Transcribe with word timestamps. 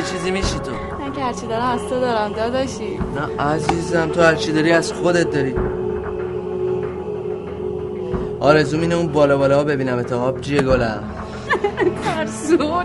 یه 0.00 0.06
چیزی 0.06 0.30
میشی 0.30 0.58
تو؟ 0.58 0.70
من 1.00 1.12
که 1.12 1.20
هرچی 1.22 1.46
دارم 1.46 1.68
از 1.68 1.80
تو 1.80 2.00
دارم 2.00 2.32
داداشی. 2.32 2.98
نه 3.14 3.44
عزیزم 3.44 4.08
تو 4.08 4.20
هرچی 4.22 4.52
داری 4.52 4.72
از 4.72 4.92
خودت 4.92 5.30
داری. 5.30 5.54
آرزو 8.40 8.78
مینه 8.78 8.94
اون 8.94 9.06
بالا 9.06 9.38
بالا 9.38 9.56
ها 9.56 9.64
ببینم 9.64 9.98
اتحاب 9.98 10.40
جیه 10.40 10.62
گلم. 10.62 11.02
ترسون 12.04 12.84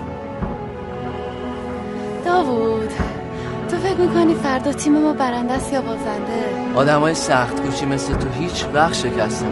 داوود 2.25 2.89
تو 3.71 3.77
فکر 3.77 3.97
می‌کنی 3.97 4.33
فردا 4.33 4.71
تیم 4.71 4.93
ما 5.01 5.13
برنده 5.13 5.53
است 5.53 5.73
یا 5.73 5.81
بازنده؟ 5.81 6.43
آدم 6.75 6.99
های 6.99 7.13
سخت 7.13 7.61
کوشی 7.61 7.85
مثل 7.85 8.13
تو 8.13 8.29
هیچ 8.29 8.65
وقت 8.73 8.93
شکست 8.93 9.45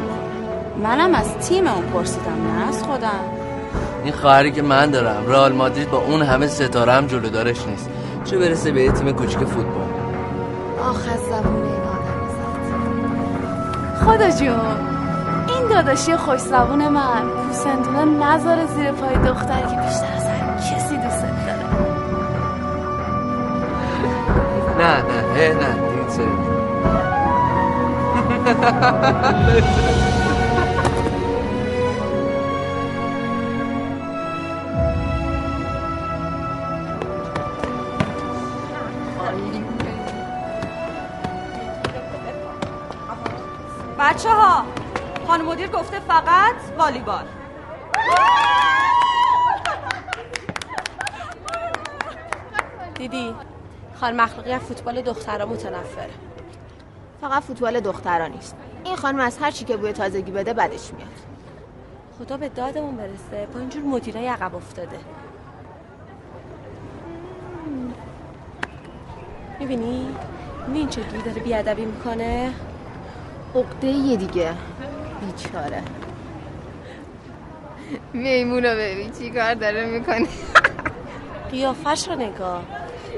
منم 0.84 1.16
از 1.16 1.38
تیم 1.38 1.68
اون 1.68 1.84
پرسیدم 1.84 2.48
نه 2.48 2.68
از 2.68 2.84
خودم. 2.84 3.43
این 4.04 4.14
خواهری 4.14 4.52
که 4.52 4.62
من 4.62 4.92
دارم 4.92 5.28
رئال 5.28 5.54
مادرید 5.54 5.90
با 5.90 5.98
اون 5.98 6.22
همه 6.22 6.48
ستاره 6.48 6.94
هم 6.94 7.08
جلو 7.08 7.30
دارش 7.30 7.68
نیست. 7.68 7.90
چه 8.26 8.38
برسه 8.38 8.72
به 8.72 8.84
یه 8.84 8.92
تیم 8.92 9.12
کوچیک 9.12 9.40
فوتبال؟ 9.40 9.88
آخ 10.80 10.96
از 11.14 11.20
زبون 11.20 11.64
این 11.64 11.84
آدم 11.84 12.28
زد. 12.36 14.06
خدا 14.06 14.30
جون 14.30 14.78
این 15.48 15.68
داداشی 15.70 16.16
خوش 16.16 16.40
زبون 16.40 16.88
من 16.88 17.22
پوسندونه 17.48 18.06
نذاره 18.06 18.66
زیر 18.66 18.92
پای 18.92 19.16
دختری 19.16 19.62
که 19.62 19.82
بیشتر 19.82 20.14
از 20.16 20.24
هر 20.24 20.58
کسی 20.58 20.98
دوست 20.98 21.22
داره. 21.22 21.34
نه 24.78 25.04
نه 25.04 25.54
نه 25.54 25.74
دیگه 25.74 26.34
والیبال 47.04 47.26
دیدی؟ 52.96 53.36
خانم 53.96 54.22
مخلوقی 54.22 54.52
از 54.52 54.62
فوتبال 54.62 55.02
دخترها 55.02 55.46
متنفره 55.46 56.10
فقط 57.22 57.44
فوتبال 57.44 57.80
دخترا 57.80 58.28
نیست. 58.28 58.56
این 58.84 58.96
خانم 58.96 59.20
از 59.20 59.38
هر 59.38 59.52
چی 59.52 59.66
که 59.66 59.78
بوی 59.78 59.92
تازگی 59.92 60.32
بده 60.32 60.54
بدش 60.54 60.94
میاد. 60.94 61.08
خدا 62.20 62.38
به 62.38 62.50
دادمون 62.50 62.96
برسه. 62.96 63.48
با 63.54 63.60
اینجور 63.60 63.84
مدیرای 63.84 64.28
عقب 64.28 64.56
افتاده. 64.56 64.98
می‌بینی؟ 69.60 70.16
می‌بینی 70.68 70.88
چجوری 70.88 71.22
داره 71.22 71.42
بیادبی 71.42 71.86
می‌کنه؟ 71.86 72.54
عقده 73.56 73.88
یه 73.88 74.18
دیگه. 74.18 74.54
بیچاره. 75.22 75.84
میمونو 78.14 78.76
ببین. 78.76 79.12
چی 79.12 79.32
کار 79.32 79.54
داره 79.54 79.86
می‌کنی؟ 79.86 80.28
قیافش 81.52 82.08
رو 82.08 82.16
نگاه. 82.16 82.64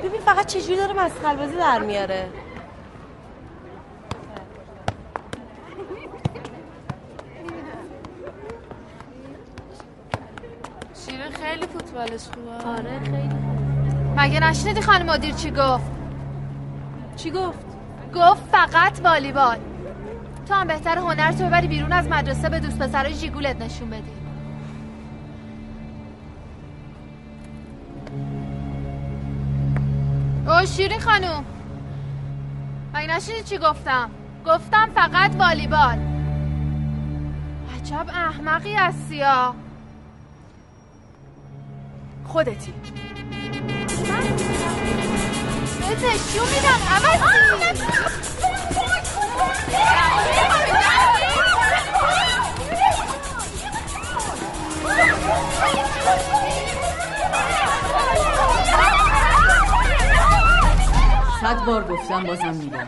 ببین 0.04 0.22
فقط 0.22 0.46
چجوری 0.46 0.76
داره 0.76 0.94
مسخره 0.94 1.36
بازی 1.36 1.56
در 1.56 1.80
میاره. 1.80 2.30
شیرین 11.06 11.32
خیلی 11.32 11.68
فوتبالش 11.68 12.22
خوبه. 12.28 12.70
آره 12.70 13.00
خیلی. 13.04 13.30
مگه 14.18 14.40
نشنیدی 14.40 14.82
خانم 14.82 15.06
مدیر 15.06 15.34
چی 15.34 15.52
گفت؟ 15.52 15.92
چی 17.16 17.32
گفت؟ 17.32 17.66
گفت 18.16 18.44
فقط 18.52 19.02
والیبال. 19.04 19.58
تو 20.48 20.54
هم 20.54 20.68
بهتر 20.68 20.98
هنر 20.98 21.32
تو 21.32 21.46
ببری 21.46 21.68
بیرون 21.68 21.92
از 21.92 22.08
مدرسه 22.08 22.50
به 22.50 22.60
دوست 22.60 22.80
پسرای 22.80 23.14
جیگولت 23.14 23.62
نشون 23.62 23.90
بدی. 23.90 24.25
شیرین 30.76 31.00
خانوم. 31.00 31.46
مگه 32.94 33.16
نشنیدی 33.16 33.44
چی 33.44 33.58
گفتم؟ 33.58 34.10
گفتم 34.46 34.90
فقط 34.96 35.32
والیبال. 35.40 36.00
عجب 37.76 38.06
احمقی 38.10 38.74
هستی 38.74 39.22
ها. 39.22 39.56
خودتی. 42.26 42.74
بهت 45.80 46.04
نشون 46.04 46.48
میدم. 46.56 46.80
عوضی 46.92 47.26
صد 61.46 61.66
بار 61.66 61.84
گفتم 61.84 62.24
بازم 62.24 62.56
میگم 62.56 62.88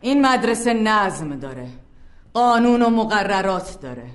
این 0.00 0.26
مدرسه 0.26 0.74
نظم 0.74 1.36
داره. 1.36 1.68
قانون 2.34 2.82
و 2.82 2.90
مقررات 2.90 3.80
داره. 3.80 4.10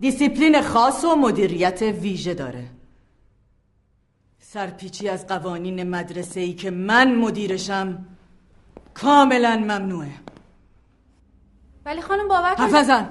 دیسیپلین 0.00 0.62
خاص 0.62 1.04
و 1.04 1.16
مدیریت 1.16 1.82
ویژه 1.82 2.34
داره. 2.34 2.70
سرپیچی 4.38 5.08
از 5.08 5.26
قوانین 5.26 5.82
مدرسه 5.82 6.40
ای 6.40 6.52
که 6.52 6.70
من 6.70 7.14
مدیرشم 7.14 8.06
کاملا 8.94 9.56
ممنوعه. 9.56 10.12
ولی 11.84 12.00
خانم 12.00 12.28
باور 12.28 12.54
حرف 12.54 12.74
نزن 12.74 13.08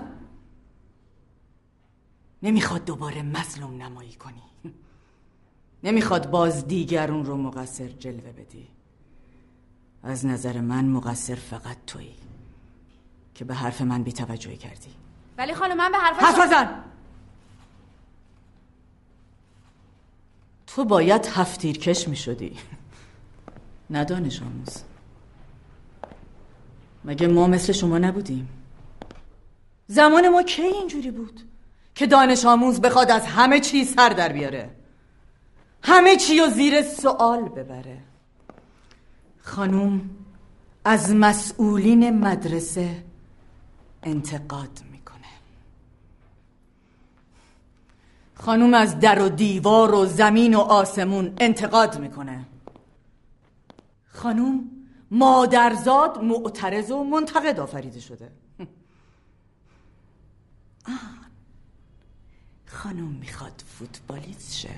نمی‌خواد 2.43 2.85
دوباره 2.85 3.21
مظلوم 3.21 3.81
نمایی 3.81 4.13
کنی. 4.13 4.73
نمی‌خواد 5.83 6.29
باز 6.29 6.67
دیگرون 6.67 7.25
رو 7.25 7.37
مقصر 7.37 7.87
جلوه 7.87 8.31
بدی. 8.31 8.78
از 10.03 10.25
نظر 10.25 10.61
من 10.61 10.85
مقصر 10.85 11.35
فقط 11.35 11.77
تویی 11.87 12.15
که 13.35 13.45
به 13.45 13.55
حرف 13.55 13.81
من 13.81 14.03
بیتوجهی 14.03 14.57
کردی. 14.57 14.89
ولی 15.37 15.53
خانم 15.53 15.77
من 15.77 15.91
به 15.91 15.97
حرفش 15.97 16.23
حرف 16.23 16.39
نزن 16.39 16.83
تو 20.67 20.85
باید 20.85 21.25
هفتیرکش 21.25 22.07
می 22.07 22.15
شدی 22.15 22.57
نه 23.89 24.05
دانش 24.05 24.41
آموز. 24.41 24.83
مگه 27.05 27.27
ما 27.27 27.47
مثل 27.47 27.73
شما 27.73 27.97
نبودیم؟ 27.97 28.49
زمان 29.87 30.29
ما 30.29 30.43
کی 30.43 30.61
اینجوری 30.61 31.11
بود 31.11 31.41
که 31.95 32.07
دانش 32.07 32.45
آموز 32.45 32.81
بخواد 32.81 33.11
از 33.11 33.27
همه 33.27 33.59
چی 33.59 33.85
سر 33.85 34.09
در 34.09 34.33
بیاره؟ 34.33 34.69
همه 35.83 36.15
چی 36.15 36.39
رو 36.39 36.47
زیر 36.47 36.81
سوال 36.81 37.49
ببره؟ 37.49 37.97
خانوم 39.49 40.09
از 40.85 41.11
مسئولین 41.15 42.19
مدرسه 42.19 43.03
انتقاد 44.03 44.81
می‌کنه. 44.91 45.27
خانوم 48.35 48.73
از 48.73 48.99
در 48.99 49.21
و 49.21 49.29
دیوار 49.29 49.93
و 49.93 50.05
زمین 50.05 50.55
و 50.55 50.59
آسمون 50.59 51.33
انتقاد 51.37 51.99
می‌کنه. 51.99 52.45
خانوم 54.07 54.69
مادرزاد 55.11 56.23
معترض 56.23 56.91
و 56.91 57.03
منتقد 57.03 57.59
آفریده 57.59 57.99
شده. 57.99 58.31
خانوم 62.65 63.11
می‌خواد 63.11 63.63
فوتبالیست 63.67 64.55
شه. 64.55 64.75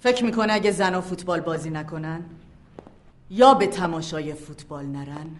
فکر 0.00 0.24
می‌کنه 0.24 0.52
اگه 0.52 0.70
زن 0.70 1.00
فوتبال 1.00 1.40
بازی 1.40 1.70
نکنن 1.70 2.24
یا 3.30 3.54
به 3.54 3.66
تماشای 3.66 4.34
فوتبال 4.34 4.86
نرن؟ 4.86 5.36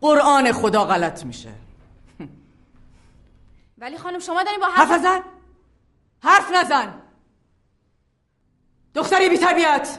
قرآن 0.00 0.52
خدا 0.52 0.84
غلط 0.84 1.24
میشه. 1.24 1.52
ولی 3.78 3.98
خانم 3.98 4.18
شما 4.18 4.42
دارین 4.42 4.60
با 4.60 4.66
حرف 4.66 4.90
نزن. 4.90 5.20
حرف 6.22 6.52
نزن. 6.54 6.94
دختری 8.94 9.28
بی 9.28 9.38
تربیت. 9.38 9.98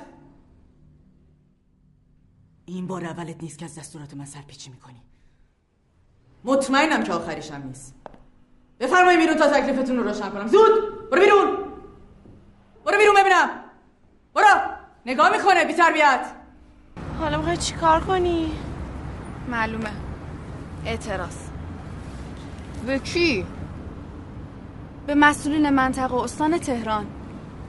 این 2.66 2.88
بار 2.88 3.06
اولت 3.06 3.44
نیست 3.44 3.58
که 3.58 3.66
از 3.66 3.80
دستورات 3.80 4.14
من 4.14 4.26
سرپیچی 4.26 4.70
می‌کنی. 4.70 5.02
مطمئنم 6.44 7.04
که 7.04 7.14
آخریشم 7.14 7.64
نیست. 7.68 7.96
بفرمایید 8.80 9.20
بیرون 9.20 9.38
تا 9.38 9.48
تکلیفتون 9.48 9.98
رو 9.98 10.04
روشن 10.04 10.30
کنم. 10.30 10.48
زود! 10.48 11.10
برو 11.12 11.22
بیرون! 11.22 11.58
برو 12.86 12.98
بیرون 12.98 13.16
ببینم. 13.16 13.50
برو! 14.34 14.48
نگاه 15.06 15.32
می‌کنه 15.32 15.66
بی 15.66 15.74
تربیت. 15.74 16.37
حالا 17.20 17.38
می‌خوای 17.38 17.58
چیکار 17.58 18.00
کنی؟ 18.00 18.52
معلومه. 19.52 19.90
اعتراض. 20.86 21.36
به 22.86 23.00
کی؟ 23.00 23.46
به 25.08 25.16
مسئولین 25.16 25.70
منطقه 25.70 26.16
و 26.16 26.20
استان 26.20 26.58
تهران. 26.58 27.06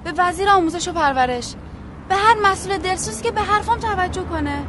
به 0.04 0.12
وزیر 0.18 0.48
آموزش 0.48 0.88
و 0.88 0.92
پرورش. 0.92 1.54
به 2.08 2.14
هر 2.14 2.36
مسئول 2.42 2.78
دلسوز 2.78 3.22
که 3.22 3.30
به 3.30 3.40
حرفام 3.40 3.78
توجه 3.78 4.22
کنه. 4.22 4.62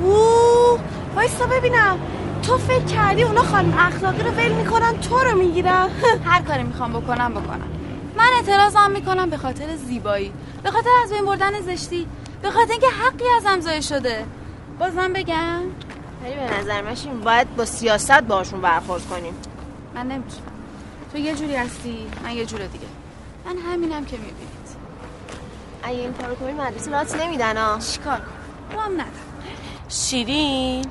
اوه 0.00 0.80
وایستا 1.16 1.46
ببینم. 1.46 1.98
تو 2.42 2.58
فکر 2.58 2.84
کردی 2.84 3.22
اونا 3.22 3.42
خانم 3.42 3.78
اخلاقی 3.78 4.22
رو 4.22 4.30
ول 4.30 4.52
می‌کنن 4.52 5.00
تو 5.00 5.18
رو 5.18 5.38
می‌گیرن. 5.38 5.88
هر 6.30 6.42
کاری 6.42 6.62
می‌خوام 6.62 6.92
بکنم 6.92 7.30
بکنم. 7.30 7.68
من 8.16 8.28
اعتراضم 8.36 8.90
می‌کنم 8.90 9.30
به 9.30 9.36
خاطر 9.36 9.76
زیبایی. 9.76 10.32
به 10.62 10.70
خاطر 10.70 10.90
از 11.04 11.12
بین 11.12 11.24
بردن 11.24 11.60
زشتی. 11.60 12.06
به 12.42 12.50
خاطر 12.50 12.72
اینکه 12.72 12.86
حقی 12.86 13.24
ازم 13.36 13.60
ضایع 13.60 13.80
شده. 13.80 14.26
بازم 14.78 15.12
بگم. 15.12 15.60
ولی 16.22 16.34
به 16.34 16.58
نظر 16.58 16.82
من 16.82 17.20
باید 17.20 17.56
با 17.56 17.64
سیاست 17.64 18.20
باشون 18.20 18.60
برخورد 18.60 19.06
کنیم. 19.06 19.34
من 19.94 20.08
نمی‌تونم. 20.08 20.52
تو 21.12 21.18
یه 21.18 21.34
جوری 21.34 21.56
هستی 21.56 22.10
من 22.24 22.32
یه 22.32 22.46
جور 22.46 22.60
دیگه. 22.60 22.86
من 23.46 23.56
همینم 23.72 24.04
که 24.04 24.16
می‌بینید. 24.16 24.50
اگه 25.82 25.98
این 25.98 26.12
کارو 26.12 26.34
کنی 26.34 26.52
مدرسه 26.52 26.90
رات 26.90 27.20
نمیدن 27.20 27.56
ها 27.56 27.78
چیکار 27.78 28.16
کنم؟ 28.16 28.72
رو 28.72 28.80
هم 28.80 28.92
ندارم. 28.92 29.10
شیرین 29.88 30.84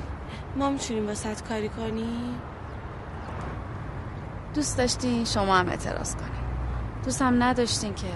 ما 0.56 0.70
می‌تونیم 0.70 1.06
واسط 1.06 1.42
کاری 1.48 1.68
کنیم؟ 1.68 2.40
دوست 4.54 4.78
داشتی 4.78 5.26
شما 5.26 5.56
هم 5.56 5.68
اعتراض 5.68 6.14
کنی 6.14 6.30
دوست 7.04 7.22
هم 7.22 7.42
نداشتین 7.42 7.94
که 7.94 8.06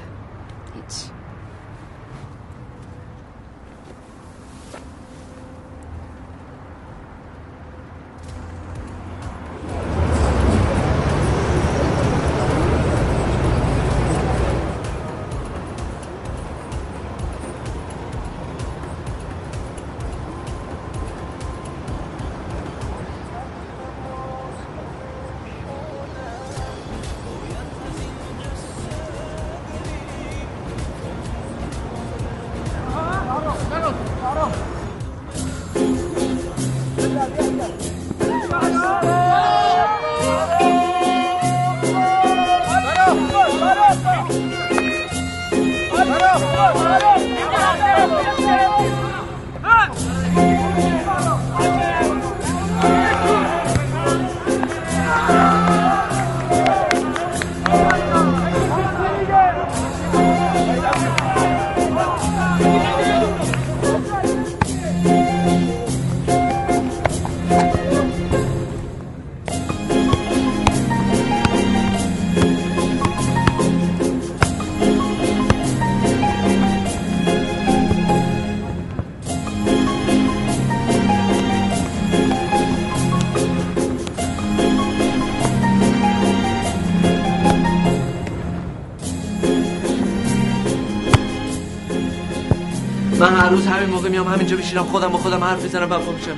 روز 93.54 93.66
همین 93.66 93.88
موقع 93.88 94.08
میام 94.08 94.28
همینجا 94.28 94.56
بشینم 94.56 94.84
خودم 94.84 95.08
با 95.08 95.18
خودم 95.18 95.44
حرف 95.44 95.62
می‌زنم 95.62 95.92
و 95.92 96.12
میشم 96.12 96.36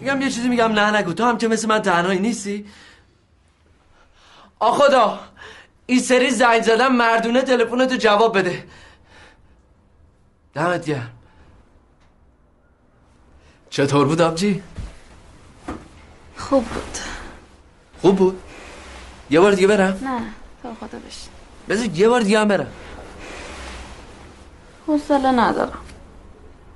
میگم 0.00 0.20
یه 0.20 0.30
چیزی 0.30 0.48
میگم 0.48 0.72
نه 0.72 0.96
نگو. 0.96 1.12
تو 1.12 1.24
هم 1.24 1.38
که 1.38 1.48
مثل 1.48 1.68
من 1.68 1.82
تنهایی 1.82 2.18
نیستی؟ 2.18 2.66
آ 4.58 4.72
خدا. 4.72 5.20
این 5.86 6.00
سری 6.00 6.30
زنگ 6.30 6.62
زدم 6.62 6.96
مردونه 6.96 7.42
تلفنتو 7.42 7.96
جواب 7.96 8.38
بده. 8.38 8.64
دمت 10.54 10.86
گرم. 10.86 11.10
چطور 13.70 14.06
بود 14.06 14.20
آبجی؟ 14.20 14.62
خوب 16.36 16.64
بود. 16.64 16.98
خوب 18.02 18.16
بود؟ 18.16 18.42
یه 19.30 19.40
بار 19.40 19.52
دیگه 19.52 19.66
برم؟ 19.66 19.98
نه 20.02 20.20
تو 20.62 20.74
خدا 20.74 20.98
بشین 20.98 21.30
بذار 21.68 21.86
یه 21.86 22.08
بار 22.08 22.20
دیگه 22.20 22.40
هم 22.40 22.48
برم. 22.48 22.72
حوصله 24.88 25.30
ندارم. 25.30 25.78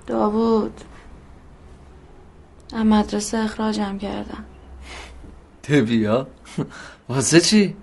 داوود 0.07 0.81
از 2.73 2.87
مدرسه 2.87 3.38
اخراجم 3.38 3.99
کردن 3.99 4.45
بیا. 5.69 6.26
واسه 7.09 7.40
چی؟ 7.40 7.76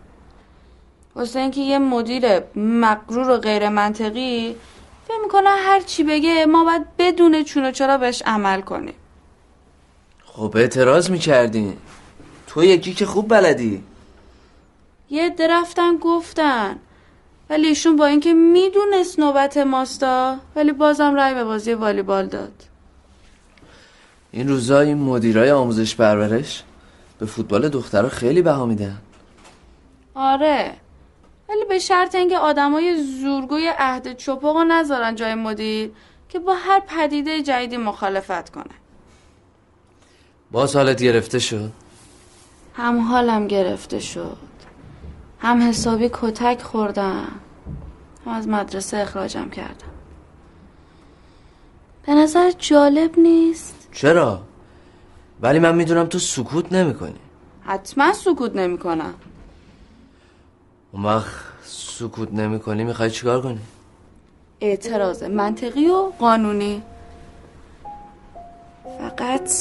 واسه 1.15 1.39
اینکه 1.39 1.61
یه 1.61 1.79
مدیر 1.79 2.23
مقرور 2.55 3.29
و 3.29 3.37
غیر 3.37 3.69
منطقی 3.69 4.55
فکر 5.07 5.17
می‌کنه 5.23 5.49
هر 5.49 5.79
چی 5.79 6.03
بگه 6.03 6.45
ما 6.45 6.63
باید 6.63 6.85
بدون 6.97 7.43
چون 7.43 7.65
و 7.65 7.71
چرا 7.71 7.97
بهش 7.97 8.23
عمل 8.25 8.61
کنیم. 8.61 8.93
خب 10.25 10.53
اعتراض 10.57 11.09
می‌کردین 11.09 11.77
تو 12.47 12.63
یکی 12.63 12.93
که 12.93 13.05
خوب 13.05 13.27
بلدی. 13.27 13.83
یه 15.09 15.29
درفتن 15.29 15.97
گفتن 15.97 16.79
ولی 17.49 17.67
ایشون 17.67 17.95
با 17.95 18.05
اینکه 18.05 18.33
می‌دونست 18.33 19.19
نوبت 19.19 19.57
ماستا 19.57 20.37
ولی 20.55 20.71
بازم 20.71 21.15
رای 21.15 21.33
به 21.33 21.43
بازی 21.43 21.73
والیبال 21.73 22.25
داد. 22.25 22.51
این 24.31 24.47
روزا 24.47 24.79
این 24.79 24.97
مدیرای 24.97 25.51
آموزش 25.51 25.95
پرورش 25.95 26.63
به 27.19 27.25
فوتبال 27.25 27.69
دخترها 27.69 28.09
خیلی 28.09 28.41
بها 28.41 28.65
میدن. 28.65 28.97
آره. 30.15 30.73
ولی 31.49 31.65
به 31.69 31.79
شرط 31.79 32.15
اینکه 32.15 32.37
آدمای 32.37 33.03
زورگوی 33.03 33.71
عهد 33.77 34.21
رو 34.27 34.63
نذارن 34.63 35.15
جای 35.15 35.35
مدیر 35.35 35.91
که 36.29 36.39
با 36.39 36.55
هر 36.55 36.79
پدیده 36.79 37.41
جدیدی 37.41 37.77
مخالفت 37.77 38.49
کنه. 38.49 38.75
باز 40.51 40.75
حالت 40.75 41.03
گرفته 41.03 41.39
شد؟ 41.39 41.71
هم 42.73 42.99
حالم 42.99 43.47
گرفته 43.47 43.99
شد. 43.99 44.48
هم 45.39 45.69
حسابی 45.69 46.09
کتک 46.13 46.61
خوردم 46.61 47.27
هم 48.25 48.31
از 48.31 48.47
مدرسه 48.47 48.97
اخراجم 48.97 49.49
کردم. 49.49 49.89
به 52.05 52.13
نظر 52.13 52.51
جالب 52.57 53.19
نیست؟ 53.19 53.89
چرا؟ 53.91 54.41
ولی 55.41 55.59
من 55.59 55.75
می‌دونم 55.75 56.05
تو 56.05 56.19
سکوت 56.19 56.73
نمی‌کنی. 56.73 57.19
حتما 57.61 58.13
سکوت 58.13 58.55
نمی‌کنم. 58.55 59.13
اون 60.91 61.05
وقت 61.05 61.27
سکوت 61.63 62.33
نمی‌کنی 62.33 62.83
می‌خوای 62.83 63.11
چیکار 63.11 63.41
کنی؟ 63.41 63.59
اعتراض 64.61 65.23
منطقی 65.23 65.87
و 65.87 66.11
قانونی. 66.19 66.83
فقط 68.99 69.51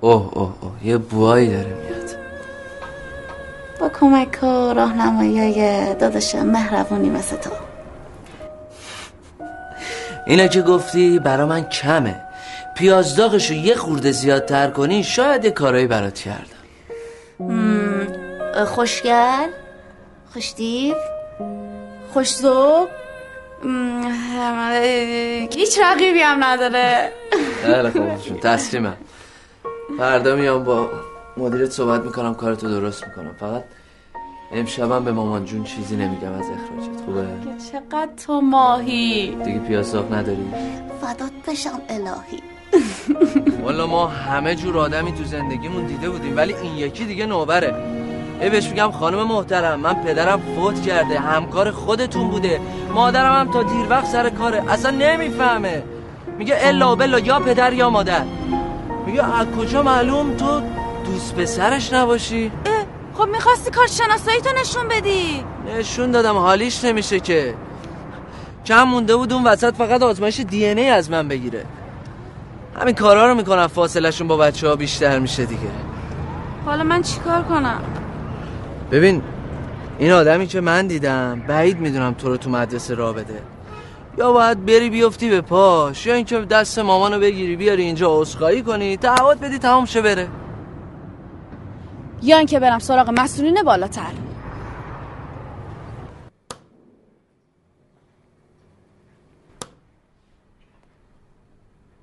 اوه 0.00 0.38
اوه 0.38 0.54
اوه 0.60 0.86
یه 0.86 0.98
بوایی 0.98 1.48
داره 1.50 1.74
میاد. 1.74 2.23
با 3.84 3.90
کمک 4.00 4.42
و 4.42 4.46
راهنمایی 4.46 5.40
های 5.40 5.94
داداش 5.94 6.34
مهربونی 6.34 7.10
مثل 7.10 7.36
تو. 7.36 7.50
اینا 10.26 10.46
که 10.46 10.62
گفتی 10.62 11.18
برا 11.18 11.46
من 11.46 11.64
کمه. 11.68 12.20
پیازداغشو 12.76 13.54
یه 13.54 13.74
خورده 13.74 14.12
زیادتر 14.12 14.70
کنی 14.70 15.04
شاید 15.04 15.44
یه 15.44 15.50
کارایی 15.50 15.86
برات 15.86 16.18
کردم. 16.18 16.64
خوشگل؟ 18.64 19.48
خوشدیو 20.32 20.94
خوشزوب 22.12 22.88
هیچ 25.50 25.78
رقیبی 25.82 26.20
هم 26.20 26.44
نداره. 26.44 27.12
خیلی 27.62 27.90
خوب 27.90 28.40
تسلیمم. 28.40 28.96
فردا 29.98 30.36
میام 30.36 30.64
با 30.64 30.90
مدیرت 31.36 31.70
صحبت 31.70 32.02
می‌کنم 32.04 32.34
کارتو 32.34 32.68
درست 32.68 33.06
می‌کنم. 33.06 33.34
فقط 33.40 33.64
امشبم 34.52 35.04
به 35.04 35.12
مامان 35.12 35.44
جون 35.44 35.64
چیزی 35.64 35.96
نمیگم 35.96 36.32
از 36.32 36.44
اخراجت. 36.44 37.00
خوبه؟ 37.04 37.26
چقدر 37.72 38.08
تو 38.26 38.40
ماهی. 38.40 39.36
دیگه 39.44 39.58
پیازداغ 39.58 40.14
نداری. 40.14 40.46
فدات 41.00 41.30
بشم 41.48 41.80
الهی. 41.88 42.42
والا 43.62 43.86
ما 43.86 44.06
همه 44.06 44.54
جور 44.54 44.78
آدمی 44.78 45.12
تو 45.12 45.24
زندگیمون 45.24 45.84
دیده 45.84 46.10
بودیم 46.10 46.36
ولی 46.36 46.54
این 46.54 46.74
یکی 46.74 47.04
دیگه 47.04 47.26
نوبره. 47.26 47.74
ای 48.40 48.50
بهش 48.50 48.68
میگم 48.68 48.90
خانم 48.90 49.22
محترم 49.22 49.80
من 49.80 49.94
پدرم 49.94 50.40
فوت 50.56 50.82
کرده 50.82 51.18
همکار 51.18 51.70
خودتون 51.70 52.28
بوده. 52.28 52.60
مادرم 52.94 53.40
هم 53.40 53.52
تا 53.52 53.62
دیر 53.62 53.86
وقت 53.90 54.06
سر 54.06 54.30
کاره 54.30 54.72
اصلا 54.72 54.90
نمی‌فهمه. 54.90 55.82
میگه 56.38 56.56
الا 56.58 56.94
بلا 56.94 57.18
یا 57.18 57.38
پدر 57.40 57.72
یا 57.72 57.90
مادر. 57.90 58.24
میگه 59.06 59.40
از 59.40 59.46
کجا 59.46 59.82
معلوم 59.82 60.34
تو 60.36 60.62
دوست 61.04 61.34
پسرش 61.34 61.92
نباشی؟ 61.92 62.52
خب 63.14 63.28
می‌خواستی 63.28 63.70
کار 63.70 63.86
شناسایی 63.86 64.40
تو 64.40 64.50
نشون 64.60 64.88
بدی. 64.88 65.44
نشون 65.78 66.10
دادم 66.10 66.36
حالیش 66.36 66.84
نمیشه 66.84 67.20
که. 67.20 67.54
کم 68.66 68.82
مونده 68.82 69.16
بود 69.16 69.32
اون 69.32 69.44
وسط 69.44 69.74
فقط 69.74 70.02
آزمایش 70.02 70.40
دی 70.40 70.66
ای 70.66 70.88
از 70.88 71.10
من 71.10 71.28
بگیره. 71.28 71.64
همین 72.80 72.94
کارا 72.94 73.28
رو 73.28 73.34
می‌کنم 73.34 73.66
فاصلشون 73.66 74.28
با 74.28 74.36
بچه 74.36 74.68
ها 74.68 74.76
بیشتر 74.76 75.18
میشه 75.18 75.44
دیگه. 75.44 75.70
حالا 76.66 76.84
من 76.84 77.02
چیکار 77.02 77.42
کنم؟ 77.42 77.82
ببین 78.90 79.22
این 79.98 80.12
آدمی 80.12 80.46
که 80.46 80.60
من 80.60 80.86
دیدم 80.86 81.42
بعید 81.48 81.80
می‌دونم 81.80 82.14
تو 82.14 82.28
رو 82.28 82.36
تو 82.36 82.50
مدرسه 82.50 82.94
را 82.94 83.12
بده. 83.12 83.42
یا 84.18 84.32
باید 84.32 84.66
بری 84.66 84.90
بیفتی 84.90 85.30
به 85.30 85.40
پاش 85.40 86.06
یا 86.06 86.14
اینکه 86.14 86.40
دست 86.40 86.78
مامانو 86.78 87.20
بگیری 87.20 87.56
بیاری 87.56 87.82
اینجا 87.82 88.20
عذرخواهی 88.20 88.62
کنی 88.62 88.96
تعهد 88.96 89.40
بدی 89.40 89.58
تمام 89.58 89.84
شه 89.84 90.02
بره. 90.02 90.28
یا 92.24 92.38
اینکه 92.38 92.60
برم 92.60 92.78
سراغ 92.78 93.10
مسئولین 93.18 93.62
بالاتر. 93.62 94.12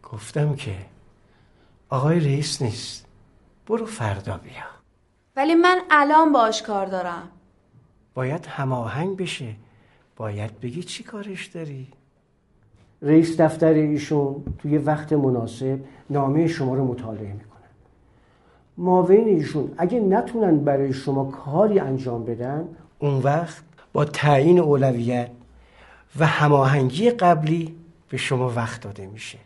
گفتم 0.04 0.56
که 0.56 0.76
آقای 1.90 2.20
رئیس 2.20 2.62
نیست. 2.62 3.06
برو 3.68 3.86
فردا 3.86 4.38
بیا. 4.38 4.54
ولی 5.36 5.56
من 5.56 5.82
الان 5.92 6.32
باش 6.32 6.62
کار 6.62 6.86
دارم. 6.86 7.30
باید 8.14 8.46
هماهنگ 8.46 9.18
بشه. 9.18 9.56
باید 10.16 10.60
بگی 10.60 10.84
چی 10.84 11.04
کارش 11.04 11.46
داری. 11.46 11.88
رئیس 13.02 13.42
دفتر 13.42 13.74
ایشون 13.74 14.44
توی 14.60 14.78
وقت 14.78 15.14
مناسب 15.14 15.80
نامه 16.10 16.48
شما 16.48 16.76
رو 16.76 16.86
مطالعه 16.86 17.34
می‌کنن 17.34 17.51
معاون 18.82 19.26
ایشون 19.26 19.74
اگه 19.78 20.00
نتونن 20.00 20.64
برای 20.64 20.94
شما 20.94 21.26
کاری 21.26 21.80
انجام 21.80 22.26
بدن 22.26 22.68
اون 23.00 23.18
وقت 23.20 23.64
با 23.94 24.06
تعیین 24.06 24.60
اولویت 24.60 25.32
و 26.20 26.26
هماهنگی 26.26 27.10
قبلی 27.10 27.76
به 28.10 28.18
شما 28.18 28.50
وقت 28.50 28.82
داده 28.82 29.08
میشه. 29.08 29.38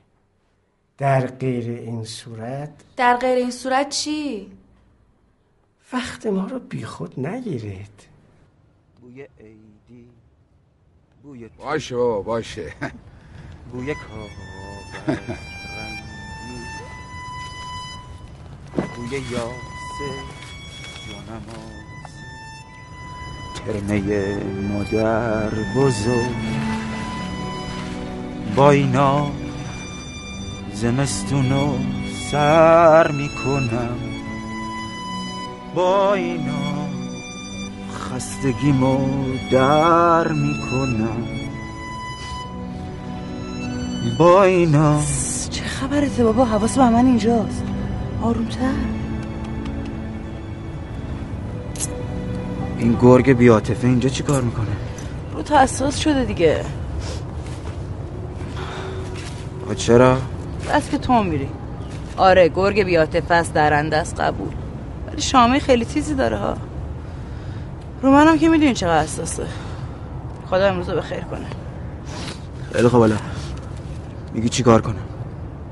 در 0.97 1.27
غیر 1.27 1.69
این 1.69 2.03
صورت؟ 2.03 2.69
در 2.97 3.17
غیر 3.17 3.37
این 3.37 3.51
صورت 3.51 3.89
چی؟ 3.89 4.51
وقت 5.93 6.25
ما 6.25 6.45
رو 6.45 6.59
بیخود 6.59 7.19
نگیرید. 7.19 8.07
بوی 9.01 9.21
عیدی 9.39 10.09
بوی 11.23 11.49
باشه 11.57 11.95
بابا 11.95 12.21
باشه. 12.21 12.73
بوی 13.71 13.93
کاغذ 13.95 15.37
بوی 18.75 19.17
یاسه 19.31 20.09
جانماز 21.07 21.75
ترمه 23.55 24.37
مادر 24.73 25.49
بزرگ. 25.75 26.35
با 28.55 28.71
اینا 28.71 29.31
زمستونو 30.73 31.77
سر 32.31 33.11
می‌کنم. 33.11 33.97
با 35.75 36.13
اینا 36.13 36.87
خستگیمو 37.93 39.07
در 39.51 40.27
می‌کنم. 40.27 41.27
با 44.19 44.43
اینا 44.43 45.01
چه 45.49 45.63
خبرته 45.63 46.23
بابا؟ 46.23 46.45
حواس 46.45 46.77
به 46.77 46.89
من 46.89 47.05
اینجاست. 47.05 47.63
آرومتر. 48.21 48.71
این 52.79 52.97
گرگ 53.01 53.33
بیاتفه 53.33 53.87
اینجا 53.87 54.09
چی 54.09 54.23
کار 54.23 54.41
می‌کنه؟ 54.41 54.65
رو 55.33 55.41
تا 55.41 55.57
اساس 55.57 55.99
شده 55.99 56.25
دیگه. 56.25 56.65
آ 59.69 59.73
چرا؟ 59.73 60.17
بس 60.73 60.89
که 60.89 60.97
تو 60.97 61.23
میری. 61.23 61.49
آره 62.17 62.49
گرگ 62.49 62.83
بیاتفه 62.83 63.33
است 63.33 63.53
درنده 63.53 63.97
است 63.97 64.19
قبول. 64.19 64.53
ولی 65.07 65.21
شامه 65.21 65.59
خیلی 65.59 65.85
تیزی 65.85 66.13
داره 66.13 66.37
ها. 66.37 66.57
رو 68.01 68.11
منم 68.11 68.37
که 68.37 68.49
می‌دونی 68.49 68.73
چقدر 68.73 69.03
اساسه 69.03 69.45
خدا 70.49 70.67
امروز 70.67 70.89
رو 70.89 70.97
بخیر 70.97 71.19
کنه. 71.19 71.45
خیلی 72.73 72.87
خب 72.87 72.97
حالا. 72.97 73.15
میگی 74.33 74.49
چی 74.49 74.63
کار 74.63 74.81
کنم؟ 74.81 74.95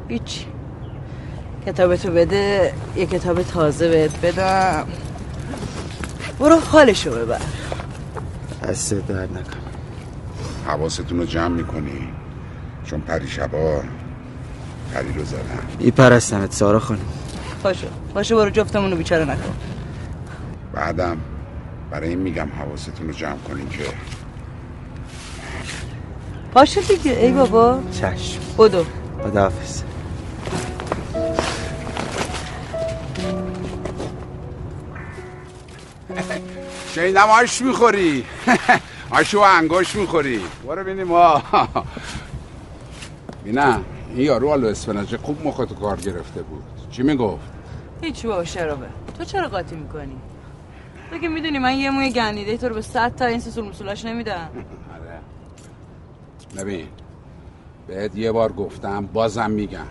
هیچی 0.07 0.45
کتابتو 1.65 2.12
بده 2.12 2.74
یه 2.96 3.05
کتاب 3.05 3.41
تازه 3.41 3.89
بهت 3.89 4.22
بدم. 4.22 4.88
برو 6.39 6.60
حالشو 6.60 7.12
ببر. 7.12 7.41
دست 8.63 8.93
درد 8.93 9.32
نکن 9.32 9.60
حواستون 10.67 11.20
رو 11.20 11.25
جمع 11.25 11.48
می‌کنی؟ 11.48 12.10
چون 12.86 13.01
پری 13.01 13.27
شبا 13.27 13.82
پری 14.93 15.13
رو 15.13 15.25
زدن. 15.25 15.60
ای 15.79 15.91
پرستمت 15.91 16.53
سارا 16.53 16.79
خانم. 16.79 17.00
پاشو 17.63 17.88
پاشو 18.13 18.36
برو 18.36 18.50
جفتمونو 18.50 18.96
بیچاره 18.96 19.24
نکن. 19.25 19.53
بعدم 20.74 21.17
برای 21.91 22.10
این 22.10 22.20
میگم 22.20 22.48
حواستون 22.60 23.08
رو 23.08 23.13
جمع 23.13 23.38
کنین 23.38 23.70
که 23.70 23.84
پاشو 26.53 26.82
دیگه 26.82 27.12
ای 27.12 27.32
بابا. 27.32 27.79
چشم. 27.91 28.39
بدو. 28.58 28.86
خداحافظ. 29.24 29.82
شنیدم 36.95 37.21
آش 37.29 37.62
می‌خوری. 37.62 38.25
آشو 39.12 39.39
و 39.39 39.41
انگوش 39.41 39.95
می‌خوری. 39.95 40.41
برو 40.67 40.83
بینیم 40.83 41.07
ما 41.13 41.41
بینم 43.43 43.85
این 44.09 44.19
یارو 44.25 44.50
آلو 44.50 44.67
اسفناجه 44.67 45.17
خوب 45.17 45.47
مخت 45.47 45.79
کار 45.79 45.97
گرفته 45.97 46.41
بود. 46.41 46.63
چی 46.91 47.03
می‌گفت؟ 47.03 47.43
هیچی 48.01 48.27
بابا 48.27 48.43
شرابه. 48.43 48.85
تو 49.17 49.23
چرا 49.23 49.47
قاطی 49.47 49.75
می‌کنی؟ 49.75 50.15
تو 51.12 51.17
که 51.17 51.29
می‌دونی 51.29 51.59
من 51.59 51.77
یه 51.77 51.89
موی 51.89 52.09
گندیده 52.12 52.57
تو 52.57 52.69
رو 52.69 52.75
به 52.75 52.81
صد 52.81 53.15
تا 53.15 53.25
این 53.25 53.39
سسول 53.39 53.65
مسولاش 53.65 54.05
نمیدم. 54.05 54.50
آره. 54.95 55.19
ببین 56.63 56.88
بهت 57.88 58.15
یه 58.17 58.31
بار 58.31 58.51
گفتم 58.51 59.05
بازم 59.05 59.51
میگم. 59.51 59.88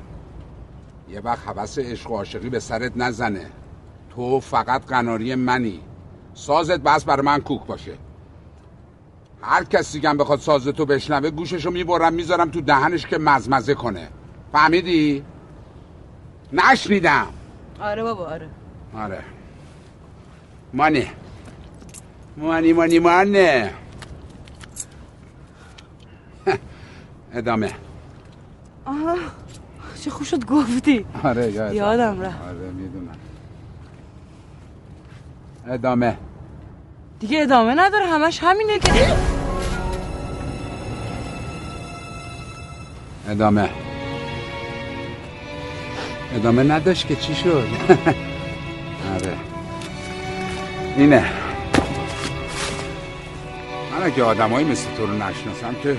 یه 1.10 1.20
وقت 1.20 1.48
حوث 1.48 1.78
عشق 1.78 2.10
و 2.10 2.16
عاشقی 2.16 2.48
به 2.50 2.60
سرت 2.60 2.92
نزنه. 2.96 3.46
تو 4.14 4.40
فقط 4.40 4.86
قناری 4.86 5.34
منی. 5.34 5.80
سازت 6.34 6.80
بس 6.80 7.04
برای 7.04 7.26
من 7.26 7.40
کوک 7.40 7.66
باشه. 7.66 7.92
هر 9.42 9.64
کسی 9.64 9.98
دیگه 10.00 10.14
بخواد 10.14 10.38
سازتو 10.40 10.86
بشنوه 10.86 11.30
گوششو 11.30 11.70
می‌برم 11.70 12.12
می‌ذارم 12.14 12.50
تو 12.50 12.60
دهنش 12.60 13.06
که 13.06 13.18
مزمزه 13.18 13.74
کنه. 13.74 14.08
فهمیدی؟ 14.52 15.24
نشنیدم. 16.52 17.26
آره 17.80 18.02
بابا 18.02 18.26
آره. 18.26 18.48
آره. 18.94 19.24
مانه 20.72 21.12
مانی 22.36 22.72
مانی 22.72 22.98
مانه 22.98 23.72
ادامه. 27.34 27.72
آه 28.84 29.18
چه 30.00 30.10
خوب 30.10 30.26
شد 30.26 30.44
گفتی. 30.44 31.06
آره 31.24 31.52
یادم. 31.52 31.74
یادم 31.74 32.20
رفت. 32.20 32.42
آره 32.42 32.70
می‌دونم. 32.70 33.16
ادامه. 35.68 36.18
دیگه 37.20 37.42
ادامه 37.42 37.74
نداره 37.74 38.06
همش 38.06 38.38
همینه 38.42 38.78
که 38.78 38.92
ادامه. 43.28 43.70
ادامه 46.34 46.62
نداشت 46.62 47.06
که 47.06 47.16
چی 47.16 47.34
شد؟ 47.34 47.66
آره. 49.14 49.36
اینه. 50.96 51.24
من 53.92 54.02
اگه 54.02 54.22
آدمایی 54.22 54.66
مثل 54.66 54.94
تو 54.96 55.06
رو 55.06 55.12
نشناسم 55.12 55.74
که 55.82 55.96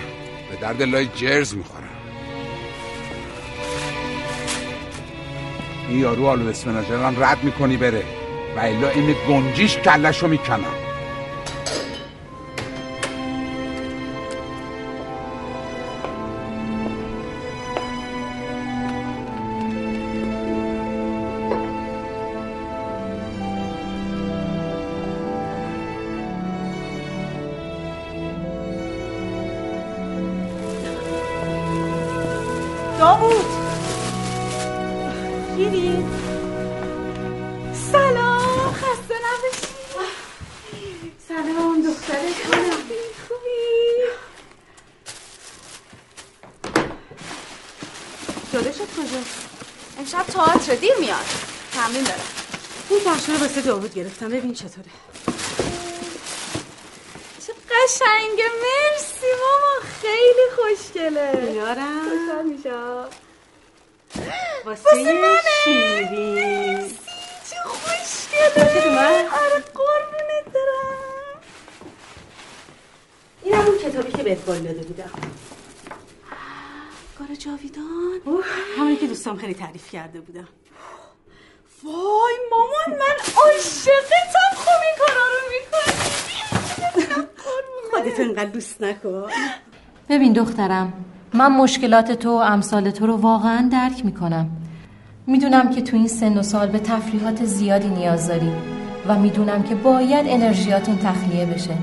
به 0.50 0.56
درد 0.62 0.82
لای 0.82 1.08
جرز 1.08 1.56
می‌خورم 1.56 1.84
این 5.90 6.00
یارو 6.00 6.28
آلو 6.28 6.48
اسفناجران 6.48 7.24
رد 7.24 7.44
می‌کنی 7.44 7.78
بره. 7.78 8.04
و 8.56 8.60
الا 8.60 8.90
این 8.90 9.16
گنجیش 9.30 9.78
کلشو 9.78 10.28
می‌کنم 10.28 10.83
داوود 53.94 54.08
گرفتم. 54.08 54.30
ببین 54.30 54.54
چطوره. 54.54 54.90
چه 57.48 57.54
قشنگه. 57.54 58.50
مرسی 58.64 59.28
ماما. 59.40 59.76
خیلی 60.02 60.46
خوشگله. 60.56 61.52
میارم 61.52 62.10
خوشحال 62.10 62.46
میشم. 62.46 63.08
واسه 64.66 64.90
شیرین. 65.64 66.90
چه 67.50 67.56
خوشگله. 67.66 68.96
من؟ 68.96 69.26
آره 69.26 69.64
قربونت 69.74 70.54
دارم 70.54 71.42
این 73.44 73.54
همون 73.54 73.78
کتابی 73.78 74.12
که 74.12 74.24
بهت 74.24 74.46
قول 74.46 74.60
داده 74.60 74.84
بودم. 74.84 75.12
کار 77.20 77.36
جاویدان. 77.36 78.22
همونی 78.78 78.96
که 78.96 79.08
دوستام 79.08 79.38
خیلی 79.38 79.54
تعریف 79.54 79.92
کرده 79.92 80.22
بودم 80.22 80.48
وای 81.86 82.36
مامان 82.52 83.00
من 83.00 83.18
عاشقتم. 83.42 84.52
خب 84.56 84.80
این 84.86 84.96
کارا 85.00 85.26
رو 85.34 85.42
می‌کنی. 85.54 85.96
خودت 87.92 88.20
انقدر 88.20 88.50
دوست 88.50 88.82
نکن. 88.82 89.24
ببین 90.10 90.34
دخترم 90.34 90.94
من 91.34 91.52
مشکلات 91.52 92.12
تو 92.12 92.30
و 92.30 92.42
امثال 92.42 92.92
تو 92.92 93.08
رو 93.08 93.18
واقعا 93.18 93.70
درک 93.72 94.06
می‌کنم. 94.06 94.50
می‌دونم 95.28 95.70
که 95.70 95.82
تو 95.82 95.96
این 95.96 96.08
سن 96.08 96.38
و 96.38 96.44
سال 96.44 96.68
به 96.68 96.80
تفریحات 96.80 97.46
زیادی 97.46 97.88
نیاز 97.88 98.28
داری 98.28 98.52
و 99.08 99.16
می‌دونم 99.16 99.64
که 99.64 99.76
باید 99.76 100.26
انرژیاتون 100.28 100.98
تخلیه 100.98 101.46
بشه. 101.46 101.78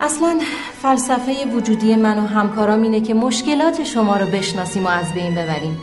اصلا 0.00 0.40
فلسفه 0.82 1.46
وجودی 1.46 1.96
من 1.96 2.18
و 2.18 2.26
همکارام 2.26 2.82
اینه 2.82 3.00
که 3.00 3.14
مشکلات 3.14 3.84
شما 3.84 4.16
رو 4.16 4.26
بشناسیم 4.26 4.84
و 4.84 4.88
از 4.88 5.14
بین 5.14 5.34
ببریم. 5.34 5.82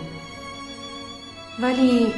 ولی 1.59 2.13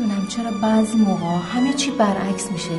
نمی‌دونم 0.00 0.26
چرا 0.26 0.50
بعضی 0.50 0.98
موقع 0.98 1.24
همه 1.54 1.72
چی 1.72 1.90
برعکس 1.90 2.52
میشه. 2.52 2.70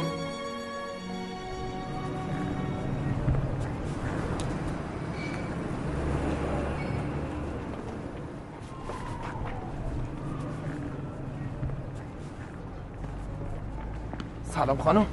سلام 14.53 14.77
خانم. 14.77 15.05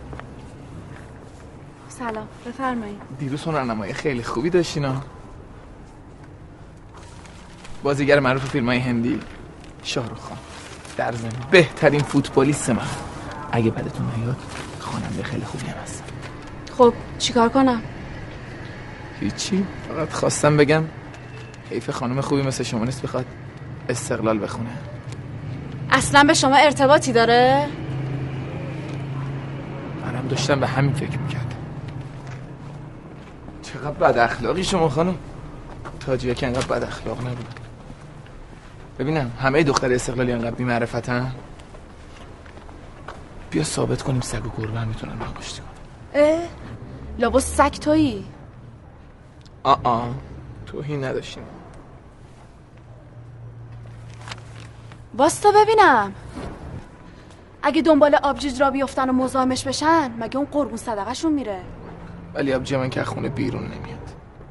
سلام 1.88 2.28
بفرمایید. 2.46 2.98
دیروز 3.18 3.44
هنرنمایی 3.44 3.92
خیلی 3.92 4.22
خوبی 4.22 4.50
داشتین 4.50 4.84
ها. 4.84 5.02
بازیگر 7.82 8.20
معروف 8.20 8.44
فیلم 8.44 8.66
های 8.66 8.78
هندی 8.78 9.20
شاهرخ 9.82 10.18
خان. 10.18 10.38
در 10.98 11.12
ضمن 11.12 11.30
بهترین 11.50 12.02
فوتبالیست 12.02 12.70
من. 12.70 12.82
اگه 13.52 13.70
بدتون 13.70 14.06
نیاد 14.16 14.36
خواننده 14.80 15.22
خیلی 15.22 15.44
خوبی 15.44 15.66
هم 15.66 15.76
هست. 15.82 16.04
خب 16.78 16.94
چیکار 17.18 17.48
کنم؟ 17.48 17.82
هیچی. 19.20 19.66
فقط 19.88 20.12
خواستم 20.12 20.56
بگم 20.56 20.84
حیف 21.70 21.90
خانم 21.90 22.20
خوبی 22.20 22.42
مثل 22.42 22.64
شما 22.64 22.84
نیست 22.84 23.02
بخواد 23.02 23.24
استقلال 23.88 24.38
بخونه. 24.38 24.70
اصلا 25.90 26.24
به 26.24 26.34
شما 26.34 26.56
ارتباطی 26.56 27.12
داره؟ 27.12 27.66
منم 30.04 30.28
داشتم 30.28 30.60
به 30.60 30.66
همین 30.66 30.92
فکر 30.92 31.18
می‌کردم. 31.18 31.56
چقدر 33.62 33.90
بد 33.90 34.18
اخلاقی 34.18 34.64
شما 34.64 34.88
خانم. 34.88 35.14
تاجیه 36.00 36.34
که 36.34 36.46
انقدر 36.46 36.66
بد 36.66 36.84
اخلاق 36.84 37.20
نبود. 37.20 37.67
ببینم 38.98 39.32
همه 39.40 39.62
دختر 39.62 39.92
استقلالی 39.92 40.32
انقدر 40.32 40.50
بی 40.50 40.64
معرفتن 40.64 41.32
بیا 43.50 43.64
ثابت 43.64 44.02
کنیم 44.02 44.20
سگ 44.20 44.46
و 44.46 44.50
گربه 44.58 44.78
هم 44.78 44.88
می‌تونن 44.88 45.12
کشتی 45.40 45.60
کنن. 45.60 46.22
اه 46.22 46.40
لابا 47.18 47.40
سگ 47.40 47.70
تویی؟ 47.70 48.24
آ 49.62 49.76
آ 49.84 50.06
توهین 50.66 51.04
نداشتیم. 51.04 51.42
واستا 55.14 55.50
ببینم. 55.50 56.12
اگه 57.62 57.82
دنبال 57.82 58.14
آبجیج 58.14 58.60
را 58.60 58.70
بیفتن 58.70 59.10
و 59.10 59.12
مزاحمش 59.12 59.64
بشن 59.64 60.10
مگه 60.18 60.36
اون 60.36 60.46
قربون 60.52 60.76
صدقشون 60.76 61.32
میره؟ 61.32 61.60
ولی 62.34 62.54
آبجی 62.54 62.76
من 62.76 62.90
که 62.90 63.00
از 63.00 63.06
خونه 63.06 63.28
بیرون 63.28 63.62
نمیاد. 63.62 63.98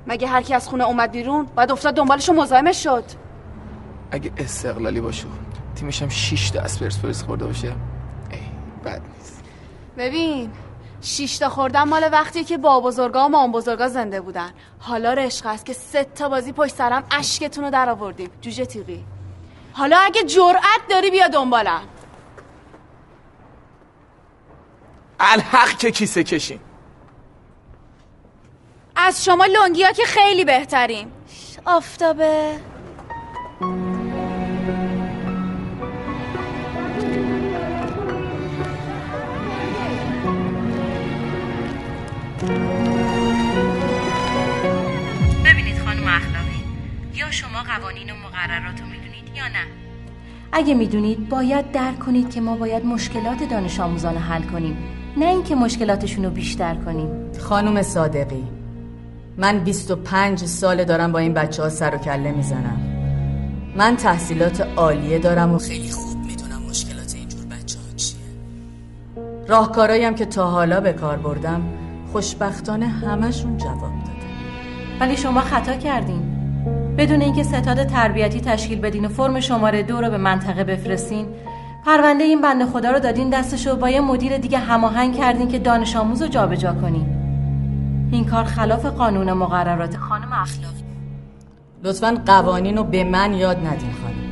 مگه 0.07 0.27
هر 0.27 0.41
کی 0.41 0.53
از 0.53 0.67
خونه 0.67 0.83
اومد 0.83 1.11
بیرون 1.11 1.45
بعد 1.55 1.71
افتاد 1.71 1.93
دنبالش 1.95 2.29
و 2.29 2.33
مزاحمش 2.33 2.83
شد؟ 2.83 3.03
اگه 4.11 4.31
استقلالی 4.37 5.01
باشه 5.01 5.25
تیمش 5.75 6.01
هم 6.01 6.09
6 6.09 6.49
تا 6.49 6.61
اسپرسپولیس 6.61 7.23
خورده 7.23 7.45
باشه. 7.45 7.75
ای 8.31 8.39
بد 8.85 9.01
نیست. 9.17 9.43
ببین 9.97 10.51
شیش 11.01 11.37
تا 11.37 11.49
خوردن 11.49 11.83
مال 11.83 12.09
وقتی 12.11 12.43
که 12.43 12.57
با 12.57 12.79
بزرگا 12.79 13.25
و 13.25 13.29
مام 13.29 13.51
بزرگا 13.51 13.87
زنده 13.87 14.21
بودن. 14.21 14.51
حالا 14.79 15.13
رشق 15.13 15.45
است 15.45 15.65
که 15.65 15.73
سه 15.73 16.03
تا 16.03 16.29
بازی 16.29 16.51
پشت 16.51 16.75
سرم 16.75 17.03
اشکتون 17.11 17.63
رو 17.63 17.69
در 17.69 17.89
آوردیم. 17.89 18.29
جوجه 18.41 18.65
تیغی. 18.65 19.05
حالا 19.73 19.97
اگه 19.97 20.23
جرأت 20.23 20.81
داری 20.89 21.11
بیا 21.11 21.27
دنبالم. 21.27 21.81
الحق 25.19 25.77
که 25.77 25.91
کیسه 25.91 26.23
کشیم. 26.23 26.59
از 28.95 29.25
شما 29.25 29.45
لنگی 29.45 29.83
ها 29.83 29.91
که 29.91 30.03
خیلی 30.03 30.45
بهتریم 30.45 31.11
آفتابه. 31.65 32.59
شما 47.37 47.63
قوانین 47.63 48.09
و 48.09 48.13
مقررات 48.15 48.81
رو 48.81 48.85
می‌دونید 48.85 49.35
یا 49.35 49.47
نه؟ 49.47 49.63
اگه 50.51 50.73
می‌دونید 50.73 51.29
باید 51.29 51.71
درک 51.71 51.99
کنید 51.99 52.29
که 52.29 52.41
ما 52.41 52.55
باید 52.55 52.85
مشکلات 52.85 53.49
دانش 53.49 53.79
آموزان 53.79 54.13
رو 54.13 54.19
حل 54.19 54.43
کنیم 54.43 54.77
نه 55.17 55.25
اینکه 55.25 55.55
مشکلاتشون 55.55 56.25
رو 56.25 56.31
بیشتر 56.31 56.75
کنیم. 56.75 57.31
خانم 57.39 57.81
صادقی 57.81 58.43
من 59.37 59.59
25 59.59 60.45
سال 60.45 60.83
دارم 60.83 61.11
با 61.11 61.19
این 61.19 61.33
بچه 61.33 61.63
ها 61.63 61.69
سر 61.69 61.95
و 61.95 61.97
کله 61.97 62.31
می‌زنم. 62.31 62.79
من 63.75 63.95
تحصیلات 63.95 64.61
عالیه 64.75 65.19
دارم 65.19 65.53
و 65.53 65.57
خیلی 65.57 65.91
خوب 65.91 66.17
می‌دونم 66.25 66.61
مشکلات 66.61 67.15
اینجور 67.15 67.45
بچه 67.45 67.79
ها 67.79 67.95
چیه. 67.95 68.19
راهکارهایی 69.47 70.13
که 70.13 70.25
تا 70.25 70.49
حالا 70.49 70.79
به 70.79 70.93
کار 70.93 71.17
بردم 71.17 71.61
خوشبختانه 72.11 72.87
همشون 72.87 73.57
جواب 73.57 73.81
داده 73.81 74.27
ولی 74.99 75.17
شما 75.17 75.41
خطا 75.41 75.73
کردین. 75.73 76.36
بدون 76.97 77.21
اینکه 77.21 77.43
ستاد 77.43 77.83
تربیتی 77.83 78.41
تشکیل 78.41 78.79
بدین 78.79 79.05
و 79.05 79.09
فرم 79.09 79.39
شماره 79.39 79.83
دو 79.83 80.01
رو 80.01 80.09
به 80.09 80.17
منطقه 80.17 80.63
بفرستین 80.63 81.27
پرونده 81.85 82.23
این 82.23 82.41
بنده 82.41 82.65
خدا 82.65 82.91
رو 82.91 82.99
دادین 82.99 83.29
دستش 83.29 83.67
و 83.67 83.75
با 83.75 83.89
یه 83.89 84.01
مدیر 84.01 84.37
دیگه 84.37 84.57
هماهنگ 84.57 85.17
کردین 85.17 85.47
که 85.47 85.59
دانش 85.59 85.95
آموز 85.95 86.21
رو 86.21 86.27
جابجا 86.27 86.73
کنین. 86.73 87.05
این 88.11 88.25
کار 88.25 88.43
خلاف 88.43 88.85
قانون 88.85 89.33
مقررات 89.33 89.97
خانم 89.97 90.33
اخلاقی. 90.33 90.83
لطفا 91.83 92.21
قوانین 92.25 92.77
رو 92.77 92.83
به 92.83 93.03
من 93.03 93.33
یاد 93.33 93.57
ندین 93.57 93.91
خانم. 93.91 94.27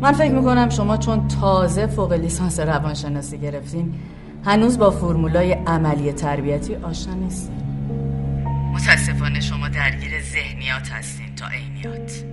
من 0.00 0.12
فکر 0.12 0.32
می‌کنم 0.32 0.68
شما 0.68 0.96
چون 0.96 1.28
تازه 1.40 1.86
فوق 1.86 2.12
لیسانس 2.12 2.60
روانشناسی 2.60 3.38
گرفتین 3.38 3.94
هنوز 4.44 4.78
با 4.78 4.90
فرمولای 4.90 5.52
عملی 5.52 6.12
تربیتی 6.12 6.74
آشنا 6.74 7.14
نیستین. 7.14 7.65
متاسفانه 8.76 9.40
شما 9.40 9.68
درگیر 9.68 10.22
ذهنیات 10.22 10.90
هستین 10.90 11.34
تا 11.34 11.46
عینیات 11.48 12.24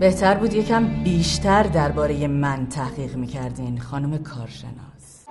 بهتر 0.00 0.34
بود 0.34 0.54
یکم 0.54 0.86
بیشتر 1.04 1.62
درباره 1.62 2.26
من 2.26 2.66
تحقیق 2.66 3.16
می‌کردین 3.16 3.80
خانم 3.80 4.18
کارشناس 4.18 5.26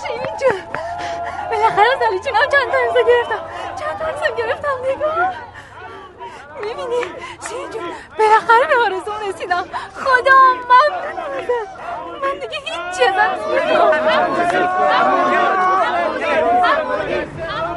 شیرین 0.00 0.36
جون 0.40 0.62
ولی 2.22 2.30
جونم 2.30 2.48
چند 2.52 2.70
تا 2.94 3.02
گرفتم. 3.08 3.42
چند 3.76 3.98
تا 3.98 4.36
گرفتم 4.36 4.68
نگاه. 4.90 5.32
می‌بینی؟ 6.62 7.02
شیرین 7.48 7.70
جون 7.70 7.82
بالاخره 8.18 8.66
به 8.68 8.76
آرزوم 8.84 9.28
رسیدم. 9.28 9.64
خدا 9.94 10.38
من 10.68 10.90
من 12.22 12.34
دیگه 12.34 12.58
هیچ 12.64 12.98
چیزم 12.98 13.30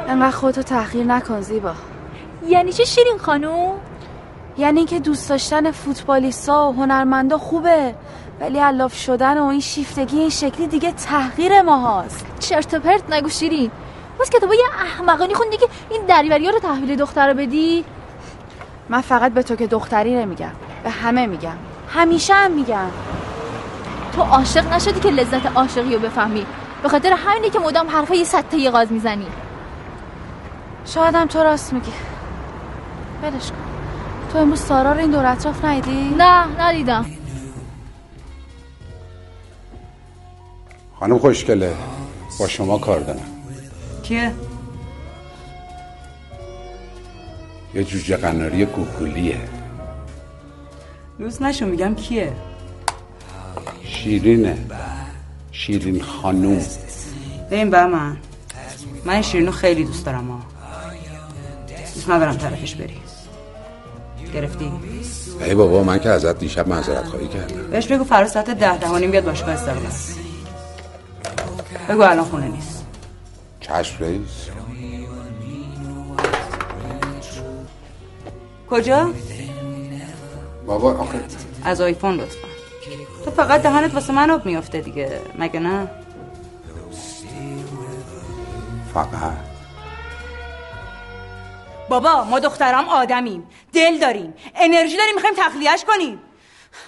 انقدر 0.08 0.30
خودتو 0.30 0.62
تحقیر 0.62 1.04
نکن 1.04 1.40
زیبا. 1.40 1.72
یعنی 2.46 2.72
چه 2.72 2.84
شیرین 2.84 3.18
خانوم؟ 3.18 3.80
یعنی 4.58 4.78
اینکه 4.78 4.98
دوست 5.00 5.28
داشتن 5.28 5.70
فوتبالیستا 5.70 6.68
و 6.68 6.72
هنرمندا 6.72 7.38
خوبه 7.38 7.94
ولی 8.40 8.58
علاف 8.58 8.94
شدن 8.94 9.38
و 9.38 9.46
این 9.46 9.60
شیفتگی 9.60 10.18
این 10.20 10.30
شکلی 10.30 10.66
دیگه 10.66 10.92
تحقیر 10.92 11.62
ما 11.62 11.76
هاست 11.78 12.26
چرت 12.40 12.74
و 12.74 12.78
پرت 12.78 13.10
نگو 13.10 13.28
شیرین. 13.28 13.70
بس 14.20 14.30
کتابای 14.30 14.64
احمقانی 14.78 15.34
خوندی 15.34 15.56
که 15.56 15.68
این 15.90 16.06
دریوری 16.06 16.46
رو 16.52 16.58
تحویل 16.58 16.96
دختر 16.96 17.34
بدی؟ 17.34 17.84
من 18.88 19.00
فقط 19.00 19.32
به 19.32 19.42
تو 19.42 19.56
که 19.56 19.66
دختری 19.66 20.14
نمیگم 20.14 20.52
به 20.84 20.90
همه 20.90 21.26
میگم. 21.26 21.56
همیشه 21.88 22.34
هم 22.34 22.50
میگم. 22.50 22.90
تو 24.16 24.22
عاشق 24.22 24.72
نشدی 24.72 25.00
که 25.00 25.10
لذت 25.10 25.46
عاشقی 25.46 25.94
رو 25.94 26.00
بفهمی. 26.00 26.46
به 26.82 26.88
خاطر 26.88 27.12
همینه 27.12 27.50
که 27.50 27.58
مدام 27.58 27.88
حرفای 27.88 28.24
سطحی 28.24 28.70
غاز 28.70 28.92
می‌زنی. 28.92 29.26
شاید 30.86 31.14
هم 31.14 31.26
تو 31.26 31.38
راست 31.38 31.72
میگی. 31.72 31.92
بدش 33.22 33.50
کن. 33.50 33.56
تو 34.32 34.38
امروز 34.38 34.60
سارا 34.60 34.92
رو 34.92 34.98
این 34.98 35.10
دور 35.10 35.26
اطراف 35.26 35.64
ندیدی؟ 35.64 36.14
نه 36.18 36.62
ندیدم. 36.64 37.06
خانم 41.00 41.18
خوشگله. 41.18 41.74
با 42.40 42.48
شما 42.48 42.78
کار 42.78 43.00
دارم. 43.00 43.35
کیه؟ 44.08 44.32
یه 47.74 47.84
جوجه 47.84 48.16
قناری 48.16 48.64
گوگولیه. 48.64 49.40
لوس 51.18 51.42
نشو 51.42 51.66
میگم 51.66 51.94
کیه؟ 51.94 52.32
شیرینه. 53.84 54.58
شیرین 55.52 56.02
خانوم. 56.02 56.62
ببین 57.50 57.70
به 57.70 57.86
من 57.86 58.16
من 59.04 59.22
شیرینو 59.22 59.52
خیلی 59.52 59.84
دوست 59.84 60.06
دارم 60.06 60.30
ها 60.30 60.38
دوست 61.94 62.10
ندارم 62.10 62.36
طرفش 62.36 62.74
بری. 62.74 63.00
گرفتی؟ 64.34 64.72
ای 65.40 65.54
بابا 65.54 65.82
من 65.82 65.98
که 65.98 66.08
ازت 66.08 66.38
دیشب 66.38 66.68
معذرت 66.68 67.04
خواهی 67.04 67.28
کردم. 67.28 67.70
بهش 67.70 67.86
بگو 67.86 68.04
فردا 68.04 68.28
ساعت 68.28 68.50
ده 68.50 68.78
ده 68.78 68.88
و 68.88 68.98
نیم 68.98 69.10
بیاد 69.10 69.24
باشگاه 69.24 69.54
استقلال. 69.54 69.92
بگو 71.88 72.02
الان 72.02 72.24
خونه 72.24 72.48
نیست. 72.48 72.75
چشم 73.68 74.04
رئیس. 74.04 74.50
کجا؟ 78.70 79.12
بابا 80.66 80.92
آخه. 80.92 81.20
از 81.64 81.80
آیفون 81.80 82.14
لطفا. 82.14 82.48
تو 83.24 83.30
فقط 83.30 83.62
دهانت 83.62 83.94
واسه 83.94 84.12
من 84.12 84.30
آب 84.30 84.46
میافته 84.46 84.80
دیگه 84.80 85.20
مگه 85.38 85.60
نه؟ 85.60 85.90
فقط. 88.94 89.36
بابا 91.88 92.24
ما 92.24 92.38
دخترام 92.38 92.88
آدمیم. 92.88 93.46
دل 93.72 93.98
داریم. 93.98 94.34
انرژی 94.54 94.96
داریم 94.96 95.14
می‌خوایم 95.14 95.34
تخلیهش 95.38 95.84
کنیم. 95.84 96.18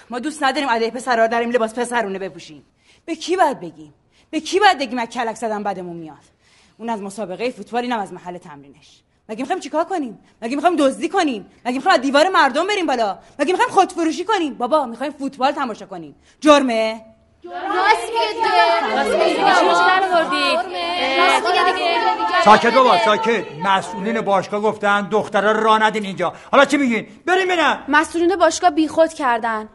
ما 0.09 0.19
دوست 0.19 0.43
نداریم 0.43 0.69
علیه 0.69 0.91
پسرها 0.91 1.27
داریم 1.27 1.51
لباس 1.51 1.73
پسرونه 1.73 2.19
بپوشیم. 2.19 2.65
به 3.05 3.15
کی 3.15 3.37
باید 3.37 3.59
بگیم؟ 3.59 3.93
به 4.29 4.39
کی 4.39 4.59
باید 4.59 4.79
بگیم 4.79 4.99
از 4.99 5.07
کلک 5.07 5.35
زدن 5.35 5.63
بدمون 5.63 5.95
میاد؟ 5.97 6.38
اون 6.79 6.89
از 6.89 7.01
مسابقه 7.01 7.51
فوتبال 7.51 7.81
اینم 7.81 7.99
از 7.99 8.13
محل 8.13 8.37
تمرینش. 8.37 9.01
مگه 9.29 9.41
می‌خوایم 9.41 9.59
چیکار 9.61 9.83
کنیم؟ 9.83 10.19
مگه 10.41 10.55
می‌خوایم 10.55 10.75
دزدی 10.75 11.09
کنیم؟ 11.09 11.45
مگه 11.65 11.75
می‌خوایم 11.75 11.95
از 11.95 12.01
دیوار 12.01 12.29
مردم 12.29 12.67
بریم 12.67 12.85
بالا؟ 12.85 13.19
مگه 13.39 13.51
می‌خوایم 13.51 13.71
خودفروشی 13.71 14.25
کنیم؟ 14.25 14.53
بابا 14.53 14.85
می‌خوایم 14.85 15.11
فوتبال 15.11 15.51
تماشا 15.51 15.85
کنیم. 15.85 16.15
جرمه؟ 16.39 17.01
ساکت 22.45 22.73
بابا 22.73 22.97
ساکت. 23.05 23.45
مسئولین 23.63 24.21
باشگاه 24.21 24.61
گفتن 24.61 25.09
دخترا 25.09 25.51
را 25.51 25.77
ندین 25.77 26.05
اینجا. 26.05 26.33
حالا 26.51 26.65
چی 26.65 26.77
میگین؟ 26.77 27.07
بریم 27.25 27.47
ببینم 27.47 27.83
مسئولین 27.87 28.35
باشگاه 28.35 28.69
بیخود 28.69 29.13
کردن. 29.13 29.69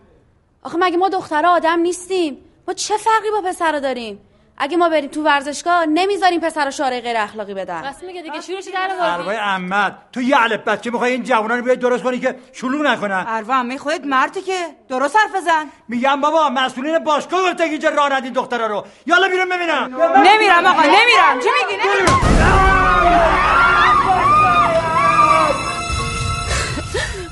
آخه 0.63 0.79
مگه 0.79 0.97
ما 0.97 1.09
دخترها 1.09 1.53
آدم 1.53 1.79
نیستیم؟ 1.79 2.37
ما 2.69 2.75
چه 2.75 2.97
فرقی 2.97 3.31
با 3.31 3.49
پسرا 3.49 3.81
داریم؟ 3.81 4.21
اگه 4.59 4.77
ما 4.77 4.89
بریم 4.89 5.11
تو 5.11 5.23
ورزشگاه 5.23 5.87
نمی‌ذاریم 5.87 6.41
پسرا 6.41 6.71
شاره 6.71 7.01
غیر 7.01 7.17
اخلاقی 7.17 7.55
بدن. 7.55 7.83
بس 7.83 8.03
میگه 8.07 8.23
دیگه 8.23 8.41
شروعش 8.41 8.65
در 8.75 8.91
اروای 9.01 9.37
احمد 9.37 9.99
تو 10.13 10.23
یه 10.23 10.37
علب 10.37 10.71
بچه 10.71 10.91
می‌خوای 10.91 11.13
این 11.13 11.23
جوونا 11.23 11.55
رو 11.55 11.63
بیای 11.63 11.77
درست 11.77 12.03
کنی 12.03 12.21
که 12.21 12.35
شلوغ 12.53 12.87
نکنن. 12.87 13.25
اروا 13.29 13.55
عمه 13.55 13.79
خودت 13.79 14.05
مردی 14.05 14.43
که 14.43 14.67
درست 14.89 15.17
حرف 15.17 15.43
بزن. 15.43 15.67
میگم 15.89 16.21
بابا 16.21 16.49
مسئولین 16.49 16.99
باشگاه 16.99 17.43
گفتن 17.43 17.65
که 17.65 17.71
اینجا 17.71 17.89
راه 17.89 18.13
ندین 18.13 18.33
دخترا 18.33 18.67
رو. 18.67 18.87
یالا 19.07 19.29
بیرون 19.29 19.49
ببینم. 19.49 19.91
نمیرم 20.17 20.67
آقا 20.67 20.83
نمیرم. 20.83 21.41
چی 21.43 21.49
میگی؟ 21.69 21.83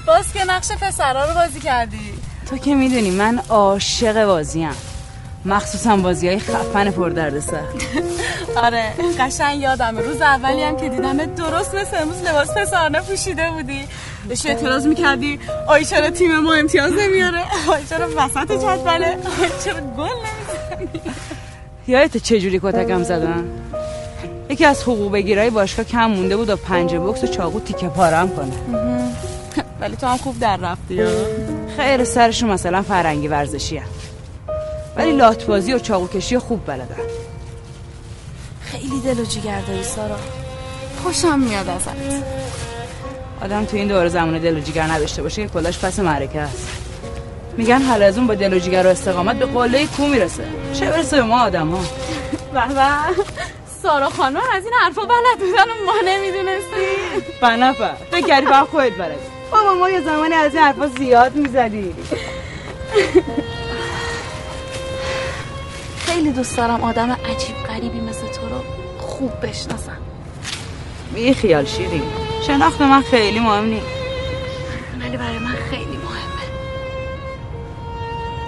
باز 0.06 0.32
که 0.32 0.44
نقش 0.44 0.72
پسرا 0.72 1.24
رو 1.24 1.35
بازی 1.35 1.61
کردی. 1.61 2.14
تو 2.50 2.58
که 2.58 2.74
می‌دونی 2.74 3.11
من 3.11 3.42
عاشق 3.48 4.24
بازیم. 4.24 4.91
مخصوصا 5.44 5.96
بازی 5.96 6.28
های 6.28 6.38
خفن 6.38 6.90
پر 6.90 7.09
درد 7.09 7.40
سر 7.40 7.61
آره 8.64 8.92
قشنگ 9.18 9.61
یادمه. 9.61 10.00
روز 10.00 10.20
اولی 10.20 10.62
هم 10.62 10.76
که 10.76 10.88
دیدم 10.88 11.16
درست 11.24 11.74
مثل 11.74 12.02
امروز 12.02 12.22
لباس 12.22 12.50
پسرانه 12.57 13.00
پوشیده 13.00 13.50
بودی. 13.50 13.81
بهش 14.28 14.46
اعتراض 14.46 14.87
می‌کردی 14.87 15.38
آی 15.68 15.85
چرا 15.85 16.11
تیم 16.11 16.38
ما 16.38 16.55
امتیاز 16.55 16.92
نمیاره؟ 16.92 17.40
آی 17.72 17.85
چرا 17.90 18.09
وسط 18.16 18.52
جدوله؟ 18.52 19.07
آی 19.07 19.50
چرا 19.64 19.81
گل 19.96 20.05
نمی‌زنی 20.05 21.00
یادت 21.87 22.16
چجوری 22.16 22.61
کتکم 22.62 23.02
زدن؟ 23.02 23.44
یکی 24.50 24.64
از 24.64 24.83
حقوق 24.83 25.12
بگیرای 25.12 25.50
باشگاه 25.50 25.85
کم 25.85 26.07
مونده 26.07 26.37
بود 26.37 26.50
و 26.50 26.57
پنجه 26.57 26.98
بکس 27.00 27.24
و 27.24 27.26
چاقو 27.26 27.61
تیکه 27.61 27.88
پارم 27.88 28.28
کنه. 28.37 28.52
ولی 29.81 29.96
تو 29.96 30.07
هم 30.07 30.16
خوب 30.16 30.38
در 30.38 30.57
رفتی 30.57 31.00
خیر 31.76 32.05
سرشون 32.05 32.50
مثلا 32.50 32.83
فرنگی 32.83 33.28
ورزشی 33.28 33.76
هم. 33.76 33.87
ولی 34.96 35.12
لاتبازی 35.12 35.72
و 35.72 35.78
چاقو 35.78 36.07
کشی 36.07 36.38
خوب 36.38 36.66
بلدن. 36.66 36.96
خیلی 38.61 39.00
دل 39.00 39.20
و 39.20 39.24
جیگر 39.24 39.61
داری 39.61 39.83
سارا. 39.83 40.16
خوشم 41.02 41.38
میاد 41.38 41.68
ازت. 41.68 42.24
آدم 43.42 43.64
تو 43.64 43.76
این 43.76 43.88
دور 43.88 44.09
زمان 44.09 44.38
دل 44.38 44.57
و 44.57 44.61
جیگر 44.61 44.83
نداشته 44.83 45.22
باشه 45.22 45.42
که 45.42 45.48
کلاش 45.48 45.78
پس 45.78 45.98
معرکه 45.98 46.40
است. 46.40 46.68
میگن 47.57 47.83
حل 47.83 48.02
از 48.02 48.18
اون 48.18 48.26
با 48.26 48.35
دل 48.35 48.55
و 48.55 48.59
جیگر 48.59 48.87
و 48.87 48.90
استقامت 48.90 49.37
به 49.37 49.46
قله 49.46 49.87
کو 49.87 50.07
می‌رسه. 50.07 50.44
چه 50.72 50.90
برسه 50.90 51.16
به 51.16 51.22
ما 51.22 51.42
آدم 51.42 51.68
ها 51.68 51.81
به 52.52 52.61
سارا 53.83 54.11
خانم 54.11 54.37
از 54.37 54.64
این 54.64 54.74
حرفا 54.83 55.02
بلد 55.02 55.38
بودن 55.38 55.62
و 55.62 55.87
ما 55.87 55.92
نمی‌دونستی 56.07 56.87
بنفر 57.42 58.20
کردی 58.28 58.46
با 58.46 58.64
خودت 58.70 58.96
بلد 58.98 59.18
بابا 59.52 59.74
ما 59.74 59.90
یه 59.90 60.00
زمانی 60.00 60.35
از 60.35 60.55
این 60.55 60.62
حرفا 60.62 60.87
زیاد 60.87 61.35
می‌زدی 61.35 61.94
خیلی 66.12 66.31
دوست 66.31 66.57
دارم 66.57 66.85
آدم 66.85 67.11
عجیب 67.11 67.57
غریبی 67.68 68.01
مثل 68.01 68.27
تو 68.27 68.48
رو 68.48 68.61
خوب 68.98 69.31
بشناسم. 69.42 69.96
بی 71.14 71.35
خیال 71.35 71.64
شیرین 71.64 72.03
شناخت 72.46 72.81
من 72.81 73.03
خیلی 73.03 73.40
مهم 73.40 73.64
نیست. 73.64 73.87
ولی 75.01 75.16
برای 75.16 75.38
من 75.38 75.55
خیلی 75.70 75.85
مهمه. 75.85 76.44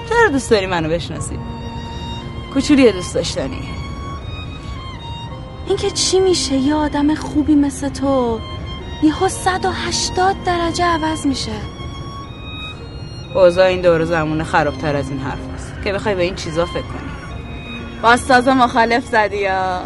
چرا 0.08 0.28
دوست 0.28 0.50
داری 0.50 0.66
منو 0.66 0.88
بشناسی؟ 0.88 1.38
کوچولی 2.54 2.92
دوست 2.92 3.14
داشتنی. 3.14 3.68
اینکه 5.66 5.90
چی 5.90 6.20
میشه؟ 6.20 6.54
یه 6.54 6.74
آدم 6.74 7.14
خوبی 7.14 7.54
مثل 7.54 7.88
تو 7.88 8.40
یهو 9.02 9.28
180 9.28 10.36
درجه 10.44 10.84
عوض 10.84 11.26
میشه. 11.26 11.52
اوضاع 13.34 13.66
این 13.66 13.80
دور 13.80 14.04
زمونه 14.04 14.44
خرابتر 14.44 14.96
از 14.96 15.10
این 15.10 15.18
حرف 15.18 15.54
است 15.54 15.72
که 15.84 15.92
بخوای 15.92 16.14
به 16.14 16.22
این 16.22 16.34
چیزا 16.34 16.66
فکر 16.66 16.82
کنی. 16.82 17.13
باز 18.04 18.20
ساز 18.20 18.48
مخالف 18.48 19.06
زدی 19.06 19.36
یا؟ 19.36 19.80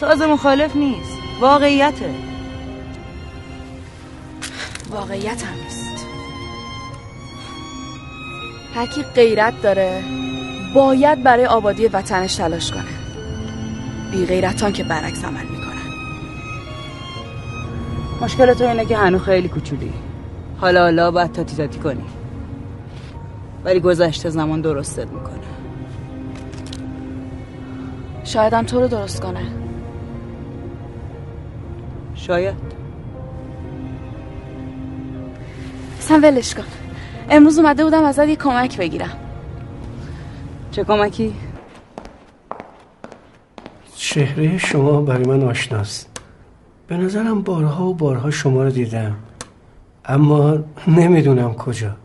ساز 0.00 0.22
مخالف 0.22 0.76
نیست. 0.76 1.18
واقعیته. 1.40 2.14
واقعیت 4.90 5.42
هم 5.42 5.54
نیست. 5.64 6.06
هر 8.74 8.86
کی 8.86 9.02
غیرت 9.02 9.62
داره. 9.62 10.02
باید 10.74 11.22
برای 11.22 11.46
آبادی 11.46 11.86
وطنش 11.86 12.34
تلاش 12.34 12.70
کنه. 12.70 12.82
بی 14.10 14.26
غیرتان 14.26 14.72
که 14.72 14.84
برعکس 14.84 15.24
عمل 15.24 15.44
می‌کنن. 15.44 15.94
مشکل 18.20 18.54
تو 18.54 18.64
اینه 18.64 18.84
که 18.84 18.96
هنو 18.96 19.18
خیلی 19.18 19.48
کوچولی. 19.48 19.92
حالا 20.60 20.82
حالا 20.82 21.10
باید 21.10 21.32
تاتی 21.32 21.56
تاتی 21.56 21.78
کنی. 21.78 22.04
ولی 23.64 23.80
گذشته 23.80 24.30
زمان 24.30 24.60
درستت 24.60 25.08
می‌کنه. 25.08 25.39
شایدم 28.30 28.62
تو 28.62 28.80
رو 28.80 28.88
درست 28.88 29.20
کنه. 29.22 29.40
شاید. 32.14 32.54
اصلا 35.98 36.20
ولش 36.22 36.54
کن. 36.54 36.62
امروز 37.30 37.58
اومده 37.58 37.84
بودم 37.84 38.04
ازت 38.04 38.28
یه 38.28 38.36
کمک 38.36 38.78
بگیرم. 38.78 39.10
چه 40.70 40.84
کمکی؟ 40.84 41.34
چهره 43.96 44.58
شما 44.58 45.00
برای 45.00 45.24
من 45.24 45.42
آشناست. 45.42 46.10
به 46.86 46.96
نظرم 46.96 47.42
بارها 47.42 47.86
و 47.86 47.94
بارها 47.94 48.30
شما 48.30 48.64
رو 48.64 48.70
دیدم. 48.70 49.16
اما 50.04 50.58
نمی‌دونم 50.88 51.54
کجا. 51.54 51.96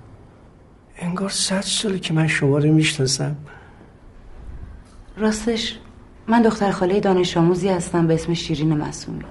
انگار 0.98 1.30
صد 1.30 1.62
ساله 1.62 2.00
که 2.00 2.14
من 2.14 2.28
شما 2.28 2.58
رو 2.58 2.74
می‌شناسم. 2.74 3.36
راستش 5.18 5.80
من 6.28 6.42
دختر 6.42 6.72
خاله 6.72 7.00
دانش 7.00 7.38
آموزی 7.38 7.70
هستم 7.70 8.08
به 8.08 8.14
اسم 8.14 8.34
شیرین 8.34 8.78
مسئولی 8.78 9.26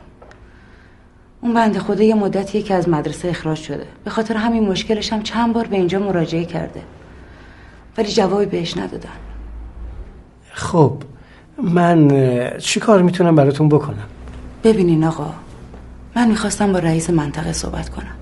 اون 1.41 1.55
بنده 1.55 1.79
خدا 1.79 2.03
یه 2.03 2.15
مدتیه 2.15 2.63
که 2.63 2.75
از 2.75 2.89
مدرسه 2.89 3.29
اخراج 3.29 3.59
شده. 3.59 3.87
به 4.05 4.11
خاطر 4.11 4.37
همین 4.37 4.69
مشکلش 4.69 5.13
هم 5.13 5.23
چند 5.23 5.53
بار 5.53 5.67
به 5.67 5.77
اینجا 5.77 5.99
مراجعه 5.99 6.45
کرده. 6.45 6.83
ولی 7.99 8.09
جوابی 8.09 8.47
بهش 8.47 8.77
ندادن. 8.77 9.09
خب 10.53 11.03
من 11.63 12.09
چی 12.59 12.81
کار 12.81 13.03
می‌تونم 13.03 13.35
براتون 13.35 13.69
بکنم؟ 13.69 14.09
ببینین 14.65 15.05
آقا 15.05 15.35
من 16.17 16.29
می‌خواستم 16.29 16.73
با 16.73 16.79
رئیس 16.79 17.11
منطقه 17.11 17.53
صحبت 17.53 17.89
کنم. 17.89 18.15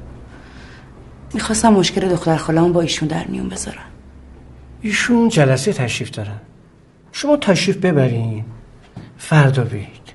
می‌خواستم 1.35 1.73
مشکل 1.73 2.09
دختر 2.09 2.37
خاله‌مو 2.37 2.73
با 2.73 2.81
ایشون 2.81 3.09
در 3.09 3.27
میون 3.27 3.49
بذارم 3.49 3.91
ایشون 4.81 5.29
جلسه 5.29 5.73
تشریف 5.73 6.11
دارن. 6.11 6.41
شما 7.13 7.37
تشریف 7.37 7.77
ببرین. 7.77 8.45
فردا 9.23 9.65
بیایید 9.65 10.13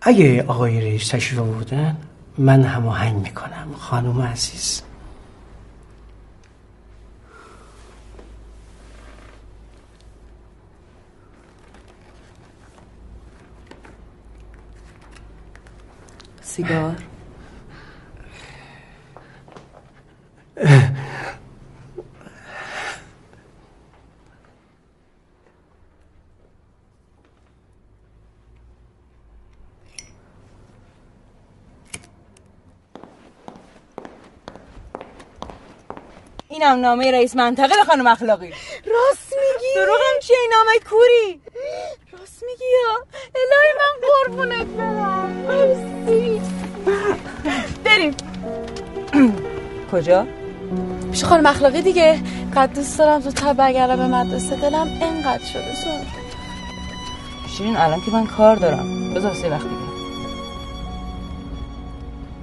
اگه 0.00 0.42
آقای 0.42 0.80
رئیس 0.80 1.08
تشریف 1.08 1.40
آوردن 1.40 1.96
من 2.38 2.62
هماهنگ 2.62 3.16
می‌کنم. 3.16 3.74
خانم 3.78 4.22
عزیز. 4.22 4.82
سیگار. 16.42 16.96
اینم 36.60 36.80
نامه 36.80 37.10
رئیس 37.10 37.36
منطقه 37.36 37.76
به 37.76 37.84
خانم 37.86 38.06
اخلاقی. 38.06 38.48
راست 38.86 39.32
میگی؟ 39.32 39.74
دروغم 39.76 40.20
چیه 40.22 40.36
این 40.40 40.50
نامه 40.54 40.78
کوری؟ 40.90 41.40
راست 42.12 42.44
میگی 42.46 42.64
یا؟ 42.64 43.06
الهی 43.34 43.72
من 43.78 44.08
قربونت 44.08 44.66
برم. 44.66 45.30
مرسی. 45.48 46.40
بریم. 47.84 48.16
کجا؟ 49.92 50.26
پیش 51.12 51.24
خانم 51.24 51.46
اخلاقی 51.46 51.82
دیگه. 51.82 52.20
قد 52.56 52.74
دوست 52.74 52.98
دارم 52.98 53.20
زودتر 53.20 53.52
برگردم 53.52 53.96
به 53.96 54.06
مدرسه 54.06 54.56
دلم 54.56 54.98
انقدر 55.02 55.44
شده 55.44 55.74
زود 55.74 56.06
شیرین 57.56 57.76
الان 57.76 58.00
که 58.00 58.10
من 58.10 58.26
کار 58.26 58.56
دارم. 58.56 59.14
بذار 59.14 59.34
سه 59.34 59.50
وقت 59.50 59.62
دیگه. 59.62 59.86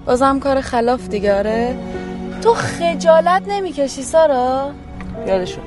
بازم 0.06 0.40
کار 0.40 0.62
خلاف 0.62 1.08
دیگه 1.08 1.38
آره. 1.38 1.78
تو 2.44 2.54
خجالت 2.54 3.42
نمی‌کشی 3.48 4.02
سارا؟ 4.02 4.72
یادشو 5.28 5.62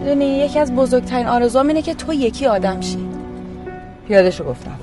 می‌دونی 0.00 0.24
یکی 0.24 0.58
از 0.58 0.74
بزرگترین 0.74 1.26
آرزوام 1.26 1.68
اینه 1.68 1.82
که 1.82 1.94
تو 1.94 2.14
یکی 2.14 2.46
آدم 2.46 2.80
شی. 2.80 3.08
یادشو 4.08 4.44
گفتم. 4.44 4.78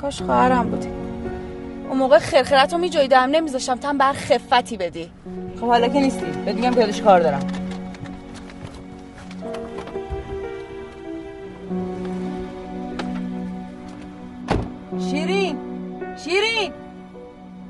کاش 0.00 0.22
خواهرم 0.22 0.70
بودی. 0.70 0.88
اون 1.88 1.98
موقع 1.98 2.18
خرخرت 2.18 2.72
رو 2.72 2.78
میجویدم 2.78 3.18
نمیذاشتم 3.18 3.76
تن 3.76 3.98
بر 3.98 4.12
خفتی 4.12 4.76
بدی. 4.76 5.10
خب 5.60 5.66
حالا 5.66 5.88
که 5.88 6.00
نیستی 6.00 6.26
بهت 6.44 6.54
میگم 6.54 6.74
پیادش 6.74 7.00
کار 7.00 7.20
دارم. 7.20 7.61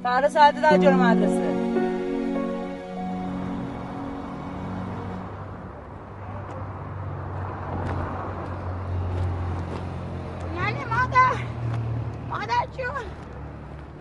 فردا 0.02 0.28
ساعت 0.28 0.54
ده 0.54 0.78
جلو 0.78 0.96
مدرسه 0.96 1.40
یعنی 10.56 10.84
مادر 10.84 11.34
مادر 12.30 12.66
جون 12.78 13.04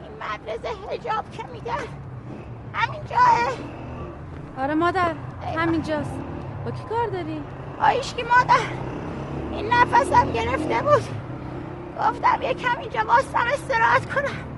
این 0.01 0.11
مدرسه 0.21 0.69
هجاب 0.91 1.31
که 1.31 1.43
همین 2.73 3.01
آره 4.57 4.73
مادر 4.73 5.15
همینجاست 5.57 6.19
با 6.65 6.71
کی 6.71 6.83
کار 6.89 7.07
داری؟ 7.07 7.41
آیش 7.81 8.13
که 8.13 8.23
مادر 8.23 8.65
این 9.51 9.73
نفسم 9.73 10.31
گرفته 10.31 10.81
بود 10.81 11.03
گفتم 11.99 12.41
یه 12.41 12.53
کم 12.53 12.79
اینجا 12.79 13.03
باستم 13.03 13.45
استراحت 13.53 14.13
کنم 14.13 14.50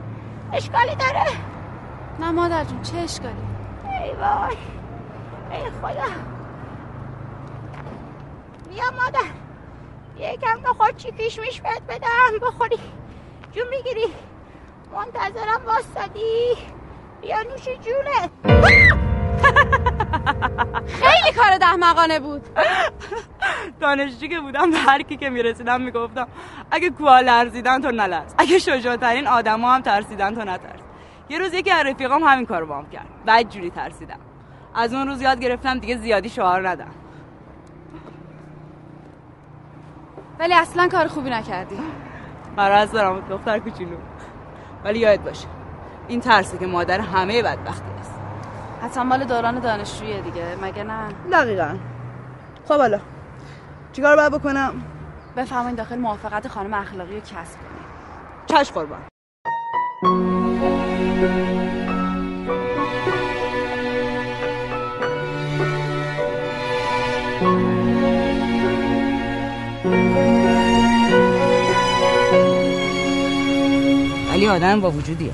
اشکالی 0.54 0.96
داره؟ 0.96 1.26
نه 2.20 2.32
مادر 2.32 2.63
جون 2.63 2.82
چه 2.82 2.98
اشکالی؟ 2.98 3.36
ای 4.04 4.12
وای 4.12 4.58
ای 5.52 5.70
خدا. 5.82 6.12
بیا 8.70 8.84
مادر 8.92 9.30
یکم 10.18 10.60
نخود 10.70 10.98
چی 10.98 11.12
پیش 11.12 11.39
میش 11.39 11.62
بهت 11.62 11.82
بدم 11.82 12.39
بخوری. 12.48 12.80
جون 13.52 13.68
می‌گیری؟ 13.70 14.06
منتظرم 14.96 15.62
واسدی 15.66 16.56
بیا 17.22 17.38
نوش 17.42 17.63
جونه 17.63 18.30
خیلی 20.88 21.32
کار 21.36 21.58
دهمقانه 21.58 22.20
بود. 22.20 22.48
دانشجو 23.80 24.28
که 24.28 24.40
بودم 24.40 24.72
به 24.72 24.78
هر 24.78 25.02
کی 25.02 25.18
که 25.18 25.30
می‌رسیدم 25.30 25.82
می‌گفتم 25.82 26.28
اگه 26.72 26.90
کوها 26.90 27.20
لرزیدن 27.20 27.82
تو 27.82 27.92
نلرز 27.92 28.36
اگه 28.38 28.60
شجاعترین 28.60 29.28
آدما 29.28 29.74
هم 29.74 29.82
ترسیدن 29.82 30.36
تو 30.36 30.42
نترس. 30.42 30.80
یه 31.30 31.40
روز 31.40 31.54
یکی 31.54 31.72
از 31.72 31.86
رفیقام 31.86 32.24
همین 32.24 32.46
کارو 32.46 32.66
بام 32.66 32.90
کرد. 32.90 33.08
بعد 33.26 33.50
جوری 33.50 33.70
ترسیدم. 33.70 34.20
از 34.76 34.94
اون 34.94 35.08
روز 35.08 35.22
یاد 35.22 35.40
گرفتم 35.40 35.80
دیگه 35.80 35.98
زیادی 35.98 36.30
شعار 36.30 36.70
ندم. 36.70 36.92
ولی 40.40 40.54
اصلا 40.54 40.88
کار 40.88 41.08
خوبی 41.08 41.30
نکردی. 41.30 41.80
مرض 42.58 42.92
دارم 42.92 43.20
دختر 43.30 43.60
کوچولو. 43.60 43.98
ولی 44.84 45.00
یاد 45.00 45.24
باشه 45.24 45.48
این 46.08 46.20
ترسه 46.20 46.58
که 46.58 46.68
مادر 46.68 47.00
همه 47.00 47.44
بدبختی 47.44 47.92
است. 48.00 48.14
حتما 48.82 49.04
مال 49.04 49.24
دوران 49.24 49.60
دانشجویی 49.60 50.22
دیگه 50.22 50.58
مگه 50.62 50.84
نه؟ 50.84 51.08
دقیقا. 51.32 51.76
خب 52.68 52.78
حالا. 52.78 53.00
چیکار 53.94 54.16
باید 54.16 54.32
بکنم؟ 54.32 54.84
بفرمایید 55.38 55.78
داخل 55.78 55.98
موافقت 55.98 56.48
خانم 56.48 56.74
اخلاقی 56.74 57.16
رو 57.16 57.22
کسب 57.22 57.34
کنید 57.34 57.84
چش 58.46 58.72
قربان. 58.72 59.00
ولی 74.32 74.48
آدم 74.48 74.82
با 74.82 74.92
وجودیه. 74.92 75.34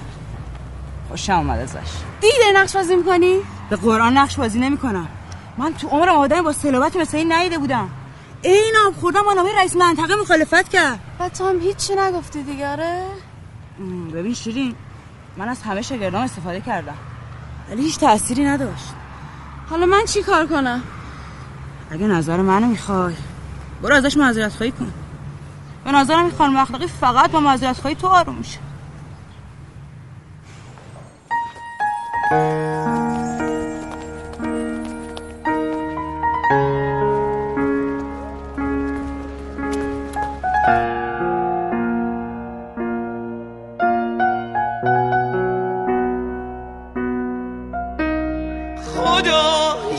خوشم 1.10 1.34
اومد 1.34 1.60
ازش. 1.60 1.78
دیده 2.22 2.52
نقش 2.56 2.76
بازی 2.76 2.96
می‌کنی؟ 2.96 3.40
به 3.70 3.76
قرآن 3.76 4.18
نقش 4.18 4.38
بازی 4.38 4.60
نمی‌کنم. 4.60 5.08
من 5.58 5.74
تو 5.74 5.88
عمرم 5.88 6.16
آدم 6.16 6.42
با 6.42 6.54
صلابت 6.54 6.96
مثل 6.96 7.18
این 7.18 7.34
ندیده 7.34 7.58
بودم. 7.58 7.90
این 8.42 8.74
آب 8.88 8.94
خوردم 8.94 9.22
با 9.24 9.34
نامه 9.34 9.56
رئیس 9.58 9.76
منطقه 9.76 10.16
مخالفت 10.16 10.70
کرد. 10.70 11.00
و 11.20 11.30
تو 11.30 11.50
هم 11.50 11.60
هیچی 11.60 11.96
نگفتی 11.96 12.44
دیگه؟ 12.44 12.76
م، 13.80 14.12
ببین 14.12 14.34
شیرین 14.34 14.76
من 15.38 15.50
از 15.50 15.62
همه 15.62 15.82
شاگردام 15.82 16.22
استفاده 16.24 16.62
کردم. 16.62 16.98
ولی 17.70 17.82
هیچ 17.82 18.00
تأثیری 18.00 18.46
نداشت. 18.46 18.94
حالا 19.70 19.86
من 19.86 20.06
چی 20.06 20.24
کار 20.24 20.48
کنم؟ 20.48 20.84
اگه 21.92 22.08
نظر 22.08 22.38
منو 22.38 22.68
می‌خوای. 22.68 23.16
برو 23.82 23.96
ازش 23.96 24.18
معذرت 24.18 24.54
خواهی 24.54 24.72
کن. 24.72 24.94
به 25.86 25.92
نظرم 25.92 26.20
این 26.20 26.32
خانم 26.38 26.58
اخلاقی 26.58 26.88
فقط 26.88 27.32
با 27.32 27.40
معذرت 27.40 27.80
خواهی 27.80 27.96
تو 27.96 28.08
آروم 28.08 28.36
میشه. 28.36 28.60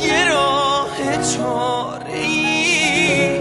یه 0.06 0.28
راه 0.28 0.96
چاره 1.36 2.14
ای 2.14 3.38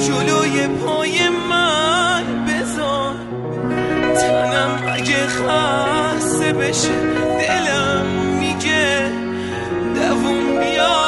جلوی 0.00 0.68
پای 0.68 1.28
من 1.28 2.24
بذار. 2.46 3.14
تنم 4.20 4.92
اگه 4.92 5.26
خسته 5.26 6.52
بشه 6.52 6.98
دلم 7.38 8.06
میگه 8.40 9.10
دوون 9.94 10.58
بیا. 10.60 11.02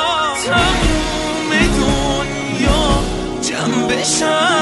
تموم 0.44 1.50
دنیا 1.76 3.02
جمع 3.42 3.86
بشم 3.88 4.53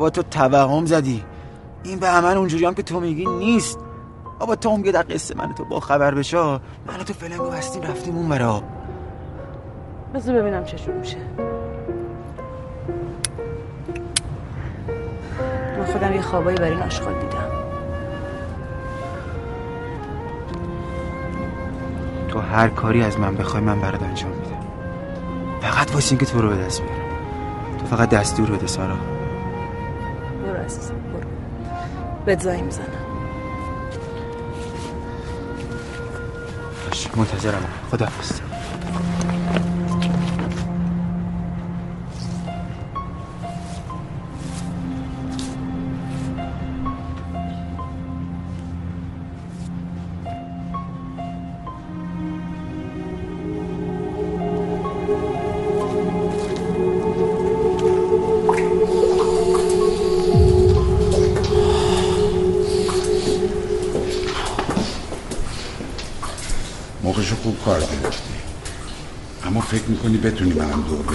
بابا 0.00 0.10
تو 0.10 0.22
توهم 0.22 0.86
زدی. 0.86 1.24
این 1.82 1.98
به 1.98 2.06
عمل 2.06 2.36
اونجوری 2.36 2.64
هم 2.64 2.74
که 2.74 2.82
تو 2.82 3.00
میگی 3.00 3.26
نیست. 3.26 3.78
بابا 4.38 4.56
تو 4.56 4.70
هم 4.70 4.82
در 4.82 5.02
قصه 5.02 5.34
من 5.34 5.54
تو 5.54 5.64
با 5.64 5.80
خبر 5.80 6.14
بشه. 6.14 6.38
من 6.38 6.60
تو 7.06 7.12
فلنگو 7.12 7.50
بستیم 7.50 7.82
رفتیم 7.82 8.16
اون 8.16 8.28
برا 8.28 8.62
بذار 10.14 10.34
ببینم 10.34 10.64
چشون 10.64 10.94
میشه. 10.94 11.16
من 15.78 15.84
خودم 15.92 16.14
یه 16.14 16.22
خوابایی 16.22 16.56
برای 16.56 16.70
این 16.70 16.82
آشغال 16.82 17.14
دیدم. 17.14 17.50
تو 22.28 22.40
هر 22.40 22.68
کاری 22.68 23.02
از 23.02 23.18
من 23.18 23.34
بخوای 23.34 23.62
من 23.62 23.80
برات 23.80 24.02
انجام 24.02 24.30
میدم. 24.30 24.66
فقط 25.60 25.94
واسه 25.94 26.12
اینکه 26.12 26.26
تو 26.26 26.42
رو 26.42 26.48
به 26.48 26.56
دست 26.56 26.82
بیارم. 26.82 27.00
تو 27.78 27.86
فقط 27.86 28.08
دستور 28.08 28.50
بده 28.50 28.66
سارا. 28.66 29.19
عزیزم 30.70 30.94
برو. 30.94 31.28
بهت 32.26 32.40
زنگ 32.42 32.62
می‌زنم 32.64 32.86
باش 36.86 37.08
منتظرم. 37.16 37.62
خداحافظ. 37.90 38.40
موقعشو 38.40 39.29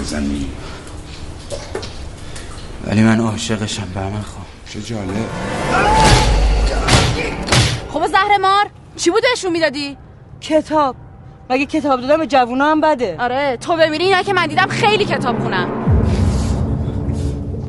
بزنی 0.06 0.51
ولی 2.88 3.03
من 3.03 3.20
عاشقشم 3.20 3.88
به 3.93 3.99
من 3.99 4.22
خواه 4.22 4.45
چه 4.70 4.82
جالب. 4.82 5.30
خب 7.89 8.08
زهر 8.08 8.38
مار 8.41 8.66
چی 8.95 9.10
بود 9.10 9.22
بهشون 9.32 9.51
می‌دادی؟ 9.51 9.97
کتاب. 10.41 10.95
مگه 11.49 11.66
کتاب 11.66 12.01
دادم 12.01 12.18
به 12.18 12.28
جوونا 12.28 12.66
هم 12.66 12.82
بده؟ 12.82 13.16
آره 13.20 13.58
تو 13.58 13.76
ببینی 13.76 14.03
اینا 14.03 14.22
که 14.24 14.34
من 14.34 14.47
دیدم 14.47 14.68
خیلی 14.68 15.06
کتاب 15.06 15.39
خونم. 15.39 15.70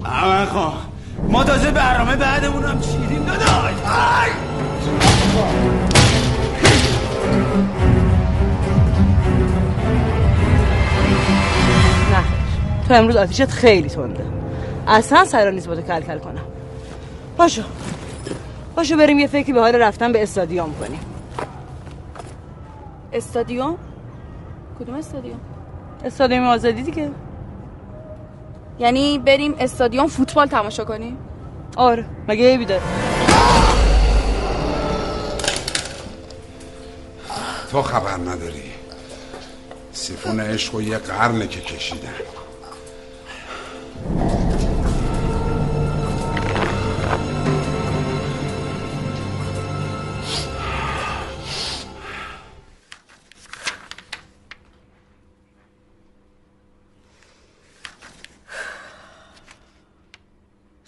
من 0.02 0.46
خواه 0.46 0.86
ما 1.28 1.44
تازه 1.44 1.70
برنامه 1.70 2.16
بعدمون 2.16 2.64
هم 2.64 2.80
چیدیم 2.80 3.24
داداش. 3.24 3.74
تو 12.88 12.94
امروز 12.94 13.16
آتیشت 13.16 13.50
خیلی 13.50 13.88
تنده. 13.88 14.24
اصلا 14.86 15.24
سرا 15.24 15.50
نیست 15.50 15.68
با 15.68 15.74
تو 15.74 15.82
کل 15.82 16.00
کل 16.00 16.18
کنم. 16.18 16.44
پاشو 17.38 17.62
پاشو 18.76 18.96
بریم 18.96 19.18
یه 19.18 19.26
فکری 19.26 19.52
به 19.52 19.60
حال 19.60 19.74
رفتن 19.74 20.12
به 20.12 20.22
استادیوم 20.22 20.74
کنیم. 20.80 21.00
استادیوم؟ 23.12 23.76
کدوم 24.80 24.94
استادیوم؟ 24.94 25.40
استادیوم 26.04 26.46
آزادی 26.46 26.82
دیگه. 26.82 27.10
یعنی 28.78 29.18
بریم 29.18 29.54
استادیوم 29.58 30.06
فوتبال 30.06 30.46
تماشا 30.46 30.84
کنیم؟ 30.84 31.16
آره. 31.76 32.04
مگه 32.28 32.48
عیبی 32.48 32.64
داره؟ 32.64 32.82
تو 37.70 37.82
خبر 37.82 38.16
نداری. 38.16 38.62
سیفون 39.92 40.40
عشق 40.40 40.74
و 40.74 40.82
یه 40.82 40.98
قرنه 40.98 41.46
که 41.46 41.60
کشیدن. 41.60 42.08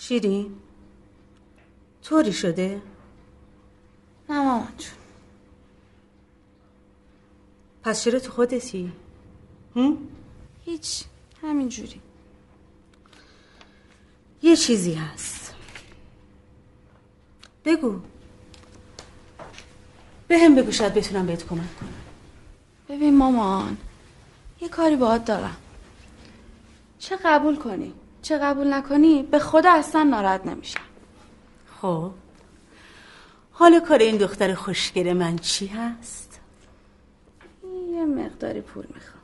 شیرین 0.08 0.56
طوری 2.02 2.32
شده؟ 2.32 2.82
نه 4.28 4.42
مامان 4.42 4.72
جون. 4.78 4.92
پس 7.82 8.02
چرا 8.02 8.18
تو 8.18 8.32
خودتی؟ 8.32 8.92
هم؟ 9.76 9.98
هیچ 10.64 11.04
همینجوری. 11.42 12.00
یه 14.42 14.56
چیزی 14.56 14.94
هست. 14.94 15.54
بگو. 17.64 18.00
به 20.28 20.38
هم 20.38 20.54
بگو 20.54 20.72
شاید 20.72 20.94
بتونم 20.94 21.26
بهت 21.26 21.46
کمک 21.46 21.78
کنم. 21.78 21.94
ببین 22.88 23.16
مامان 23.16 23.76
یه 24.60 24.68
کاری 24.68 24.96
باهات 24.96 25.24
دارم. 25.24 25.56
چه 26.98 27.16
قبول 27.16 27.56
کنی؟ 27.56 27.94
چه 28.28 28.38
قبول 28.38 28.74
نکنی 28.74 29.22
به 29.22 29.38
خدا 29.38 29.72
اصلا 29.72 30.02
ناراحت 30.02 30.46
نمیشم. 30.46 30.80
خب. 31.80 32.10
حالا 33.52 33.80
کار 33.80 33.98
این 33.98 34.16
دختر 34.16 34.54
خوشگل 34.54 35.12
من 35.12 35.36
چی 35.36 35.66
هست؟ 35.66 36.40
یه 37.92 38.04
مقداری 38.04 38.60
پول 38.60 38.84
می‌خوام. 38.94 39.22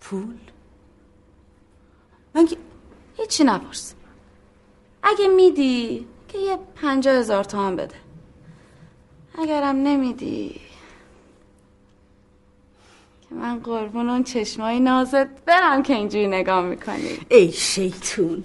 پول؟ 0.00 0.38
من 2.34 2.46
که 2.46 2.56
هیچی 3.16 3.44
نپرس 3.44 3.94
اگه 5.02 5.28
میدی 5.28 6.06
که 6.28 6.38
یه 6.38 6.58
پنجاه 6.74 7.14
هزار 7.14 7.44
تومن 7.44 7.76
بده. 7.76 7.96
اگرم 9.38 9.76
نمیدی 9.76 10.60
من 13.34 13.58
قربون 13.58 14.08
اون 14.08 14.24
چشمای 14.24 14.80
نازت 14.80 15.44
برم 15.44 15.82
که 15.82 15.94
اینجوری 15.94 16.28
نگاه 16.28 16.64
می‌کنی. 16.64 17.18
ای 17.28 17.52
شیطون. 17.52 18.44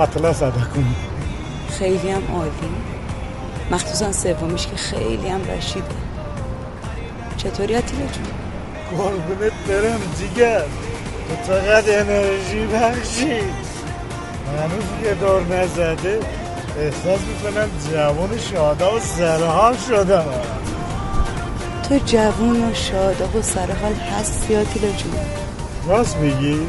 اطلس 0.00 0.42
ادا 0.42 0.60
کنیم 0.74 0.96
خیلی 1.78 2.10
هم 2.10 2.22
عالی. 2.34 2.50
مخصوصا 3.70 4.12
سومیش 4.12 4.66
که 4.66 4.76
خیلی 4.76 5.28
هم 5.28 5.40
رشیده 5.44 5.84
چطوری 7.36 7.74
عتیله 7.74 8.02
جون؟ 8.02 8.24
قربونت 8.98 9.52
برم 9.68 10.00
دیگر 10.18 10.60
تو 11.28 11.46
چقدر 11.46 12.00
انرژی 12.00 12.66
بخشی. 12.66 13.40
هنوز 14.60 14.84
یه 15.04 15.14
دور 15.14 15.42
نزده. 15.42 16.20
احساس 16.78 17.20
می‌کنم 17.20 17.68
جوان 17.92 18.38
شادا 18.38 18.96
و 18.96 19.00
سرحال 19.00 19.76
شدم. 19.88 20.24
تو 21.88 21.98
جوون 21.98 22.70
و 22.70 22.74
شاداب 22.74 23.36
و 23.36 23.42
سرحال 23.42 23.94
هستی 23.94 24.56
آتیلا 24.56 24.88
جون. 24.88 25.12
راست 25.88 26.16
میگی؟ 26.16 26.60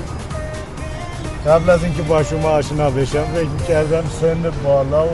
قبل 1.48 1.70
از 1.70 1.84
اینکه 1.84 2.02
با 2.02 2.24
شما 2.24 2.50
آشنا 2.50 2.89
بشم 2.89 3.24
فکر 3.24 3.48
می‌کردم 3.60 4.04
سن 4.22 4.52
بالا 4.64 5.06
و 5.06 5.10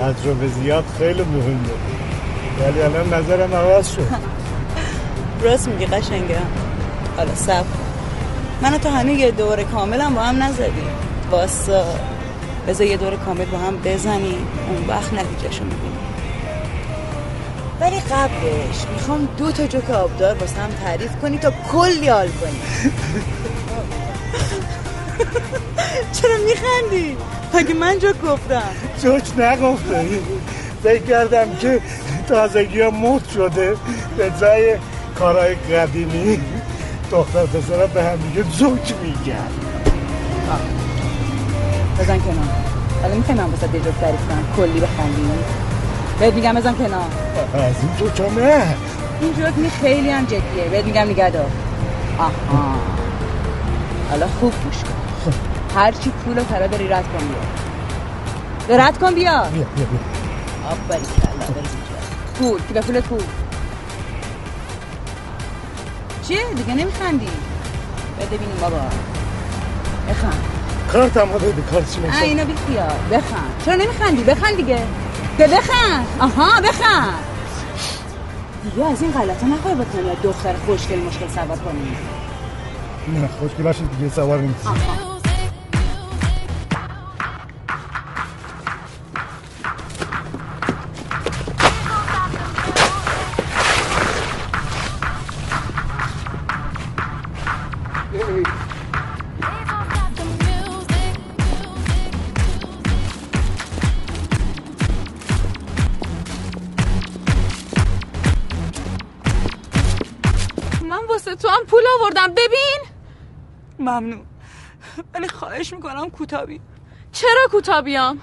تجربه 0.00 0.48
زیاد 0.48 0.84
خیلی 0.98 1.22
مهمه. 1.22 1.68
ولی 2.60 2.82
الان 2.82 3.14
نظرم 3.14 3.54
عوض 3.54 3.88
شد. 3.88 4.02
راست 5.42 5.68
میگی 5.68 5.86
قشنگم 5.86 6.46
حالا 7.16 7.34
سب 7.34 7.64
من 8.62 8.78
تو 8.78 8.88
هنوز 8.88 9.18
یه 9.18 9.30
دور 9.30 9.62
کامل 9.62 10.00
هم 10.00 10.14
با 10.14 10.22
هم 10.22 10.42
نزدیم 10.42 10.90
واسا 11.30 11.84
بذار 12.68 12.86
یه 12.86 12.96
دور 12.96 13.16
کامل 13.16 13.44
با 13.44 13.58
هم 13.58 13.76
بزنیم 13.76 14.46
اون 14.68 14.88
وقت 14.88 15.12
نتیجهشو 15.12 15.64
می‌بینیم 15.64 15.98
ولی 17.80 18.00
قبلش 18.00 18.86
می‌خوام 18.92 19.28
دو 19.38 19.52
تا 19.52 19.66
جوک 19.66 19.90
آبدار 19.90 20.34
واسه 20.34 20.60
هم 20.60 20.70
تعریف 20.84 21.16
کنی 21.22 21.38
تا 21.38 21.52
کلی 21.72 22.08
حال 22.08 22.28
کنی. 22.28 22.60
چرا 26.12 26.36
میخندی؟ 26.48 27.16
مگه 27.54 27.74
من 27.74 27.98
جوک 27.98 28.22
گفتم؟ 28.22 28.62
جوک 29.02 29.38
نگفته. 29.38 30.06
فکر 30.82 31.02
کردم 31.02 31.56
که 31.60 31.80
تازگی 32.28 32.80
ها 32.80 32.90
موت 32.90 33.30
شده. 33.30 33.76
به 34.16 34.32
جای 34.40 34.76
کارهای 35.18 35.54
قدیمی 35.54 36.40
دختر 37.10 37.46
پسرها 37.46 37.86
به 37.86 38.02
هم 38.02 38.16
دیگه 38.16 38.42
جوک 38.42 38.94
میگن. 39.02 39.48
بزن 41.98 42.18
کنار. 42.18 42.48
حالا 43.02 43.14
می‌خوای 43.14 43.38
من 43.38 43.44
واسه 43.44 43.74
یه 43.74 43.80
جوک 43.80 43.94
تعریف 44.00 44.20
کنم. 44.28 44.44
کلی 44.56 44.80
بخندی. 44.80 45.28
بهت 46.20 46.34
میگم 46.34 46.54
بزن 46.54 46.74
کنار. 46.74 47.10
از 47.54 47.74
این 47.82 47.96
جوک 47.98 48.20
ها 48.20 48.26
نه. 48.26 48.74
این 49.20 49.32
جوک 49.34 49.58
می 49.58 49.70
خیلی 49.70 50.10
هم 50.10 50.24
جدیه. 50.24 50.64
بهت 50.70 50.84
میگم 50.84 51.02
نگه 51.02 51.30
دار 51.30 51.50
آها. 52.18 52.32
حالا 54.10 54.26
خوب 54.40 54.52
گوش 54.64 54.76
کن. 54.76 55.05
هرچی 55.76 56.10
پول 56.10 56.38
و 56.38 56.44
طلا 56.44 56.66
داری 56.66 56.88
رد 56.88 57.04
کن 57.04 57.26
بیا. 57.26 57.38
بیا 58.68 58.86
رد 58.86 58.98
کن 58.98 59.14
بیا. 59.14 59.42
بیا 59.42 59.50
بیا 59.50 59.64
بیا. 59.86 60.00
آفرین 60.70 61.04
کلا 61.04 61.62
پول 62.38 62.60
که 62.68 62.74
به 62.74 62.80
پولت 62.80 63.04
پول. 63.04 63.22
چیه؟ 66.28 66.38
دیگه 66.56 66.74
نمیخندی؟ 66.74 67.28
بده 68.18 68.26
ببینیم 68.26 68.56
بابا. 68.60 68.76
بخند. 70.08 70.44
کارتم 70.92 71.28
ها 71.28 71.38
بده 71.38 71.62
کار 71.62 71.82
چی 71.82 72.00
آ 72.20 72.22
اینو 72.22 72.44
بی 72.44 72.54
خیال. 72.66 72.86
بخند. 73.10 73.62
چرا 73.64 73.74
نمیخندی؟ 73.74 74.24
بخند 74.24 74.56
دیگه. 74.56 74.78
به 75.38 75.46
بخند. 75.46 76.06
آها 76.20 76.60
بخند. 76.60 77.14
دیگه 78.62 78.86
از 78.86 79.02
این 79.02 79.12
غلطا 79.12 79.46
نخواه 79.46 79.74
بکنی 79.74 80.16
دختر 80.22 80.54
خوشگل 80.66 80.98
مشکل 80.98 81.28
سوار 81.34 81.58
کنی. 81.58 81.96
نه 83.20 83.28
خوشگلاش 83.40 83.76
دیگه 83.98 84.14
سوار 84.14 84.38
نیست 84.38 84.66
ممنون 113.88 114.26
ولی 115.14 115.28
خواهش 115.28 115.72
می‌کنم 115.72 116.10
کوتابی 116.10 116.60
چرا 117.12 117.48
کوتابیام 117.50 118.20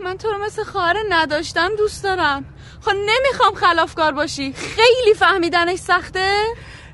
من 0.00 0.18
تو 0.18 0.28
رو 0.28 0.38
مثل 0.38 0.64
خواهر 0.64 0.96
نداشتن 1.08 1.74
دوست 1.74 2.04
دارم. 2.04 2.44
خب 2.80 2.90
نمی‌خوام 2.90 3.54
خلافکار 3.54 4.12
باشی. 4.12 4.52
خیلی 4.52 5.14
فهمیدنش 5.14 5.78
سخته. 5.78 6.44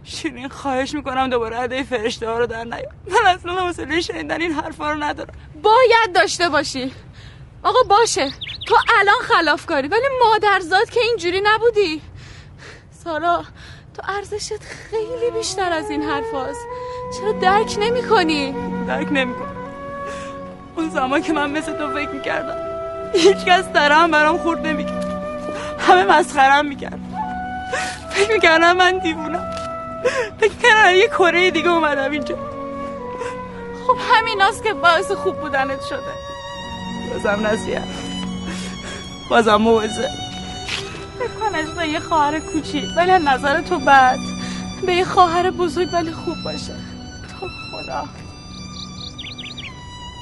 شیرین 0.04 0.48
خواهش 0.48 0.94
می‌کنم 0.94 1.30
دوباره 1.30 1.56
عده 1.56 1.82
فرشته 1.82 2.28
ها 2.28 2.38
رو 2.38 2.46
در 2.46 2.64
نیار. 2.64 2.94
من 3.06 3.26
اصلا 3.26 3.66
حوصله 3.66 4.00
شنیدن 4.00 4.40
این 4.40 4.52
حرفا 4.52 4.90
رو 4.90 5.02
ندارم. 5.02 5.34
باید 5.62 6.14
داشته 6.14 6.48
باشی. 6.48 6.92
آقا 7.62 7.82
باشه. 7.88 8.30
تو 8.66 8.76
الان 8.98 9.20
خلافکاری 9.22 9.88
ولی 9.88 10.08
مادرزاد 10.24 10.90
که 10.90 11.00
اینجوری 11.00 11.40
نبودی. 11.44 12.02
سارا 13.04 13.44
تو 13.94 14.02
ارزشت 14.08 14.62
خیلی 14.62 15.30
بیشتر 15.30 15.72
از 15.72 15.90
این 15.90 16.02
حرف 16.02 16.34
هست. 16.34 16.66
چرا 17.16 17.32
درک 17.32 17.76
نمی 17.80 18.02
کنی؟ 18.02 18.54
درک 18.88 19.08
نمی‌کنم. 19.10 19.56
اون 20.76 20.90
زمان 20.90 21.22
که 21.22 21.32
من 21.32 21.50
مثل 21.50 21.72
تو 21.72 21.94
فکر 21.94 22.08
می‌کردم 22.08 22.56
هیچ 23.14 23.36
کس 23.36 23.68
درم 23.68 24.10
برام 24.10 24.38
خورد 24.38 24.66
نمی‌کرد. 24.66 25.04
همه 25.78 26.04
مسخرم 26.04 26.66
می‌کرد 26.66 26.98
فکر 28.10 28.32
می‌کردم 28.32 28.76
من 28.76 28.98
دیوونم. 28.98 29.50
فکر 30.40 30.52
کردم 30.62 30.94
یه 30.96 31.08
کره 31.08 31.50
دیگه 31.50 31.68
اومدم 31.68 32.10
اینجا. 32.10 32.36
خب 33.86 33.96
همیناست 34.12 34.64
که 34.64 34.72
باعث 34.72 35.12
خوب 35.12 35.40
بودنت 35.40 35.82
شده. 35.82 36.00
بازم 37.12 37.46
نصیحت. 37.46 37.88
بازم 39.30 39.56
موعظه. 39.56 40.10
فکر 41.18 41.28
کن 41.28 41.54
عشق 41.54 41.84
یه 41.84 42.00
خواهر 42.00 42.38
کوچیک 42.38 42.84
ولی 42.96 43.24
نظر 43.24 43.60
تو 43.60 43.78
بد. 43.78 44.18
به 44.86 44.94
یه 44.94 45.04
خواهر 45.04 45.50
بزرگ 45.50 45.88
ولی 45.92 46.12
خوب 46.12 46.36
باشه. 46.44 46.74
خدا. 47.46 48.04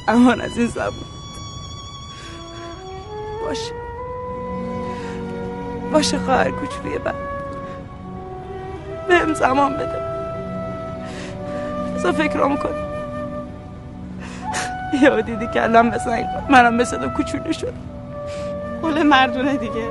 امان 0.09 0.41
از 0.41 0.59
این 0.59 0.67
زبون. 0.67 1.05
باشه. 3.43 3.73
باشه 5.93 6.19
خواهر 6.19 6.51
کوچولوی 6.51 6.99
من 6.99 7.15
بهم 9.09 9.35
زمان 9.35 9.77
بده. 9.77 10.01
بذار 11.95 12.13
فکرام 12.13 12.57
کن 12.57 12.75
یا 15.03 15.21
دیدی 15.21 15.47
کلم 15.47 15.87
مثل 15.87 16.25
منم 16.49 16.75
مثل 16.75 16.97
تو 16.97 17.09
کوچولو 17.09 17.53
شد 17.53 17.75
قول 18.83 19.03
مردونه 19.03 19.57
دیگه. 19.57 19.89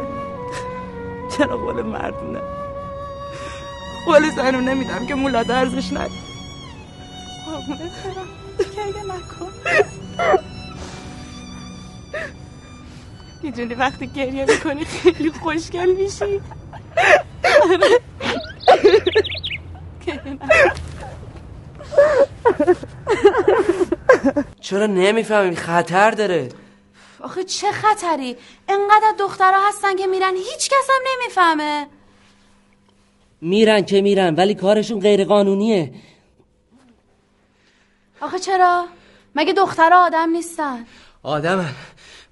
چرا 1.37 1.57
قول 1.57 1.81
مردونه؟ 1.81 2.39
قول 4.05 4.29
زنونه 4.29 4.73
میدم 4.73 5.05
که 5.07 5.15
مولا 5.15 5.43
درزش 5.43 5.93
ندی 5.93 6.34
دیگه 8.57 9.03
نکن. 9.03 9.51
می‌دونی 13.43 13.73
وقتی 13.73 14.07
گریه 14.07 14.45
می‌کنی 14.45 14.85
خیلی 14.85 15.31
خوشگل 15.31 15.91
میشی. 15.91 16.41
چرا 24.61 24.85
نمی‌فهمی 24.85 25.55
خطر 25.55 26.11
داره. 26.11 26.49
آخه 27.23 27.43
چه 27.43 27.71
خطری؟ 27.71 28.35
انقدر 28.69 29.13
دخترها 29.19 29.67
هستن 29.67 29.95
که 29.95 30.07
میرن 30.07 30.35
هیچ 30.35 30.69
کس 30.69 30.87
هم 30.89 31.01
نمی‌فهمه. 31.13 31.87
میرن 33.41 33.85
که 33.85 34.01
میرن 34.01 34.35
ولی 34.35 34.55
کارشون 34.55 34.99
غیر 34.99 35.25
قانونیه 35.25 35.93
آخه 38.25 38.39
چرا؟ 38.39 38.85
مگه 39.35 39.53
دخترها 39.53 40.05
آدم 40.05 40.29
نیستن؟ 40.29 40.85
آدمن 41.23 41.73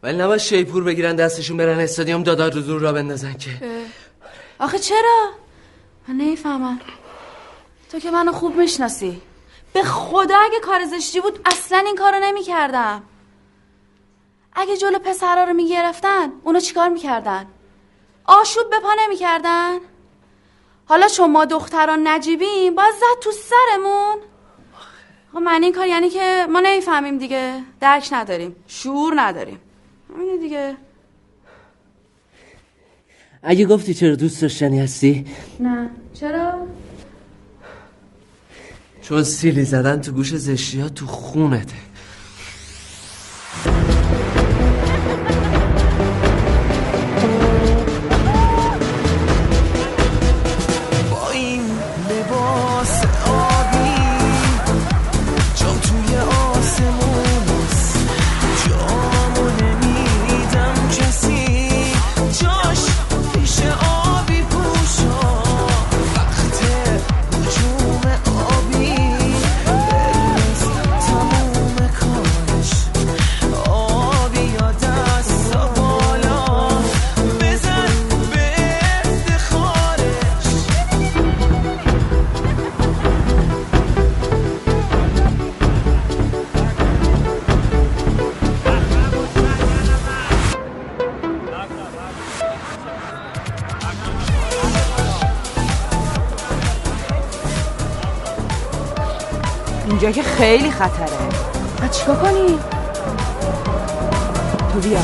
ولی 0.04 0.18
نباید 0.18 0.42
شیپور 0.42 0.84
بگیرن 0.84 1.16
دستشون 1.16 1.58
برن 1.58 1.80
استادیوم 1.80 2.24
دادا 2.24 2.48
رو 2.48 2.62
زور 2.62 2.82
را 2.82 2.94
بندازن 2.94 3.34
که. 3.34 3.50
آخه 4.60 4.80
چرا؟ 4.80 5.32
من 6.08 6.16
نمی‌فهمم. 6.16 6.82
تو 7.92 8.00
که 8.00 8.12
منو 8.12 8.32
خوب 8.32 8.56
می‌شناسی. 8.56 9.22
به 9.74 9.84
خدا 9.84 10.38
اگه 10.38 10.60
کار 10.60 10.86
زشتی 10.86 11.22
بود 11.22 11.40
اصلا 11.46 11.78
این 11.78 11.96
کارو 11.96 12.20
نمی‌کردم. 12.20 13.04
اگه 14.54 14.78
جلو 14.78 15.00
پسرا 15.00 15.44
رو 15.44 15.54
می‌گرفتن 15.54 16.32
اونا 16.44 16.60
چیکار 16.60 16.90
می‌کردن؟ 16.90 17.46
آشوب 18.26 18.70
به 18.70 18.80
پا 18.80 18.90
نمی‌کردن؟ 19.00 19.78
حالا 20.86 21.08
چون 21.08 21.32
ما 21.32 21.46
دختران 21.46 22.08
نجیبیم 22.08 22.76
باز 22.76 22.94
زد 22.94 23.24
تو 23.24 23.32
سرمون. 23.32 24.18
خب 25.34 25.40
معنی 25.40 25.66
این 25.66 25.76
کار 25.76 25.88
یعنی 25.88 26.10
که 26.10 26.48
ما 26.50 26.60
نمی‌فهمیم 26.60 27.18
دیگه 27.18 27.60
درک 27.80 28.10
نداریم 28.12 28.56
شعور 28.68 29.14
نداریم. 29.16 29.60
همینه 30.16 30.38
دیگه. 30.38 30.76
اگه 33.44 33.66
گفتی 33.66 33.94
چرا 33.94 34.16
دوست 34.16 34.42
داشتنی 34.42 34.80
هستی؟ 34.80 35.26
نه. 35.60 35.90
چرا؟ 36.14 36.68
چون 39.02 39.24
سیلی 39.24 39.64
زدن 39.64 40.02
تو 40.02 40.12
گوش 40.12 40.36
زشتی 40.36 40.80
ها 40.80 40.90
تو 40.90 41.06
خونته. 41.06 41.76
اینجا 99.94 100.12
که 100.12 100.24
خیلی 100.24 100.72
خطره 100.72 101.18
بعد 101.82 101.92
چیکار 101.92 102.16
کنی؟ 102.16 102.60
تو 104.74 104.80
بیا 104.80 105.00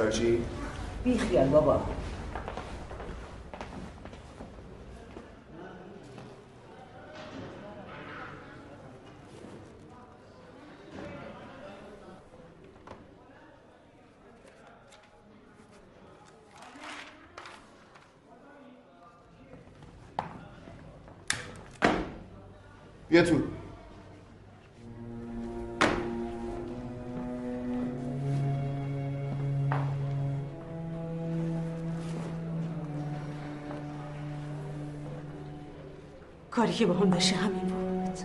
داشت 0.00 0.20
می‌خواستی 0.20 0.20
پسر 0.20 0.20
چی؟ 0.20 0.44
بی 1.04 1.18
خیال 1.18 1.48
بابا 1.48 1.80
بیا 23.08 23.22
تو 23.22 23.59
کاری 36.60 36.72
که 36.72 36.86
با 36.86 36.94
هم 36.94 37.12
همین 37.12 37.60
بود. 37.60 38.18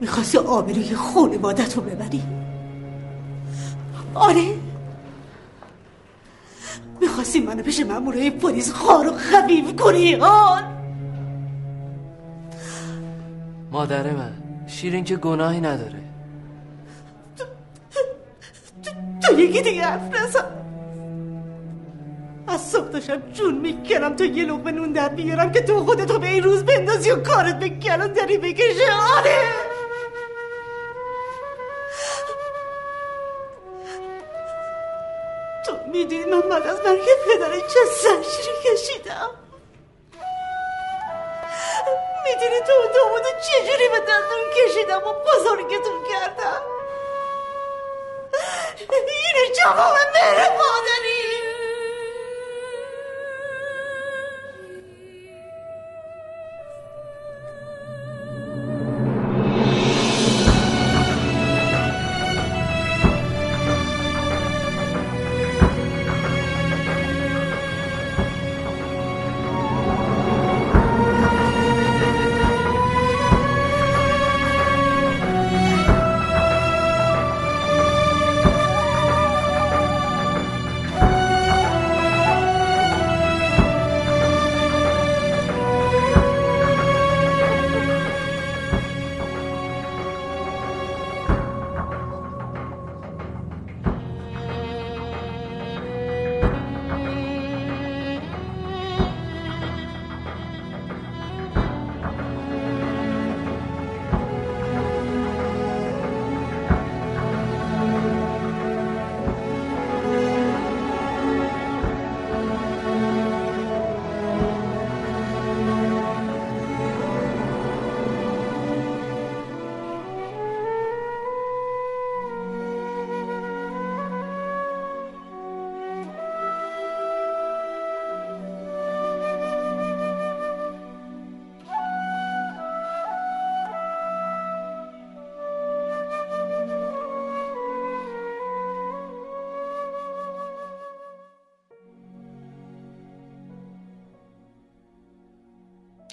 می‌خواستی 0.00 0.38
آبروی 0.38 0.94
خانوادت 0.94 1.76
رو 1.76 1.82
ببری؟ 1.82 2.22
آره. 4.14 4.54
می‌خواستی 7.00 7.40
منو 7.40 7.62
پیش 7.62 7.80
مامورای 7.80 8.30
پلیس 8.30 8.72
خار 8.72 9.08
و 9.08 9.12
خفیف 9.12 9.76
کنی 9.76 10.14
آن 10.14 10.64
مادر 13.70 14.10
من 14.10 14.32
شیرین 14.66 15.04
که 15.04 15.16
گناهی 15.16 15.60
نداره. 15.60 16.02
تو 19.22 19.40
یکی 19.40 19.62
دیگه 19.62 19.82
حرف 19.82 20.22
نزن. 20.22 20.65
از 22.48 22.70
صبح 22.70 22.98
جون 23.32 23.54
می‌کنم 23.54 24.16
تا 24.16 24.24
یه 24.24 24.44
لقمه 24.44 24.70
نون 24.70 24.92
در 24.92 25.08
بیارم 25.08 25.52
که 25.52 25.62
تو 25.62 25.84
خودتو 25.84 26.18
به 26.18 26.26
این 26.26 26.42
روز 26.42 26.64
بندازی 26.64 27.10
و 27.10 27.22
کارت 27.22 27.58
به 27.58 27.68
گلون 27.68 28.12
داری 28.12 28.38
بکشه. 28.38 28.92
آره! 29.18 29.38
تو 35.66 35.76
می‌دونی 35.92 36.24
من 36.24 36.40
بعد 36.40 36.66
از 36.66 36.78
مرگ 36.86 37.00
پدر 37.26 37.60
چه 37.60 37.80
زجری 38.02 38.54
کشیدم. 38.64 39.30
می‌دونی 42.24 42.60
تو 42.60 42.72
دامادو 42.94 43.28
چجوری 43.42 43.88
به 43.88 43.98
دندون 43.98 44.44
کشیدم 44.56 44.98
و 44.98 45.12
بزرگتون 45.12 46.04
کردم؟ 46.12 46.62
اینه 48.90 49.54
جواب 49.62 49.96
مهر 50.14 50.50
مادری! 50.50 51.35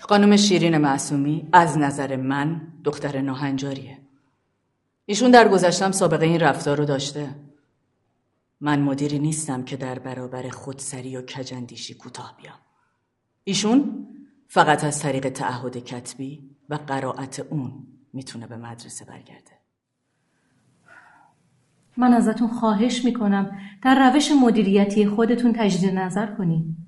خانم 0.09 0.37
شیرین 0.37 0.77
معصومی 0.77 1.49
از 1.53 1.77
نظر 1.77 2.15
من 2.15 2.61
دختر 2.83 3.21
ناهنجاریه. 3.21 3.97
ایشون 5.05 5.31
در 5.31 5.47
گذشتم 5.47 5.91
سابقه 5.91 6.25
این 6.25 6.39
رفتار 6.39 6.77
رو 6.77 6.85
داشته. 6.85 7.35
من 8.61 8.81
مدیری 8.81 9.19
نیستم 9.19 9.63
که 9.63 9.77
در 9.77 9.99
برابر 9.99 10.49
خودسری 10.49 11.17
و 11.17 11.21
کجندیشی 11.21 11.93
کوتاه 11.93 12.37
بیام. 12.41 12.55
ایشون 13.43 14.07
فقط 14.47 14.83
از 14.83 14.99
طریق 14.99 15.29
تعهد 15.29 15.77
کتبی 15.77 16.49
و 16.69 16.75
قرائت 16.75 17.39
اون 17.39 17.87
می‌تونه 18.13 18.47
به 18.47 18.57
مدرسه 18.57 19.05
برگرده. 19.05 19.51
من 21.97 22.13
ازتون 22.13 22.47
خواهش 22.47 23.05
می‌کنم 23.05 23.59
در 23.83 24.09
روش 24.09 24.31
مدیریتی 24.41 25.07
خودتون 25.07 25.53
تجدید 25.57 25.93
نظر 25.93 26.35
کنید. 26.35 26.82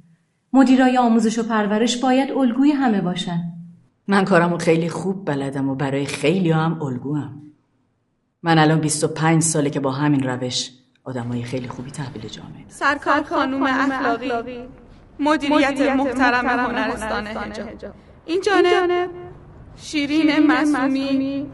مدیرای 0.56 0.98
آموزش 0.98 1.40
و 1.40 1.44
پرورش 1.44 1.98
باید 1.98 2.32
الگوی 2.32 2.72
همه 2.72 3.02
باشن. 3.02 3.44
من 4.08 4.26
کارمو 4.26 4.58
خیلی 4.58 4.90
خوب 4.90 5.26
بلدم 5.26 5.70
و 5.70 5.76
برای 5.76 6.06
خیلی 6.06 6.52
هم 6.52 6.82
الگوام. 6.82 7.42
من 8.44 8.58
الان 8.58 8.80
25 8.80 9.42
ساله 9.42 9.70
که 9.70 9.80
با 9.80 9.92
همین 9.92 10.24
روش 10.24 10.72
آدمای 11.04 11.44
خیلی 11.44 11.68
خوبی 11.68 11.92
تحویل 11.92 12.28
جامعه. 12.28 12.66
سرکار 12.68 13.24
خانوم 13.24 13.64
اخلاقی 13.64 14.68
مدیریت 15.20 15.82
محترم 15.82 16.46
هنرستان 16.48 17.28
حجاب. 17.28 17.94
این 18.26 18.42
جانب 18.42 19.10
شیرین 19.78 20.48
مسئومی 20.48 21.46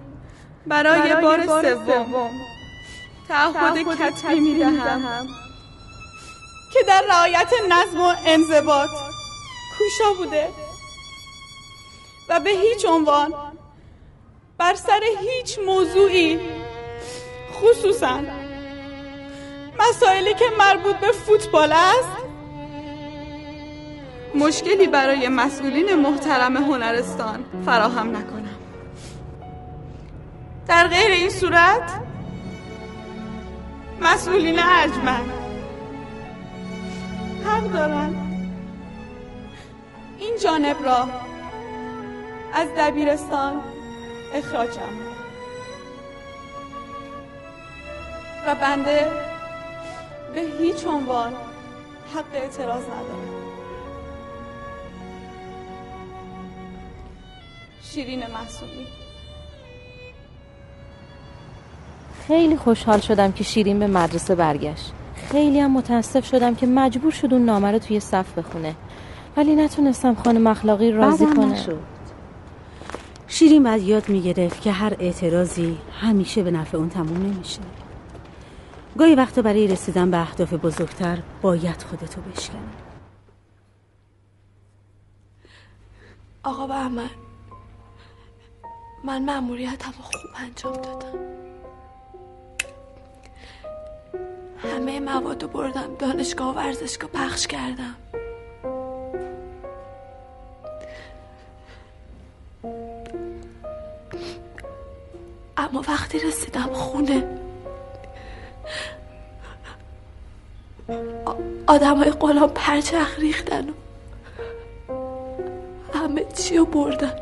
برای 0.67 1.21
بار 1.21 1.45
سوم. 1.45 2.29
تعهد 3.27 3.77
کتبی 3.99 4.39
می‌دهم. 4.39 5.01
که 6.73 6.79
در 6.87 7.03
رعایت 7.09 7.53
نظم 7.69 8.01
و 8.01 8.13
انضباط 8.25 8.89
کوشا 9.77 10.13
بوده 10.17 10.49
و 12.29 12.39
به 12.39 12.49
هیچ 12.49 12.85
عنوان 12.85 13.33
بر 14.57 14.75
سر 14.75 15.01
هیچ 15.19 15.59
موضوعی 15.65 16.39
خصوصا 17.53 18.19
مسائلی 19.79 20.33
که 20.33 20.45
مربوط 20.59 20.95
به 20.95 21.11
فوتبال 21.11 21.71
است 21.71 22.21
مشکلی 24.35 24.87
برای 24.87 25.27
مسئولین 25.27 25.95
محترم 25.95 26.57
هنرستان 26.57 27.45
فراهم 27.65 28.15
نکنم. 28.15 28.57
در 30.67 30.87
غیر 30.87 31.11
این 31.11 31.29
صورت 31.29 32.01
مسئولین 34.01 34.59
ارجمند 34.59 35.40
حق 37.45 37.71
دارند 37.73 38.15
این 40.19 40.37
جانب 40.43 40.85
را 40.85 41.07
از 42.53 42.67
دبیرستان 42.77 43.61
اخراجم 44.33 44.93
و 48.47 48.55
بنده 48.55 49.07
به 50.35 50.41
هیچ 50.59 50.87
عنوان 50.87 51.33
حق 52.15 52.33
اعتراض 52.33 52.83
ندارم. 52.83 53.31
شیرین 57.83 58.19
محسومی. 58.27 58.87
خیلی 62.27 62.57
خوشحال 62.57 62.99
شدم 62.99 63.31
که 63.31 63.43
شیرین 63.43 63.79
به 63.79 63.87
مدرسه 63.87 64.35
برگشت. 64.35 64.93
خیلی 65.31 65.59
هم 65.59 65.71
متاسف 65.71 66.25
شدم 66.25 66.55
که 66.55 66.67
مجبور 66.67 67.11
شد 67.11 67.33
اون 67.33 67.45
نامه 67.45 67.71
رو 67.71 67.79
توی 67.79 67.99
صف 67.99 68.37
بخونه. 68.37 68.75
ولی 69.37 69.55
نتونستم 69.55 70.15
خانم 70.15 70.47
اخلاقی 70.47 70.91
راضی 70.91 71.25
کنم. 71.25 71.51
نشد. 71.51 71.79
شیرین 73.27 73.63
بعد 73.63 73.81
یاد 73.81 74.09
می‌گرفت 74.09 74.61
که 74.61 74.71
هر 74.71 74.95
اعتراضی 74.99 75.77
همیشه 76.01 76.43
به 76.43 76.51
نفع 76.51 76.77
اون 76.77 76.89
تموم 76.89 77.17
نمیشه 77.17 77.59
گاهی 78.97 79.15
وقتا 79.15 79.41
برای 79.41 79.67
رسیدن 79.67 80.11
به 80.11 80.17
اهداف 80.17 80.53
بزرگتر 80.53 81.19
باید 81.41 81.81
خودتو 81.83 82.21
بشکنی 82.21 82.59
آقا 86.43 86.67
بهمن 86.67 87.09
من 89.03 89.25
مأموریتم 89.25 89.91
رو 89.97 90.03
خوب 90.03 90.31
انجام 90.35 90.73
دادم 90.73 91.19
همه 94.63 94.99
مواد 94.99 95.43
رو 95.43 95.49
بردم. 95.49 95.95
دانشگاه 95.99 96.49
و 96.49 96.53
ورزشگاه 96.53 97.09
پخش 97.09 97.47
کردم. 97.47 97.95
اما 105.57 105.83
وقتی 105.87 106.19
رسیدم 106.19 106.73
خونه 106.73 107.23
آدم 111.67 111.97
های 111.97 112.11
غلام 112.11 112.49
پرچخ 112.49 113.19
ریختن 113.19 113.69
و 113.69 113.73
همه 115.93 116.25
چی 116.25 116.57
رو 116.57 116.65
بردن. 116.65 117.13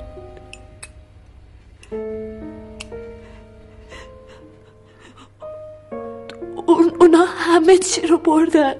اون 6.69 6.91
اونا 6.99 7.25
همه 7.25 7.77
چی 7.77 8.07
رو 8.07 8.17
بردن. 8.17 8.75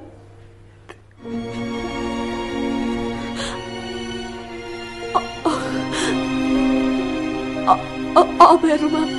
آبرومم. 8.40 9.10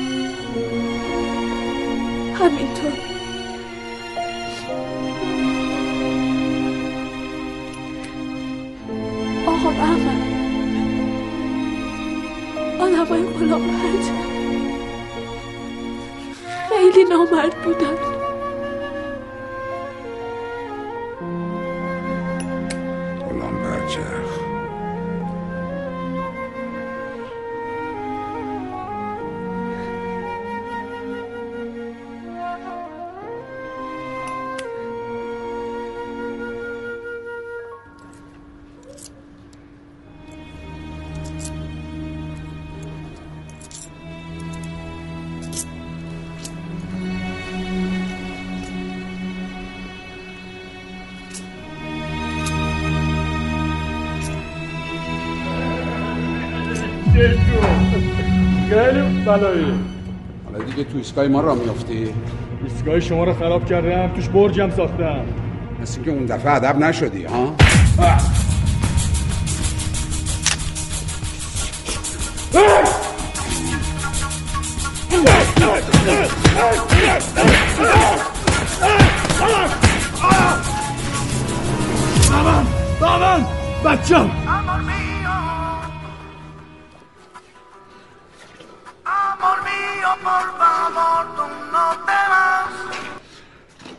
همینطور. 2.34 2.92
آقا 9.46 9.70
بهمن. 9.70 10.20
آدم 12.80 13.04
های 13.04 13.22
غلام 13.22 13.62
خیلی 16.68 17.04
نامرد 17.04 17.62
بودن. 17.62 18.09
بلایی. 59.30 59.72
حالا 60.44 60.64
دیگه 60.64 60.84
تو 60.84 60.98
ایستگاه 60.98 61.28
ما 61.28 61.40
را 61.40 61.54
میافتی؟ 61.54 62.08
ایستگاه 62.64 63.00
شما 63.00 63.24
رو 63.24 63.32
خراب 63.32 63.66
کردم 63.66 64.14
توش 64.14 64.28
برجم 64.28 64.70
ساختم. 64.70 65.24
مثل 65.82 65.94
اینکه 65.96 66.10
اون 66.10 66.26
دفعه 66.26 66.52
ادب 66.52 66.78
نشدی 66.78 67.24
ها؟ 67.24 67.54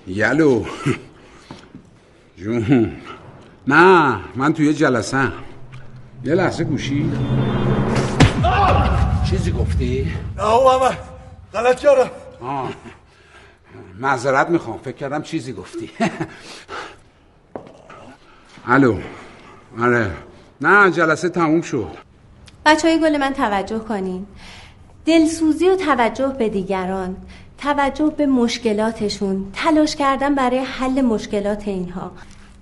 یلو. 0.08 0.66
جون. 2.38 2.98
نه 3.68 4.20
من 4.36 4.54
توی 4.54 4.74
جلسه 4.74 5.32
یه 6.24 6.36
لحظه 6.36 6.64
گوشی. 6.64 7.12
چیزی 9.30 9.52
گفتی؟ 9.52 10.12
نه 10.38 10.44
محمد 10.44 10.98
غلط 11.54 11.80
کردم. 11.80 12.10
آه. 12.42 12.70
معذرت 14.00 14.50
می‌خوام. 14.50 14.78
فکر 14.78 14.96
کردم 14.96 15.22
چیزی 15.22 15.54
گفتی. 15.54 15.92
الو. 18.68 19.00
آره. 19.80 20.12
نه 20.62 20.92
جلسه 20.92 21.30
تموم 21.30 21.62
شد. 21.62 21.98
بچه 22.66 22.88
های 22.88 23.00
گل 23.00 23.18
من 23.18 23.34
توجه 23.34 23.80
کنین. 23.80 24.28
دلسوزی 25.06 25.70
و 25.70 25.76
توجه 25.76 26.28
به 26.28 26.50
دیگران 26.50 27.16
توجه 27.58 28.14
به 28.18 28.26
مشکلاتشون 28.26 29.46
تلاش 29.54 29.96
کردن 29.96 30.36
برای 30.36 30.60
حل 30.60 31.02
مشکلات 31.02 31.68
اینها. 31.68 32.12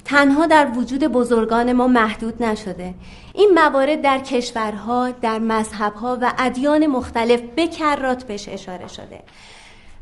تنها 0.05 0.47
در 0.47 0.71
وجود 0.75 1.03
بزرگان 1.03 1.73
ما 1.73 1.87
محدود 1.87 2.43
نشده. 2.43 2.93
این 3.33 3.51
موارد 3.55 4.01
در 4.01 4.19
کشورها 4.19 5.11
در 5.11 5.39
مذهبها 5.39 6.17
و 6.21 6.33
ادیان 6.37 6.87
مختلف 6.87 7.41
به 7.55 7.67
کرات 7.67 8.23
بهش 8.23 8.49
اشاره 8.49 8.87
شده. 8.87 9.19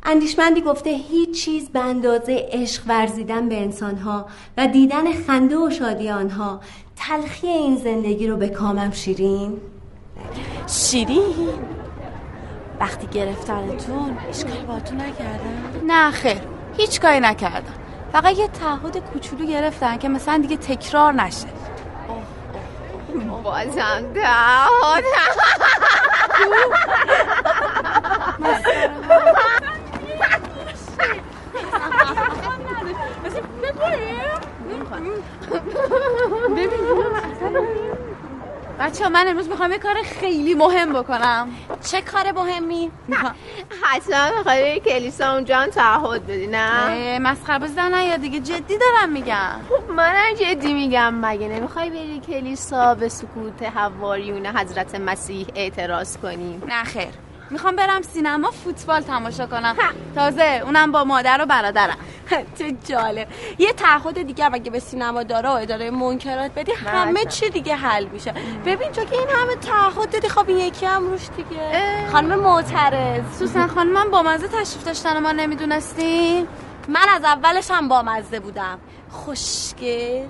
اندیشمندی 0.04 0.62
گفته 0.62 0.90
هیچ 0.90 1.44
چیز 1.44 1.70
به 1.70 1.80
اندازه 1.80 2.50
عشق 2.52 2.84
ورزیدن 2.88 3.50
به 3.50 3.62
انسانها 3.62 4.26
و 4.58 4.68
دیدن 4.68 5.14
خنده 5.14 5.58
و 5.58 5.70
شادی 5.70 6.10
آنها 6.10 6.60
تلخی 6.96 7.48
این 7.48 7.78
زندگی 7.78 8.28
رو 8.28 8.38
به 8.38 8.50
کامم 8.50 8.92
شیرین. 8.92 9.54
شیرین؟ 10.68 11.24
وقتی 12.80 13.08
گرفتنتون 13.08 14.18
هیچ 14.28 14.46
کاری 14.46 14.66
باتون 14.68 15.02
نکردن؟ 15.02 15.82
نه 15.88 16.12
خیر 16.12 16.42
هیچ 16.78 17.02
کاری 17.02 17.20
نکردم. 17.20 17.74
فقط 18.14 18.38
یه 18.38 18.48
تعهد 18.48 18.98
کوچولو 18.98 19.46
گرفتن 19.46 19.98
که 19.98 20.10
مثلا 20.10 20.38
دیگه 20.38 20.58
تکرار 20.58 21.14
نشه. 21.14 21.48
بازم 23.44 24.14
تعهد 24.14 25.04
بچه 38.80 39.10
من 39.10 39.28
امروز 39.28 39.50
می‌خوام 39.50 39.72
یه 39.72 39.78
کار 39.78 39.96
خیلی 40.04 40.54
مهم 40.54 40.94
بکنم. 40.94 41.50
چه 41.92 42.02
کار 42.02 42.32
مهمی؟ 42.32 42.92
حتما 43.84 44.38
می‌خوای 44.38 44.62
بری 44.62 44.80
کلیسا 44.80 45.34
اونجا 45.34 45.58
هم 45.58 45.70
تعهد 45.70 46.28
بدی 46.28 46.48
نه؟ 46.48 47.20
مسخره 47.20 47.60
بازی 47.60 47.74
در 47.74 47.90
نیا 47.90 48.18
دیگه 48.18 48.40
جدی 48.40 48.78
دارم 48.78 49.10
میگم. 49.10 49.60
منم 49.90 50.34
جدی 50.40 50.74
میگم 50.74 51.14
مگه 51.26 51.48
نمی‌خوای 51.48 51.90
بری 51.90 52.22
کلیسا 52.28 52.96
به 52.96 53.10
سکوت 53.10 53.64
حواریون 53.64 54.46
حضرت 54.46 54.96
مسیح 54.96 55.48
اعتراض 55.56 56.18
کنیم 56.18 56.64
نه 56.68 56.84
خیر. 56.84 57.27
می‌خوام 57.50 57.76
برم 57.76 58.02
سینما 58.02 58.52
فوتبال 58.52 59.02
تماشا 59.02 59.48
کنم. 59.48 59.76
تازه 60.16 60.62
اونم 60.64 60.92
با 60.92 61.04
مادر 61.04 61.42
و 61.42 61.46
برادرم. 61.46 61.98
چه 62.58 62.76
جالب. 62.86 63.28
یه 63.60 63.74
تعهد 63.74 64.22
دیگه 64.22 64.46
هم 64.46 64.54
اگه 64.54 64.72
به 64.72 64.80
سینما 64.80 65.24
داره 65.24 65.50
و 65.50 65.52
اداره 65.52 65.92
منکرات 65.92 66.52
بدی 66.52 66.72
همه 66.72 67.26
چی 67.26 67.50
دیگه 67.50 67.76
حل 67.76 68.06
میشه. 68.06 68.34
ببین 68.66 68.92
چون 68.92 69.06
که 69.06 69.18
این 69.18 69.28
همه 69.30 69.56
تعهد 69.56 70.10
دادی. 70.12 70.30
خب 70.30 70.50
این 70.50 70.58
یکی 70.58 70.86
هم 70.86 71.10
روش 71.10 71.28
دیگه. 71.38 71.72
خانم 72.12 72.40
معترض. 72.40 73.38
سوسن 73.40 73.68
خانم 73.68 73.92
من 73.92 74.12
با 74.12 74.24
مزه 74.24 74.48
تشریف 74.48 74.84
داشتن 74.84 75.18
و 75.18 75.20
ما 75.20 75.32
نمی‌دونستیم. 75.32 76.48
من 76.88 77.06
از 77.10 77.24
اولش 77.24 77.72
هم 77.72 77.88
بامزه 77.88 78.40
بودم. 78.40 78.80
خوشگل. 79.10 80.26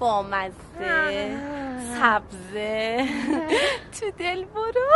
بامزه 0.00 1.36
سبزه. 1.98 3.06
تو 4.00 4.06
دل 4.18 4.44
برو. 4.44 4.86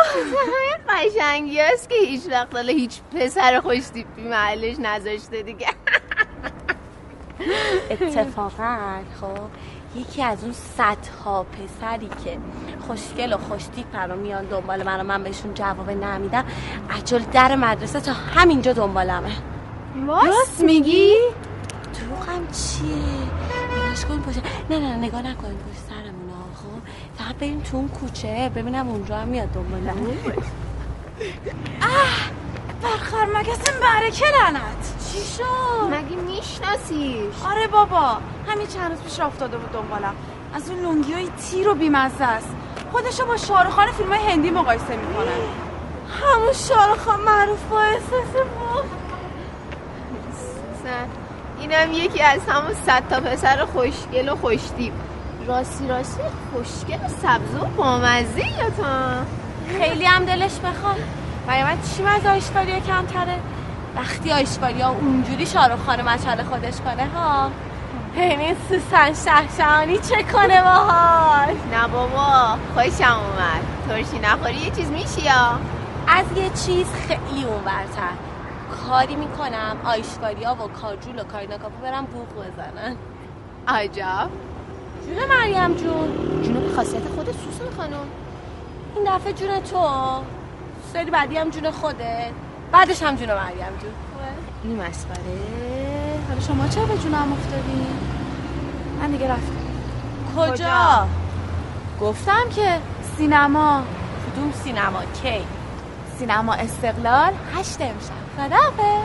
قشنگی 0.89 1.61
هست 1.61 1.89
که 1.89 1.95
هیچ 1.95 2.23
وقت 2.31 2.55
حالا 2.55 2.73
هیچ 2.73 3.01
پسر 3.15 3.61
خوش 3.61 3.87
تیپی 3.87 4.23
محلش 4.23 4.77
نذاشته 4.79 5.43
دیگه. 5.43 5.67
اتفاقا 7.91 8.77
خب 9.21 9.49
یکی 10.01 10.23
از 10.23 10.45
اون 10.45 10.53
صدها 10.53 11.45
پسری 11.45 12.09
که 12.25 12.39
خوشگل 12.87 13.33
و 13.33 13.37
خوشتیپ 13.39 13.97
رو 13.97 14.17
میان 14.17 14.45
دنبال 14.45 14.83
من 14.83 15.01
و 15.01 15.03
من 15.03 15.23
بهشون 15.23 15.55
جواب 15.55 15.91
نمیدم 15.91 16.45
عجل 16.91 17.23
در 17.33 17.57
مدرسه 17.57 18.01
تا 18.01 18.13
همینجا 18.13 18.73
دنبالمه. 18.73 19.33
راست 20.07 20.61
میگی؟ 20.61 21.15
دروغم 21.95 22.47
چیه؟ 22.47 23.74
نگاش 23.95 24.07
کن 24.07 24.21
پشت 24.21 24.41
نه 24.71 24.79
نه 24.79 24.97
نگاه 24.97 25.23
نکنیم 25.23 25.59
پشت 25.59 25.81
سرمون 25.89 26.31
خب 26.55 26.89
فقط 27.25 27.35
بریم 27.35 27.61
تو 27.61 27.77
اون 27.77 27.89
کوچه 27.89 28.51
ببینم 28.57 28.89
اونجا 28.89 29.17
هم 29.17 29.29
میاد 29.29 29.49
دنبالم 29.49 29.97
اه 31.83 32.31
برخار 32.83 33.25
مگسیم 33.25 33.75
برکه 33.83 34.25
لعنت؟ 34.27 35.11
چی 35.13 35.19
شد؟ 35.19 35.45
مگه 35.91 36.17
میشناسیش؟ 36.17 37.35
آره 37.45 37.67
بابا 37.67 38.19
همین 38.49 38.67
چند 38.67 38.91
روز 38.91 39.01
پیش 39.01 39.21
افتاده 39.21 39.57
بود 39.57 39.73
دنبالم. 39.73 40.15
از 40.55 40.71
اون 40.71 40.79
لنگی 40.81 41.13
های 41.13 41.29
تیر 41.29 41.69
و 41.69 41.75
بیمزه 41.75 42.25
است. 42.25 42.49
خودشو 42.93 43.27
با 43.27 43.37
شاروخان 43.37 43.93
فیلم 43.93 44.13
های 44.13 44.33
هندی 44.33 44.51
مقایسه 44.51 44.97
می‌کنه. 44.97 45.33
همون 46.23 46.53
شاروخان 46.53 47.21
معروف 47.21 47.63
با 47.71 47.81
احساس 47.81 48.35
ما. 48.35 48.85
اینم 51.71 51.93
یکی 51.93 52.23
از 52.23 52.41
همون 52.49 52.75
صد 52.87 53.03
تا 53.11 53.21
پسر 53.21 53.65
خوشگل 53.65 54.29
و 54.29 54.37
خوشتیپ. 54.37 54.93
راستی 55.47 55.89
راستی. 55.89 56.23
خوشگل 56.53 57.05
و 57.05 57.09
سبز 57.09 57.63
و 57.63 57.67
بامزه 57.77 58.47
یا 58.59 58.71
تا 58.71 59.25
خیلی 59.79 60.05
هم 60.05 60.25
دلش 60.25 60.59
بخواد. 60.59 60.97
من 61.47 61.79
چیم 61.97 62.07
از 62.07 62.27
آیشکاریا 62.27 62.81
کمتره؟ 62.81 63.39
وقتی 63.97 64.33
آیشکاریا 64.33 64.89
اونجوری 64.89 65.47
شاروخان 65.47 66.03
مچل 66.03 66.43
خودش 66.43 66.75
کنه 66.77 67.07
ها؟ 67.15 67.51
این 68.17 68.57
سوسن 68.69 69.15
شهشانی 69.25 69.99
چه 69.99 70.23
کنه 70.33 70.63
باهاش؟ 70.63 71.57
نه 71.73 71.89
بابا 71.93 72.59
خوشم 72.75 73.21
اومد. 73.21 73.65
ترشی 73.89 74.19
نخوری 74.19 74.57
یه 74.57 74.71
چیز 74.71 74.91
میشی 74.91 75.23
یا؟ 75.23 75.59
از 76.09 76.25
یه 76.37 76.49
چیز 76.49 76.87
خیلی 77.09 77.45
اونورتر. 77.45 78.34
کاری 78.89 79.17
می‌کنم 79.17 79.77
آیشکاریا 79.85 80.55
و 80.55 80.69
کاجول 80.69 81.19
و 81.19 81.25
کارینا 81.25 81.59
کاپو 81.59 81.83
برم 81.83 82.05
بوق 82.05 82.29
بزنن. 82.29 82.97
عجب. 83.69 84.31
جون 85.07 85.17
مریم 85.29 85.75
جون. 85.75 86.43
جونو 86.43 86.61
به 86.61 86.77
خاصیت 86.77 87.09
خود 87.15 87.27
سوسن 87.27 87.77
خانم. 87.77 88.07
این 88.97 89.17
دفعه 89.17 89.33
جون 89.33 89.61
تو. 89.61 89.89
سری 90.93 91.11
بعدی 91.11 91.37
هم 91.37 91.51
جون 91.51 91.71
خودت 91.71 92.31
بعدش 92.73 93.03
هم 93.03 93.17
جون 93.17 93.29
مریم 93.29 93.79
جون. 93.81 93.93
این 94.65 94.83
مسخره 94.83 95.39
حالا 96.29 96.41
شما 96.41 96.69
چرا 96.69 96.85
به 96.85 96.99
جونم 96.99 97.33
افتادی؟ 97.33 97.87
من 99.01 99.11
دیگه 99.11 99.29
رفتم. 99.29 99.55
کجا؟ 100.37 101.07
گفتم 102.01 102.49
که 102.57 102.79
سینما. 103.17 103.83
کدوم 104.33 104.53
سینما؟ 104.53 105.01
کی؟ 105.23 105.45
سینما 106.19 106.55
استقلال 106.55 107.33
هشت 107.57 107.81
امشب. 107.81 108.24
خدافه 108.37 109.03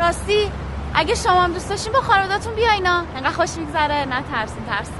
راستی 0.00 0.52
اگه 0.94 1.14
شما 1.14 1.42
هم 1.42 1.52
دوست 1.52 1.68
داشتین 1.70 1.92
با 1.92 2.00
خانوادتون 2.00 2.54
بیاینا 2.54 3.04
انقدر 3.16 3.30
خوش 3.30 3.56
میگذره. 3.56 4.04
نه 4.04 4.22
ترسین 4.22 4.64
ترسا. 4.66 4.90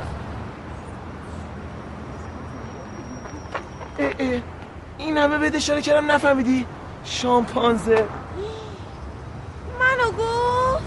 اه 3.98 4.10
اه. 4.18 4.40
این 4.98 5.18
همه 5.18 5.38
بهت 5.38 5.54
اشاره 5.54 5.82
کردم 5.82 6.10
نفهمیدی؟ 6.12 6.66
شامپانزه. 7.04 8.08
منو 9.80 10.12
گفت 10.12 10.84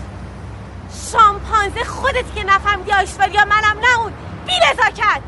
شامپانزه 1.11 1.83
خودت 1.83 2.35
که 2.35 2.43
نفهمیدی 2.43 2.91
آیشوریا 2.91 3.45
منم 3.45 3.79
نه 3.81 3.99
اون 3.99 4.13
بی 4.45 4.53
نزاکت 4.71 5.21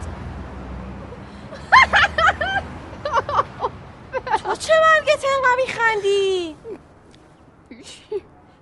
تو 4.43 4.55
چه 4.55 4.73
مرگت 4.73 5.25
انقدر 5.35 5.55
میخندی 5.57 6.55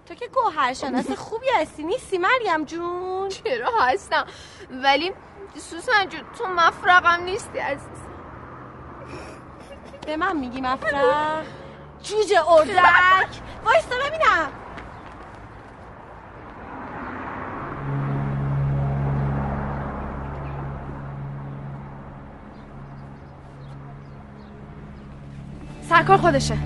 تو 0.05 0.13
که 0.15 0.27
گوهرشناس 0.27 1.11
خوبی 1.11 1.47
هستی 1.55 1.83
نیستی 1.83 2.17
مریم 2.17 2.65
جون؟ 2.65 3.29
چرا 3.29 3.71
هستم؟ 3.79 4.25
ولی 4.83 5.13
سوسن 5.57 6.09
جون 6.09 6.21
تو 6.37 6.47
مفرقم 6.47 7.23
نیستی 7.23 7.59
عزیز. 7.59 7.87
به 10.05 10.17
من 10.17 10.37
میگی 10.37 10.61
مفرق؟ 10.61 11.45
جوجه 12.03 12.49
اردک؟ 12.49 13.27
وایستا 13.65 13.95
ببینم. 13.95 14.60
سرکار 25.91 26.17
خودشه. 26.17 26.57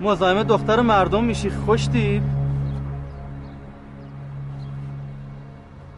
مزاحم 0.00 0.42
دختر 0.42 0.80
مردم 0.80 1.24
میشی 1.24 1.50
خوش 1.50 1.86
تیپ 1.86 2.22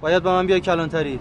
باید 0.00 0.22
با 0.22 0.32
من 0.32 0.46
بیای 0.46 0.60
کلانتری. 0.60 1.20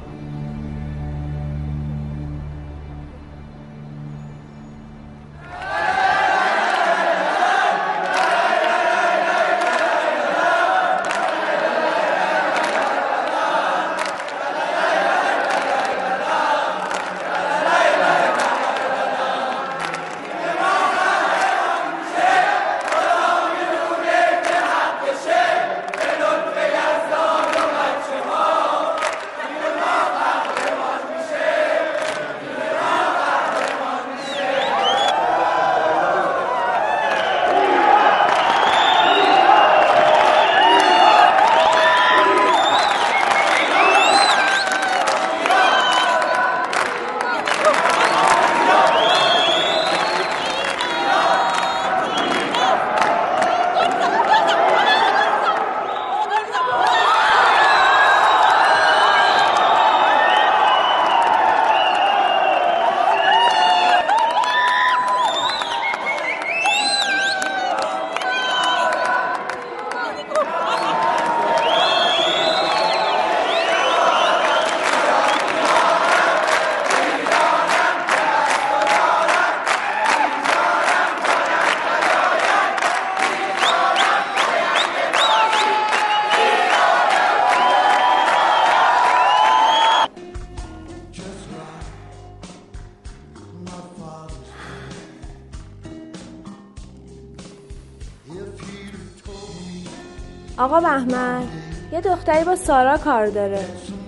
آقا 100.77 100.87
بهمن 100.87 101.47
یه 101.91 102.01
دختری 102.01 102.43
با 102.43 102.55
سارا 102.55 102.97
کار 102.97 103.27
داره. 103.27 103.65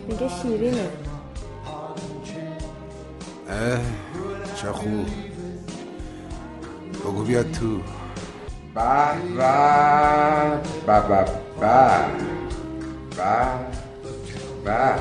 میگه 0.07 0.29
شیرینه. 0.41 0.89
اه 3.49 3.79
چه 4.55 4.71
خوب. 4.71 5.07
بگو 7.05 7.23
بیاد 7.23 7.51
تو. 7.51 7.77
به 8.75 8.81
به 9.37 11.01
به 11.01 11.01
به 11.07 11.25
به 11.59 12.05
به. 13.17 13.35
به 14.65 14.95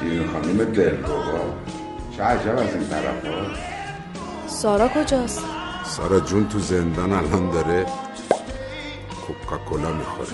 شیرین 0.00 0.28
خانم 0.28 0.64
دلربا 0.64 1.40
چه 2.16 2.22
عجب 2.22 2.58
از 2.58 2.74
این 2.74 2.88
طرف 2.88 3.26
ها. 3.26 3.46
سارا 4.46 4.88
کجاست؟ 4.88 5.51
سارا 5.96 6.20
جون 6.20 6.48
تو 6.48 6.58
زندان 6.58 7.12
الان 7.12 7.50
داره 7.50 7.86
کوکاکولا 9.26 9.92
می‌خوره. 9.92 10.28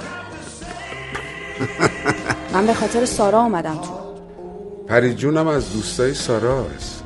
من 2.53 2.67
به 2.67 2.75
خاطر 2.75 3.05
سارا 3.05 3.41
اومدم 3.41 3.75
تو. 3.75 3.91
پری 4.89 5.15
جونم 5.15 5.49
از 5.49 5.73
دوستای 5.73 6.15
ساراست 6.15 7.03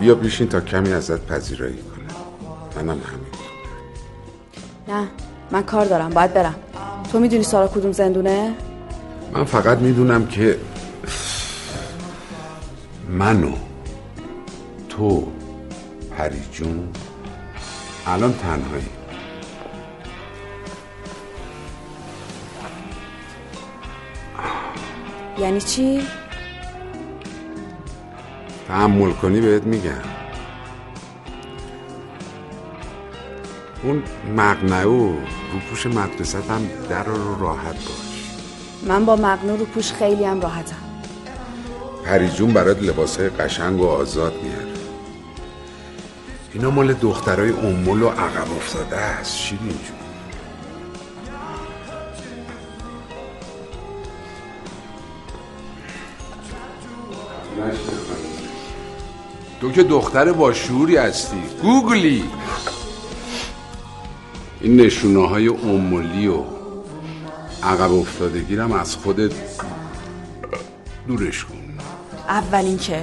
بیا 0.00 0.14
بیشین 0.14 0.48
تا 0.48 0.60
کمی 0.60 0.92
ازت 0.92 1.26
پذیرایی 1.26 1.76
کنه 1.76 2.06
منم 2.76 2.88
همین. 2.88 3.32
نه 4.88 5.08
من 5.50 5.62
کار 5.62 5.84
دارم 5.84 6.10
باید 6.10 6.34
برم. 6.34 6.54
تو 7.12 7.20
می‌دونی 7.20 7.42
سارا 7.42 7.68
کدوم 7.68 7.92
زندونه؟ 7.92 8.54
من 9.32 9.44
فقط 9.44 9.78
می‌دونم 9.78 10.26
که 10.26 10.58
منو 13.08 13.52
تو 14.88 15.26
پری 16.18 16.42
جون 16.52 16.88
الان 18.06 18.32
تنهایی. 18.32 18.86
یعنی 25.38 25.60
چی؟ 25.60 26.02
تحمل 28.68 29.12
کنی 29.12 29.40
بهت 29.40 29.62
میگم. 29.62 29.90
اون 33.82 34.02
مقنعه 34.36 34.86
و 34.86 35.14
روپوش 35.52 35.86
مدرسه 35.86 36.38
هم 36.38 36.68
در 36.88 37.04
رو 37.04 37.40
راحت 37.40 37.74
باش. 37.74 38.36
من 38.86 39.04
با 39.04 39.16
مقنون 39.16 39.58
رو 39.58 39.64
پوش 39.64 39.92
خیلی 39.92 40.24
هم 40.24 40.40
راحتم. 40.40 40.76
پریجون 42.04 42.52
برات 42.52 42.82
لباسهای 42.82 43.28
قشنگ 43.28 43.80
و 43.80 43.86
آزاد 43.86 44.34
میاره 44.42 44.65
اینا 46.56 46.70
مال 46.70 46.92
دخترای 46.92 47.50
امول 47.50 48.02
و 48.02 48.08
عقب 48.08 48.52
افتاده 48.56 48.96
است. 48.96 49.36
شیرین 49.36 49.68
جون 49.68 49.96
تو 59.60 59.72
که 59.72 59.82
دختر 59.82 60.32
با 60.32 60.52
شعوری 60.52 60.96
هستی. 60.96 61.42
گوگلی. 61.62 62.24
این 64.60 64.76
نشونه 64.76 65.28
های 65.28 65.48
امولی 65.48 66.28
و 66.28 66.44
عقب 67.62 67.92
افتادگی 67.92 68.56
هم 68.56 68.72
از 68.72 68.96
خودت 68.96 69.32
دورش 71.08 71.44
کن. 71.44 71.78
اول 72.28 72.64
اینکه 72.64 73.02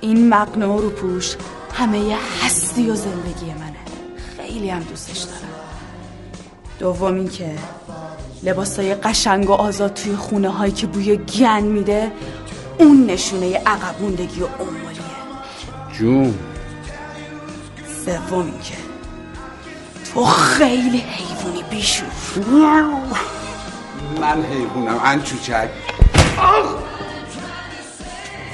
این 0.00 0.28
مقنعه 0.28 0.80
رو 0.80 0.90
پوش 0.90 1.36
همه 1.74 2.16
هستی 2.42 2.90
و 2.90 2.94
زندگی 2.94 3.52
منه. 3.52 3.74
خیلی 4.36 4.70
هم 4.70 4.82
دوستش 4.82 5.18
دارم. 5.18 5.54
دوم 6.78 7.14
اینکه 7.14 7.50
لباسای 8.42 8.94
قشنگ 8.94 9.50
و 9.50 9.52
آزاد 9.52 9.94
توی 9.94 10.16
خونه 10.16 10.50
هایی 10.50 10.72
که 10.72 10.86
بوی 10.86 11.16
گن 11.16 11.62
میده 11.62 12.12
اون 12.78 13.06
نشونه 13.06 13.56
عقب 13.56 14.02
موندگی 14.02 14.40
و 14.40 14.46
امولیه 14.60 15.00
جون. 15.98 16.38
سوم 18.04 18.46
اینکه 18.46 18.74
تو 20.14 20.24
خیلی 20.24 20.98
حیوانی 20.98 21.62
بیشور. 21.70 22.08
من 24.20 24.42
حیوانم 24.42 25.00
انچوچک. 25.04 25.68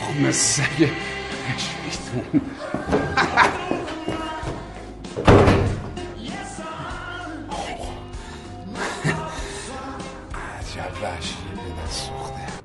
خونه 0.00 0.32
سگ 0.32 0.88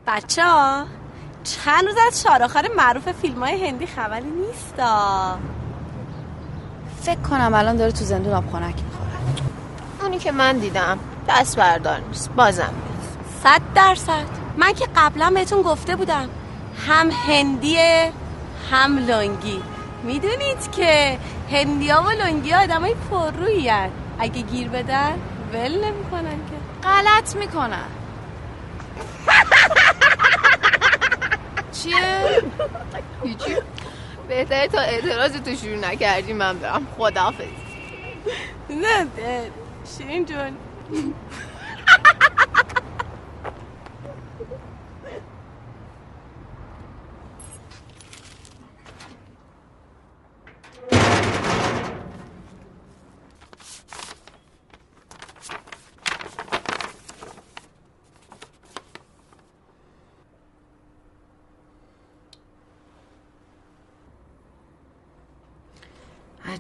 بچه 0.07 0.45
ها 0.45 0.85
چند 1.43 1.85
روز 1.85 1.95
از 2.07 2.21
شاراخر 2.21 2.65
معروف 2.77 3.11
فیلم 3.11 3.43
های 3.43 3.67
هندی 3.67 3.87
خبری 3.87 4.29
نیستا. 4.29 5.37
فکر 7.01 7.19
کنم 7.19 7.53
الان 7.53 7.75
داره 7.75 7.91
تو 7.91 8.05
زندون 8.05 8.33
آب 8.33 8.51
خنک 8.51 8.75
می‌خوره. 8.75 9.09
اونی 10.01 10.17
که 10.19 10.31
من 10.31 10.57
دیدم 10.57 10.99
دست 11.29 11.57
بردار 11.57 11.99
نیست 11.99 12.29
بازم 12.29 12.73
نیست. 12.89 13.17
صد 13.43 13.61
درصد. 13.75 14.25
من 14.57 14.73
که 14.73 14.87
قبلا 14.95 15.29
بهتون 15.29 15.61
گفته 15.61 15.95
بودم 15.95 16.29
هم 16.87 17.09
هندیه 17.27 18.11
هم 18.71 18.97
لنگی. 18.97 19.61
می‌دونید 20.03 20.71
که 20.71 21.17
هندیا 21.51 22.01
و 22.01 22.09
لنگی 22.09 22.53
آدم 22.53 22.81
های 22.81 22.95
پررویی 23.11 23.71
اگه 24.19 24.41
گیر 24.41 24.69
بدن 24.69 25.13
ول 25.53 25.85
نمی‌کنن 25.85 26.23
که. 26.23 26.87
غلط 26.87 27.35
می‌کنن. 27.35 27.85
چیه؟ 31.83 32.41
هیچی. 33.23 33.57
بهتره 34.27 34.67
تا 34.67 34.79
اعتراض 34.81 35.31
تو 35.31 35.55
شروع 35.55 35.75
نکردی 35.75 36.33
من 36.33 36.57
برم. 36.57 36.87
خداحافظ. 36.97 37.45
نه 38.69 39.07
شیرین 39.97 40.25
جون. 40.25 40.57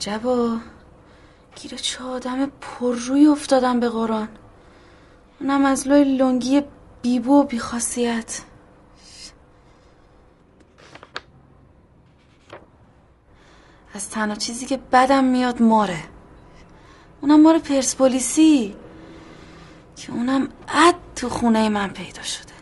عجبا. 0.05 0.57
گیر 1.55 1.75
چه 1.75 2.03
آدم 2.03 2.45
پرروی 2.45 3.27
افتادم 3.27 3.79
به 3.79 3.89
قرآن. 3.89 4.29
اونم 5.39 5.65
از 5.65 5.87
لای 5.87 6.17
لنگی 6.17 6.61
بیبو 7.01 7.33
و 7.33 7.43
بیخاصیت. 7.43 8.41
از 13.93 14.09
تنها 14.09 14.35
چیزی 14.35 14.65
که 14.65 14.77
بدم 14.77 15.23
میاد 15.23 15.61
ماره. 15.61 16.03
اونم 17.21 17.41
مار 17.41 17.59
پرسپولیسی. 17.59 18.75
که 19.95 20.11
اونم 20.11 20.49
اد 20.67 20.95
تو 21.15 21.29
خونه 21.29 21.69
من 21.69 21.89
پیدا 21.89 22.21
شده. 22.21 22.54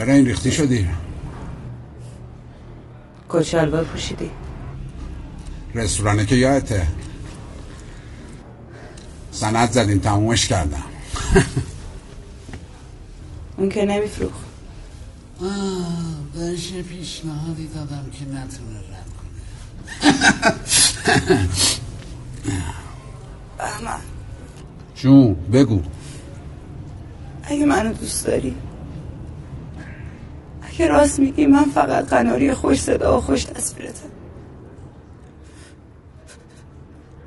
چرا 0.00 0.12
این 0.12 0.26
ریختی 0.26 0.52
شدی؟ 0.52 0.88
کچلوار 3.28 3.84
پوشیدی. 3.84 4.30
رستورانه 5.74 6.26
که 6.26 6.36
یادته. 6.36 6.86
سند 9.32 9.70
زدیم 9.70 9.98
تمومش 9.98 10.48
کردم. 10.48 10.82
اون 13.56 13.68
که 13.68 13.84
نمیفروخت. 13.84 14.40
بهش 16.34 16.72
پیشنهادی 16.72 17.66
دادم 17.66 18.06
که 18.12 18.24
نتونه 18.24 18.80
رد 18.80 19.10
بهمن. 23.58 24.00
جون 24.94 25.34
بگو. 25.34 25.82
اگه 27.42 27.66
منو 27.66 27.92
دوست 27.92 28.26
داری. 28.26 28.54
اگه 30.70 30.86
راست 30.88 31.18
میگی 31.18 31.46
من 31.46 31.64
فقط 31.64 32.08
قناری 32.08 32.54
خوش 32.54 32.80
صدا 32.80 33.18
و 33.18 33.20
خوش 33.20 33.44
تصویرتم 33.44 34.08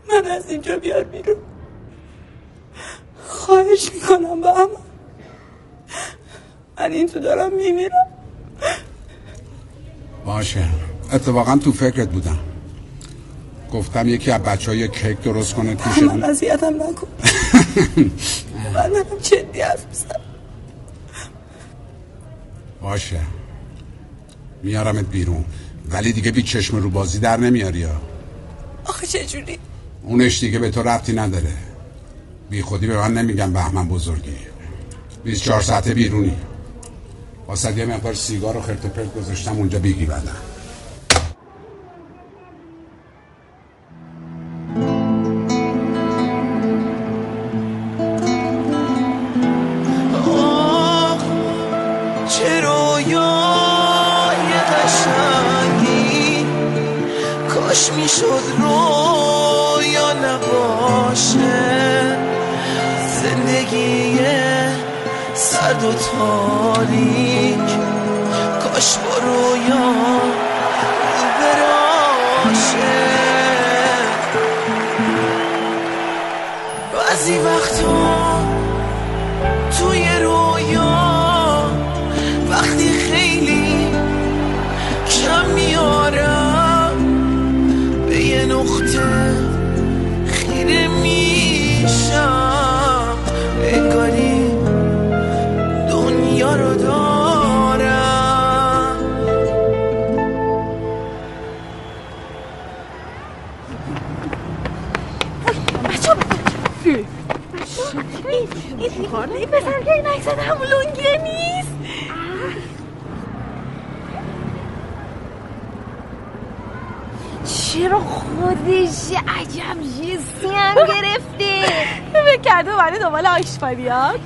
من 0.10 0.32
از 0.32 0.50
اینجا 0.50 0.78
بیار 0.78 1.04
بیرون. 1.04 1.36
خواهش 3.28 3.92
می‌کنم 3.94 4.42
به 4.42 4.48
هم. 4.54 4.70
من 6.80 6.92
این 6.92 7.08
تو 7.08 7.20
دارم 7.20 7.54
میمیرم. 7.54 8.08
باشه. 10.26 10.66
اتفاقا 11.14 11.58
تو 11.58 11.72
فکرت 11.72 12.10
بودم. 12.10 12.40
گفتم 13.74 14.08
یکی 14.10 14.32
از 14.32 14.42
بچه 14.42 14.72
های 14.72 14.88
کیک 14.88 15.22
درست 15.22 15.54
کنه 15.54 15.76
توش 15.76 16.04
من. 16.04 16.24
اذیتم 16.24 16.76
نکن. 16.76 17.08
من 18.74 18.90
دارم 18.90 19.18
جدی 19.22 19.62
حرف 19.62 19.86
می‌زنم. 19.88 20.23
باشه. 22.84 23.20
میارمت 24.64 25.06
بیرون. 25.06 25.46
ولی 25.90 26.14
دیگه 26.14 26.32
بی 26.32 26.44
چشم 26.44 26.78
رو 26.78 26.90
بازی 26.90 27.20
در 27.20 27.38
نمیاری 27.38 27.84
ها. 27.84 28.02
آخه 28.86 29.08
چجوری 29.08 29.60
اونش 30.04 30.40
دیگه 30.40 30.60
به 30.60 30.72
تو 30.72 30.84
ربطی 30.84 31.14
نداره. 31.14 31.54
بی 32.50 32.62
خودی 32.62 32.88
به 32.88 32.98
من 32.98 33.14
نمیگم 33.14 33.54
بهمن 33.54 33.88
بزرگی. 33.88 34.38
24 35.24 35.62
ساعته 35.62 35.94
بیرونی. 35.94 36.36
واسه 37.48 37.78
یه 37.78 37.86
مقدار 37.86 38.14
سیگار 38.14 38.58
و 38.58 38.62
خرت 38.62 38.86
و 38.86 38.88
پرت 38.88 39.16
گذاشتم 39.16 39.52
اونجا 39.52 39.80
بگی 39.80 40.06
بدن. 40.06 40.36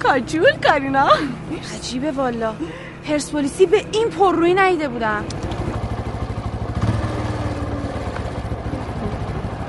کاجول 0.04 0.58
کارینا. 0.70 1.10
عجیبه 1.76 2.12
والا. 2.12 2.54
پرسپولیسی 3.08 3.66
به 3.66 3.86
این 3.92 4.10
پررویی 4.10 4.54
نیده 4.54 4.88
بودم. 4.88 5.26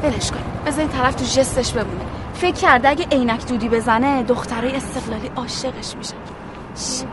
ولش 0.02 0.30
کن. 0.30 0.38
بذار 0.66 0.80
این 0.80 0.88
طرف 0.88 1.14
تو 1.14 1.24
جستش 1.24 1.72
بمونه. 1.72 2.04
فکر 2.34 2.54
کرده 2.54 2.88
اگه 2.88 3.06
عینک 3.12 3.46
دودی 3.46 3.68
بزنه 3.68 4.22
دخترای 4.22 4.76
استقلالی 4.76 5.30
عاشقش 5.36 5.96
میشن 5.96 6.14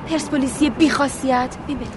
پرسپولیسی 0.10 0.70
بیخاصیت. 0.70 1.56
ببین 1.68 1.88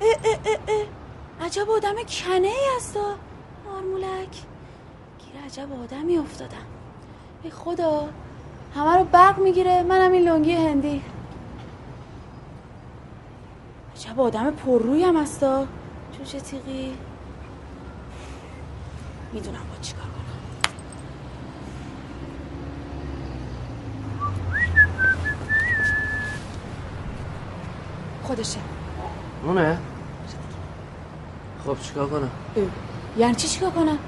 اه 0.00 0.16
اه 0.24 0.38
اه 0.46 0.58
اه. 0.68 1.46
عجب 1.46 1.68
آدم 1.94 2.04
کنه 2.04 2.48
ای 2.48 2.76
هستا 2.76 3.14
مارمولک 3.66 4.42
گیر 5.18 5.44
عجب 5.44 5.72
آدمی 5.82 6.18
افتادم. 6.18 6.66
ای 7.42 7.50
خدا 7.50 8.08
همه 8.74 8.96
رو 8.96 9.04
برق 9.04 9.38
می‌گیره. 9.38 9.82
منم 9.82 10.12
این 10.12 10.22
لنگی 10.22 10.52
هندی. 10.52 11.02
عجب 13.96 14.20
آدم 14.20 14.50
پرروی 14.50 15.02
هم 15.04 15.16
هستا 15.16 15.66
جوجه 16.18 16.40
تیغی. 16.40 16.96
می‌دونم 19.32 19.58
با 19.58 19.80
چیکار 19.82 20.04
کنم. 20.04 20.24
خودشه. 28.22 28.60
اونه؟ 29.44 29.78
خب 31.66 31.76
چیکار 31.82 32.06
کنم؟ 32.06 32.30
یعنی 33.18 33.34
چی 33.34 33.48
چیکار 33.48 33.70
کنم؟ 33.70 33.98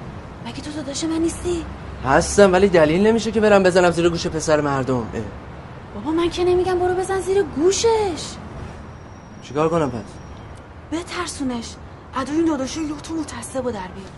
مگه 0.45 0.61
تو 0.61 0.71
داداش 0.71 1.03
من 1.03 1.17
نیستی؟ 1.17 1.65
هستم 2.05 2.53
ولی 2.53 2.67
دلیل 2.67 3.07
نمیشه 3.07 3.31
که 3.31 3.41
برم 3.41 3.63
بزنم 3.63 3.91
زیر 3.91 4.09
گوش 4.09 4.27
پسر 4.27 4.61
مردم. 4.61 4.95
اه. 4.95 5.03
بابا 5.95 6.11
من 6.11 6.29
که 6.29 6.43
نمیگم 6.43 6.79
برو 6.79 6.93
بزن 6.93 7.19
زیر 7.19 7.43
گوشش. 7.43 8.23
چیکار 9.43 9.69
کنم 9.69 9.91
پس؟ 9.91 10.03
بترسونش. 10.91 11.75
عدو 12.15 12.33
این 12.33 12.45
داداشو 12.45 12.81
یه 12.81 12.87
تو 13.03 13.13
متعصب 13.13 13.65
و 13.65 13.71
در 13.71 13.79
بیار. 13.79 14.11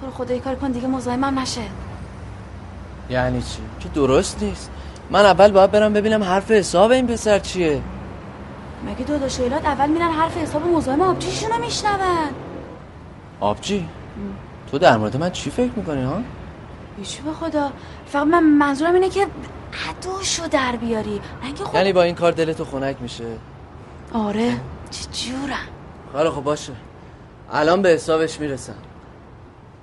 تو 0.00 0.06
رو 0.06 0.12
خدا 0.12 0.34
یه 0.34 0.40
کار 0.40 0.54
کن 0.54 0.70
دیگه 0.70 0.86
مزاحمم 0.86 1.38
نشه. 1.38 1.60
یعنی 3.10 3.42
چی؟ 3.42 3.58
که 3.80 3.88
درست 3.88 4.42
نیست. 4.42 4.70
من 5.10 5.24
اول 5.24 5.52
باید 5.52 5.70
برم 5.70 5.92
ببینم 5.92 6.22
حرف 6.22 6.50
حساب 6.50 6.90
این 6.90 7.06
پسر 7.06 7.38
چیه. 7.38 7.82
مگه 8.86 9.04
داداش 9.04 9.40
ایلات 9.40 9.64
اول 9.64 9.88
میرن 9.88 10.10
حرف 10.10 10.36
حساب 10.36 10.66
مزاحم 10.66 11.00
آبجیشون 11.00 11.50
رو 11.50 11.58
میشنون؟ 11.58 12.28
آبجی؟ 13.40 13.88
تو 14.70 14.78
در 14.78 14.96
مورد 14.96 15.16
من 15.16 15.30
چی 15.30 15.50
فکر 15.50 15.70
می‌کنی 15.76 16.02
ها؟ 16.02 16.20
بیچو 16.96 17.22
به 17.22 17.32
خدا 17.32 17.70
فقط 18.06 18.26
من 18.26 18.42
منظورم 18.42 18.94
اینه 18.94 19.08
که 19.08 19.26
عدوشو 19.90 20.46
در 20.46 20.76
بیاری. 20.76 21.20
من 21.42 21.54
که 21.54 21.64
خب 21.64 21.74
یعنی 21.74 21.92
با 21.92 22.02
این 22.02 22.14
کار 22.14 22.32
دلتو 22.32 22.64
خنک 22.64 22.96
میشه. 23.00 23.24
آره 24.12 24.60
چه 24.90 25.04
جورم. 25.12 25.68
خیلی 26.16 26.30
خب 26.30 26.40
باشه. 26.42 26.72
الان 27.52 27.82
به 27.82 27.88
حسابش 27.88 28.40
می‌رسم. 28.40 28.74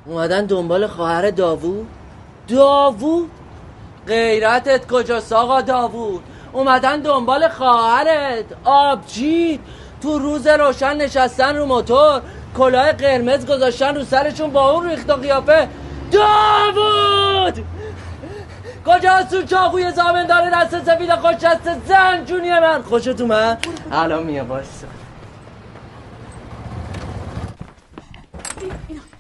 اومدن 0.06 0.46
دنبال 0.46 0.88
خواهر 0.88 1.32
داوود؟ 1.32 1.88
داوود؟ 2.48 3.30
غیرتت 4.08 4.88
کجاست 4.92 5.34
آقا 5.34 5.62
داوود؟ 5.62 6.24
اومدن 6.54 7.00
دنبال 7.00 7.50
خواهرت. 7.50 8.46
آبجی 8.64 9.60
تو 10.02 10.20
روز 10.20 10.48
روشن 10.48 10.98
نشستن 10.98 11.58
رو 11.58 11.66
موتور. 11.66 12.22
کلاه 12.58 12.92
قرمز 12.92 13.46
گذاشتن 13.46 13.96
رو 13.96 14.04
سرشون 14.04 14.50
با 14.50 14.72
اون 14.72 14.90
ریخت 14.90 15.10
و 15.10 15.14
قیافه. 15.14 15.68
داوود! 16.12 17.66
کجاست 18.86 19.34
اون 19.34 19.46
چاقوی 19.46 19.92
زامن 19.92 20.26
داره 20.26 20.52
دست 20.54 20.86
سفید 20.86 21.16
خوش 21.16 21.36
دست 21.36 21.86
زنجونی 21.88 22.50
من. 22.50 22.82
خوشت 22.82 23.22
اومد؟ 23.22 23.66
الان 23.92 24.24
میه 24.24 24.44
باشا 24.44 24.88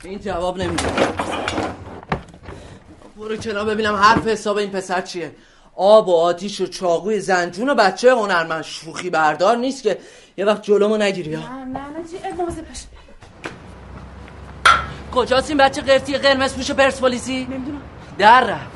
این 0.03 0.19
جواب 0.19 0.57
نمیده. 0.57 0.83
برو 3.17 3.37
کنار 3.37 3.65
ببینم 3.65 3.95
حرف 3.95 4.27
حساب 4.27 4.57
این 4.57 4.71
پسر 4.71 5.01
چیه. 5.01 5.31
آب 5.75 6.07
و 6.07 6.15
آتیش 6.15 6.61
و 6.61 6.67
چاقوی 6.67 7.19
زنجون 7.19 7.69
و 7.69 7.75
بچه 7.75 8.11
هنرمند. 8.11 8.63
شوخی 8.63 9.09
بردار 9.09 9.57
نیست 9.57 9.83
که 9.83 9.97
یه 10.37 10.45
وقت 10.45 10.63
جلومو 10.63 10.97
نگیری 10.97 11.33
ها 11.33 11.41
نه 11.41 11.65
نه 11.65 11.79
نه 12.29 12.43
باش 12.43 12.85
کجاست 15.11 15.49
این 15.49 15.57
بچه 15.57 15.81
قرتی 15.81 16.17
قرمز 16.17 16.55
پوش 16.55 16.71
پرسپولیسی؟ 16.71 17.47
نمی‌دونم. 17.51 17.81
در 18.17 18.43
رفت. 18.43 18.71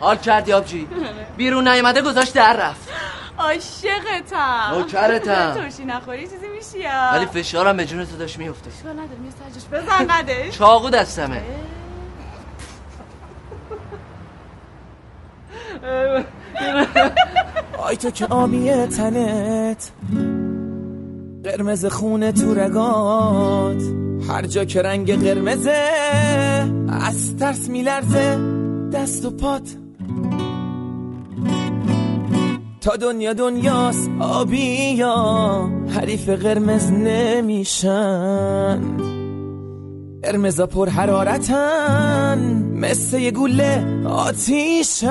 حال 0.00 0.16
کردی 0.16 0.52
آبجی. 0.52 0.88
بیرون 1.36 1.68
نیومده 1.68 2.02
گذاشت 2.02 2.34
در 2.34 2.56
رفت. 2.56 2.88
عاشقتم. 3.38 4.74
نوکرتم. 4.74 5.54
توشی 5.60 5.84
نخوری 5.84 6.22
چیزی 6.22 6.48
میشی 6.48 6.88
ولی 7.12 7.26
فشارم 7.26 7.76
به 7.76 7.86
جون 7.86 8.04
تو 8.04 8.16
داشت 8.16 8.38
میفته 8.38 8.70
اشکال 8.76 8.92
نداره 8.92 9.18
می 9.18 9.30
سرجش 9.30 9.66
بزن 9.84 10.10
ندش 10.10 10.58
چاقو 10.58 10.90
دستمه. 10.90 11.42
آی 17.78 17.96
تو 17.96 18.10
که 18.10 18.26
آبی 18.26 18.70
تنت 18.86 19.90
قرمز 21.44 21.86
خونه 21.86 22.32
تو 22.32 22.54
رگات. 22.54 23.82
هر 24.28 24.42
جا 24.42 24.64
که 24.64 24.82
رنگ 24.82 25.22
قرمزه 25.22 25.82
از 26.88 27.36
ترس 27.36 27.68
میلرزه 27.68 28.38
دست 28.92 29.24
و 29.24 29.30
پات. 29.30 29.76
تا 32.80 32.96
دنیا 32.96 33.32
دنیاست 33.32 34.10
آبی 34.20 34.94
یا 34.94 35.70
حریف 35.94 36.28
قرمز 36.28 36.92
نمیشن. 36.92 38.82
قرمزا 40.22 40.66
پر 40.66 40.88
حرارتن 40.88 42.38
مثل 42.74 43.18
یه 43.18 43.30
گوله 43.30 44.04
آتیشن. 44.04 45.08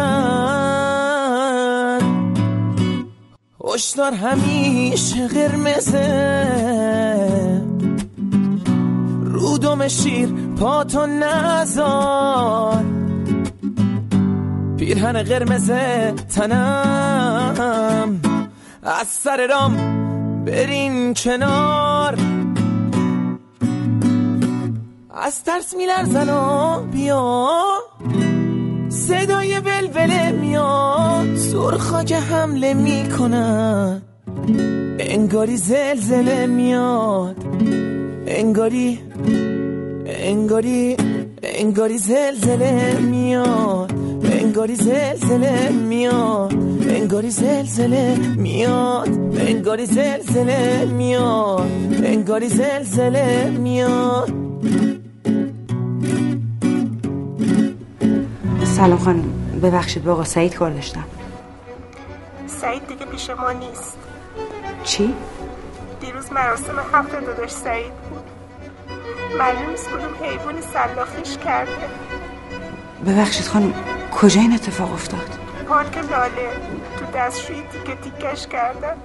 هشدار 3.66 4.14
همیشه 4.14 5.28
قرمزه. 5.28 6.38
رودم 9.24 9.88
شیر 9.88 10.30
پاتو 10.60 11.06
نزار. 11.06 12.84
پیرهن 14.78 15.24
قرمز 15.24 15.72
تنم. 16.36 18.22
از 18.84 19.08
سر 19.08 19.48
رام 19.48 19.76
برین 20.46 21.14
کنار. 21.14 22.37
از 25.22 25.44
ترس 25.44 25.76
میلرزن 25.78 26.30
و 26.30 26.80
بیا. 26.92 27.50
صدای 28.90 29.60
ولوله 29.60 30.32
میاد. 30.32 31.38
که 32.06 32.18
حمله 32.18 32.74
می‌کنن. 32.74 34.02
انگاری 35.00 35.58
زلزله 35.58 36.46
میاد. 36.46 37.36
انگاری 38.28 39.00
انگاری 40.06 40.98
انگاری 41.44 41.98
زلزله 41.98 42.98
میاد. 43.00 43.94
انگاری 44.24 44.76
زلزله 44.76 45.70
میاد. 45.70 46.54
انگاری 46.90 47.30
زلزله 47.30 48.16
میاد. 48.38 49.10
انگاری 49.40 49.86
زلزله 49.86 50.86
میاد. 50.86 51.72
انگاری 52.04 52.50
زلزله 52.50 53.50
میاد. 53.50 54.48
سلام 58.78 58.98
خانم 58.98 59.60
ببخشید 59.64 60.04
با 60.04 60.12
آقا 60.12 60.24
سعید 60.24 60.56
کار 60.56 60.72
داشتم. 60.72 61.04
سعید 62.48 62.88
دیگه 62.88 63.06
پیش 63.06 63.30
ما 63.30 63.52
نیست. 63.52 63.98
چی؟ 64.84 65.14
دیروز 66.02 66.32
مراسم 66.34 66.76
هفت 66.94 67.12
داداش 67.12 67.52
سعید 67.52 67.94
بود. 67.94 68.24
معلوم 69.40 69.70
نیست 69.70 69.90
کدوم 69.90 70.28
حیوانی 70.30 70.62
سلاخیش 70.62 71.38
کرده. 71.38 71.72
ببخشید 73.06 73.46
خانم 73.46 73.74
کجا 74.12 74.42
این 74.42 74.54
اتفاق 74.54 74.94
افتاد؟ 74.94 75.40
پارک 75.70 75.98
لاله. 75.98 76.50
تو 77.00 77.06
دستشویی 77.18 77.64
تیکه 77.72 77.96
تیکش 77.96 78.48
کردن 78.48 78.96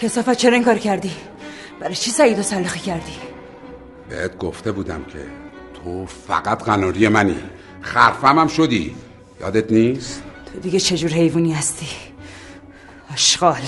کسافت 0.00 0.32
چرا 0.32 0.54
این 0.54 0.64
کار 0.64 0.78
کردی؟ 0.78 1.12
برای 1.80 1.94
چی 1.94 2.10
سعید 2.10 2.38
و 2.38 2.42
سلاخی 2.42 2.80
کردی؟ 2.80 3.12
بهت 4.08 4.38
گفته 4.38 4.72
بودم 4.72 5.04
که 5.04 5.18
تو 5.74 6.06
فقط 6.06 6.62
قناری 6.62 7.08
منی 7.08 7.36
خرفم 7.80 8.38
هم 8.38 8.48
شدی 8.48 8.96
یادت 9.40 9.72
نیست؟ 9.72 10.22
تو 10.52 10.60
دیگه 10.60 10.80
چجور 10.80 11.10
حیوانی 11.10 11.52
هستی؟ 11.52 11.86
اشغال 13.12 13.62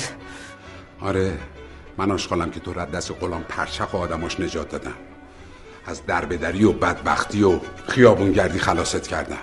آره 1.00 1.38
من 1.98 2.10
آشغالم 2.10 2.50
که 2.50 2.60
تو 2.60 2.72
را 2.72 2.84
دست 2.84 3.12
غلام 3.20 3.44
پرچق 3.48 3.94
و 3.94 3.98
آدماش 3.98 4.40
نجات 4.40 4.68
دادم 4.68 4.94
از 5.86 6.06
دربدری 6.06 6.64
و 6.64 6.72
بدبختی 6.72 7.42
و 7.42 7.60
خیابونگردی 7.88 8.58
خلاصت 8.58 9.06
کردم 9.06 9.36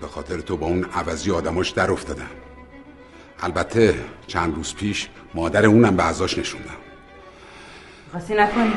به 0.00 0.06
خاطر 0.06 0.40
تو 0.40 0.56
با 0.56 0.66
اون 0.66 0.84
عوضی 0.84 1.30
آدماش 1.30 1.70
در 1.70 1.90
افتادم 1.90 2.30
البته 3.42 4.04
چند 4.26 4.54
روز 4.54 4.74
پیش 4.74 5.08
مادر 5.34 5.66
اونم 5.66 5.96
به 5.96 6.04
ازاش 6.04 6.38
نشوندم 6.38 6.76
قصی 8.14 8.34
نکنی. 8.34 8.72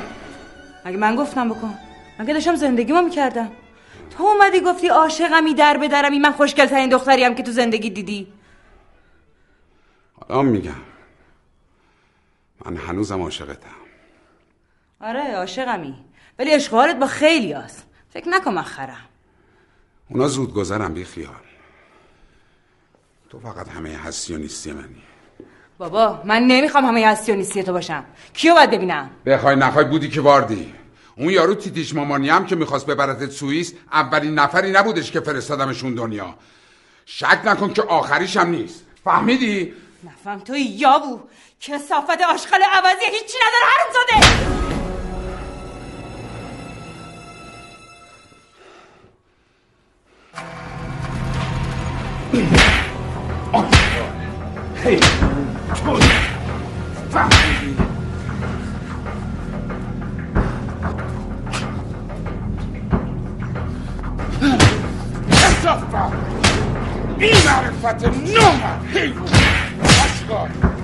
اگه 0.84 0.98
من 0.98 1.16
گفتم 1.16 1.50
بکن؟ 1.50 1.74
من 2.20 2.26
که 2.26 2.34
داشتم 2.34 2.56
زندگیمو 2.56 3.02
می‌کردم؟ 3.02 3.52
تو 4.18 4.24
اومدی 4.24 4.62
گفتی 4.62 4.88
عاشقمی 4.88 5.54
در 5.54 5.78
به 5.78 5.88
درمی. 5.88 6.20
من 6.20 6.32
خوشگل 6.32 6.66
ترین 6.66 6.90
دختریم 6.90 7.36
که 7.36 7.44
تو 7.44 7.52
زندگی 7.52 7.90
دیدی. 7.90 8.28
حالا 10.28 10.42
میگم. 10.42 10.72
من 12.66 12.78
هنوزم 12.78 13.22
عاشقتم. 13.22 13.70
آره 15.02 15.36
عاشقمی. 15.36 15.96
ولی 16.40 16.52
اشغالت 16.52 16.96
با 16.96 17.08
خیلی 17.08 17.54
هست 17.54 17.86
فکر 18.10 18.30
نکن 18.30 18.54
من 18.54 18.62
خرم 18.62 19.06
اونا 20.10 20.28
زود 20.28 20.54
گذرم 20.54 20.94
بی 20.94 21.04
خیال. 21.04 21.51
تو 23.32 23.40
فقط 23.40 23.70
همه 23.70 23.90
هستی 23.90 24.34
و 24.34 24.38
نیستی 24.38 24.72
منی. 24.72 25.04
بابا 25.78 26.22
من 26.26 26.42
نمی‌خوام 26.42 26.86
همه 26.86 27.08
هستی 27.08 27.32
و 27.32 27.36
نیستی 27.36 27.64
تو 27.64 27.74
باشم. 27.74 28.06
کیو 28.34 28.54
باید 28.54 28.72
ببینم؟ 28.72 29.10
بخوای 29.26 29.56
نخوای 29.56 29.86
بودی 29.86 30.10
که 30.10 30.22
واردی. 30.22 30.74
اون 31.16 31.30
یارو 31.30 31.56
تیتیش 31.56 31.96
مامانی 31.96 32.30
هم 32.30 32.46
که 32.46 32.56
می‌خواست 32.56 32.86
ببرتت 32.86 33.32
سوئیس 33.32 33.74
اولین 33.92 34.34
نفری 34.34 34.72
نبودش 34.72 35.12
که 35.12 35.20
فرستادمشون 35.20 35.96
دنیا. 35.96 36.36
شک 37.06 37.42
نکن 37.46 37.74
که 37.74 37.82
آخریش 37.82 38.38
هم 38.38 38.50
نیست. 38.50 38.86
فهمیدی؟ 39.04 39.74
نفهم 40.04 40.40
تو 40.40 40.56
یابو. 40.56 41.20
کسافت 41.60 42.22
آشغال 42.22 42.62
عوضی 42.74 43.06
هیچی 43.06 43.38
نداره 43.42 43.66
حروم 43.72 44.52
زاده 54.82 55.00
کسافت 65.32 65.96
بی 67.20 67.32
معرفت 67.46 68.06
نومد 68.06 68.86
حیوان 68.94 69.30
اشغال 69.84 70.50
از 70.50 70.52
آدم 70.52 70.52
های 70.60 70.81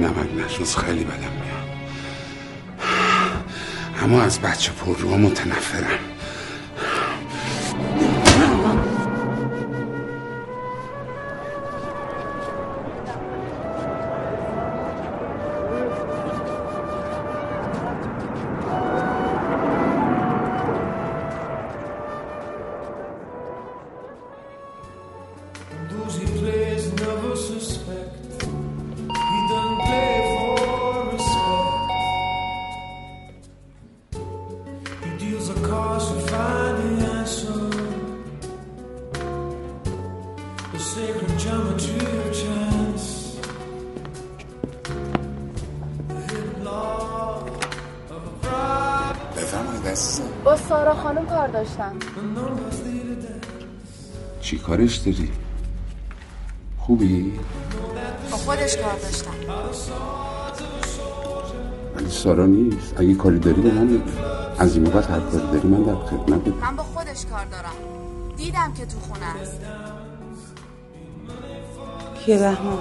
نمک 0.00 0.44
نشوز 0.44 0.76
خیلی 0.76 1.04
بدم 1.04 1.18
میاد. 1.18 1.70
اما 4.02 4.22
از 4.22 4.40
بچه 4.40 4.72
پر 4.72 4.96
رو 4.96 5.16
متنفرم. 5.16 6.09
کارش 54.70 54.96
داری؟ 54.96 55.30
خوبی؟ 56.78 57.32
با 58.30 58.36
خودش 58.36 58.76
کار 58.76 58.98
داشتم. 58.98 59.30
ولی 61.96 62.10
سارا 62.10 62.46
نیست. 62.46 62.94
اگه 63.00 63.14
کاری 63.14 63.38
داری 63.38 63.60
به 63.60 63.70
من 63.72 64.02
از 64.58 64.76
این 64.76 64.84
موقع 64.84 65.00
هر 65.00 65.20
کاری 65.20 65.46
داری 65.46 65.68
من 65.68 65.82
در 65.82 65.94
خدمت 65.94 66.48
من 66.48 66.76
با 66.76 66.82
خودش 66.82 67.26
کار 67.26 67.44
دارم. 67.44 67.74
دیدم 68.36 68.72
که 68.72 68.86
تو 68.86 68.98
خونه 69.00 69.40
است. 69.42 69.60
کیه 72.24 72.38
بهمان 72.38 72.78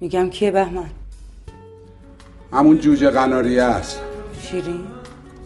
میگم 0.00 0.30
کیه 0.30 0.50
بهمان 0.50 0.90
همون 2.52 2.78
جوجه 2.78 3.10
قناری 3.10 3.60
است. 3.60 4.00
شیرین؟ 4.42 5.01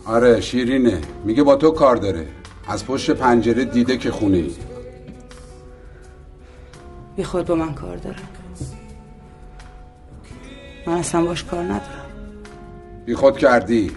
آره 0.07 0.41
شیرینه. 0.41 1.01
میگه 1.25 1.43
با 1.43 1.57
تو 1.57 1.71
کار 1.71 1.97
داره. 1.97 2.27
از 2.69 2.87
پشت 2.87 3.11
پنجره 3.11 3.65
دیده 3.65 3.97
که 3.99 4.11
خونه 4.11 4.37
ای 4.37 4.55
بی 7.17 7.25
خود 7.25 7.47
با 7.47 7.55
من 7.55 7.75
کار 7.75 7.97
داره. 7.97 8.17
من 10.87 10.93
اصلا 10.93 11.25
باش 11.25 11.45
کار 11.45 11.63
ندارم. 11.63 12.07
بی 13.07 13.15
خود 13.15 13.39
کردی. 13.39 13.91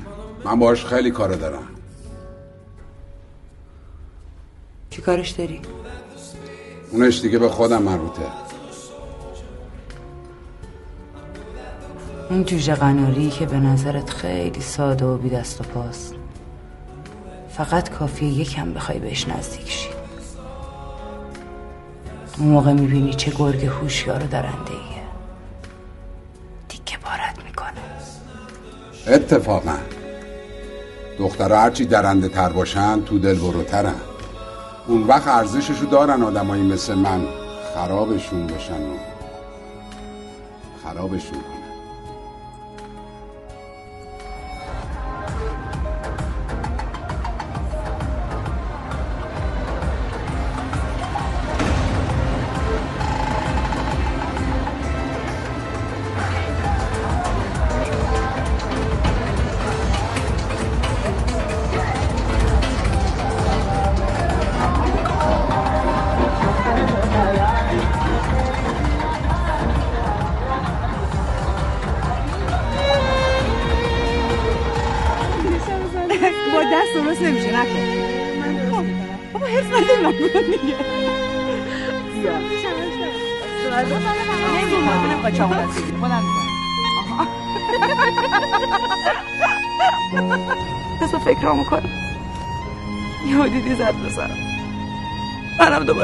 من 0.45 0.60
باش 0.60 0.86
خیلی 0.86 1.11
کار 1.11 1.34
دارم. 1.36 1.68
چی 4.90 5.02
کارش 5.02 5.30
داری؟ 5.30 5.61
اونش 6.91 7.22
دیگه 7.22 7.40
به 7.40 7.49
خودم 7.49 7.81
مربوطه. 7.84 8.48
اون 12.30 12.43
جوجه 12.43 12.76
قناری 12.76 13.30
که 13.30 13.45
به 13.45 13.57
نظرت 13.57 14.10
خیلی 14.10 14.61
ساده 14.61 15.06
و 15.06 15.18
بی 15.18 15.30
دست 15.30 15.61
و 15.61 15.64
پاست. 15.64 16.15
فقط 17.49 17.89
کافیه 17.89 18.30
یکم 18.30 18.73
بخوای 18.73 18.99
بهش 18.99 19.27
نزدیک 19.27 19.69
شی. 19.69 19.89
اون 22.38 22.47
موقع 22.47 22.73
می‌بینی 22.73 23.14
چه 23.14 23.31
گرگ 23.31 23.65
هوشیار 23.65 24.23
و 24.23 24.27
درنده 24.27 24.72
ایه 24.72 25.03
دیگه 26.69 26.97
بارت 27.03 27.45
می‌کنه. 27.45 27.81
اتفاقا. 29.07 29.77
دخترها 31.19 31.60
هرچی 31.60 31.85
درنده 31.85 32.27
تر 32.27 32.49
باشن 32.49 33.03
تو 33.03 33.19
دل 33.19 33.39
بروترن 33.39 33.95
اون 34.88 35.03
وقت 35.03 35.27
ارزششو 35.27 35.85
دارن 35.85 36.23
آدمایی 36.23 36.64
مثل 36.64 36.95
من. 36.95 37.26
خرابشون 37.76 38.47
باشن 38.47 38.81
و 38.81 38.93
خرابشون. 40.84 41.39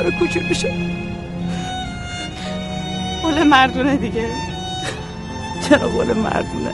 منم 0.06 0.12
دوباره 0.12 0.20
کوچول 0.20 0.44
میشه 0.50 0.70
قول 3.22 3.44
مردونه 3.44 3.98
دیگه. 3.98 4.30
چرا 5.70 5.88
قول 5.88 6.14
مردونه؟ 6.14 6.72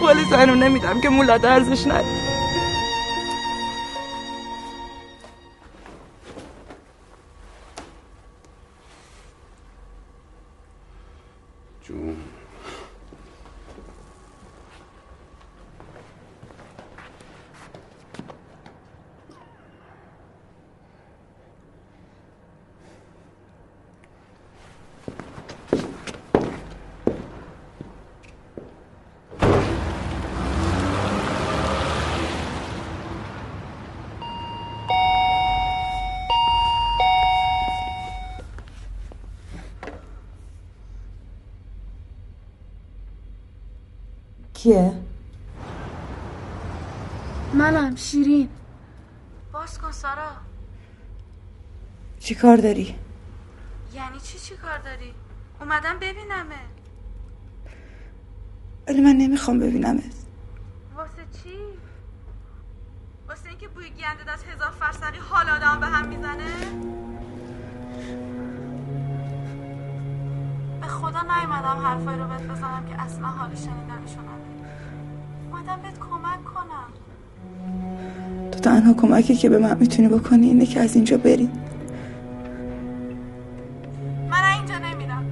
قول 0.00 0.24
زنو 0.30 0.54
نمیدم 0.54 1.00
که 1.00 1.08
مولا 1.08 1.34
ارزش 1.34 1.86
نداره. 1.86 2.17
کیه؟ 44.68 44.92
منم 47.54 47.96
شیرین 47.96 48.48
باز 49.52 49.78
کن 49.78 49.92
سارا 49.92 50.28
چی 52.18 52.34
کار 52.34 52.56
داری؟ 52.56 52.94
یعنی 53.94 54.20
چی 54.20 54.38
چی 54.38 54.56
کار 54.56 54.78
داری؟ 54.78 55.14
اومدم 55.60 55.98
ببینمه 55.98 56.60
ولی 58.88 59.00
من 59.00 59.12
نمی‌خوام 59.12 59.58
ببینمت 59.58 60.14
واسه 60.96 61.24
چی؟ 61.42 61.56
واسه 63.28 63.48
اینکه 63.48 63.68
بوی 63.68 63.90
گنده 63.90 64.32
از 64.32 64.44
هزار 64.44 64.70
فرسنی 64.70 65.18
حال 65.18 65.48
آدم 65.48 65.80
به 65.80 65.86
هم 65.86 66.08
می‌زنه؟ 66.08 66.44
به 70.88 70.94
خدا 70.94 71.20
نیومدم 71.22 71.78
حرفایی 71.84 72.18
رو 72.18 72.26
بهت 72.26 72.42
بزنم 72.42 72.84
که 72.88 73.02
اصلا 73.02 73.26
حال 73.26 73.48
شنیدنشو 73.48 74.20
نداری. 74.20 74.58
اومدم 75.52 75.82
بهت 75.82 75.98
کمک 75.98 76.44
کنم. 76.44 76.88
تو 78.52 78.58
تنها 78.58 78.92
کمکی 78.94 79.34
که 79.34 79.48
به 79.48 79.58
من 79.58 79.76
می‌تونی 79.78 80.08
بکنی 80.08 80.46
اینه 80.46 80.66
که 80.66 80.80
از 80.80 80.94
اینجا 80.94 81.16
بری. 81.16 81.50
من 84.30 84.52
اینجا 84.56 84.78
نمیرم. 84.78 85.24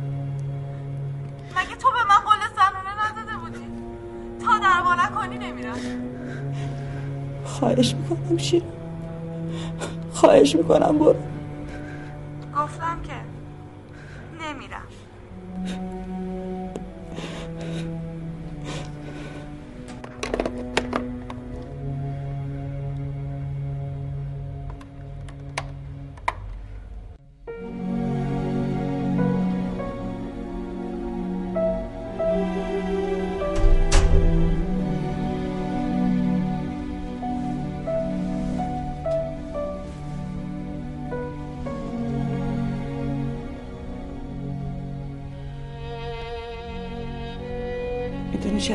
مگه 1.56 1.76
تو 1.76 1.88
به 1.88 2.04
من 2.08 2.20
قول 2.24 2.38
زنونه 2.56 2.92
نداده 3.04 3.36
بودی؟ 3.38 3.66
تا 4.44 4.58
دعوا 4.58 4.94
نکنی 4.94 5.38
نمیرم. 5.38 5.76
خواهش 7.44 7.94
می‌کنم 7.94 8.36
شیر 8.38 8.62
خواهش 10.12 10.56
می‌کنم 10.56 10.98
برو. 10.98 11.16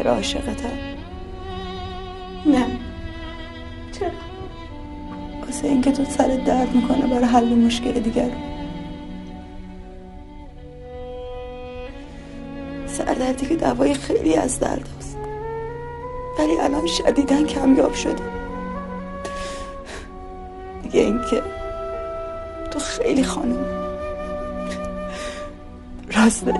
چرا 0.01 0.13
عاشقتم 0.13 0.77
نه. 2.45 2.65
چرا؟ 3.99 4.09
واسه 5.45 5.67
اینکه 5.67 5.91
تو 5.91 6.05
سرت 6.05 6.45
درد 6.45 6.75
می‌کنه 6.75 7.07
برای 7.07 7.23
حل 7.23 7.55
مشکل 7.55 7.91
دیگر. 7.91 8.29
سردردی 12.87 13.45
که 13.45 13.55
دوای 13.55 13.93
خیلی 13.93 14.35
از 14.35 14.59
درد 14.59 14.89
است 14.97 15.17
ولی 16.39 16.57
الان 16.57 16.87
شدیدن 16.87 17.45
کمیاب 17.45 17.93
شده. 17.93 18.23
دیگه 20.83 20.99
اینکه 20.99 21.41
تو 22.71 22.79
خیلی 22.79 23.23
خانم. 23.23 23.65
راستش 26.15 26.55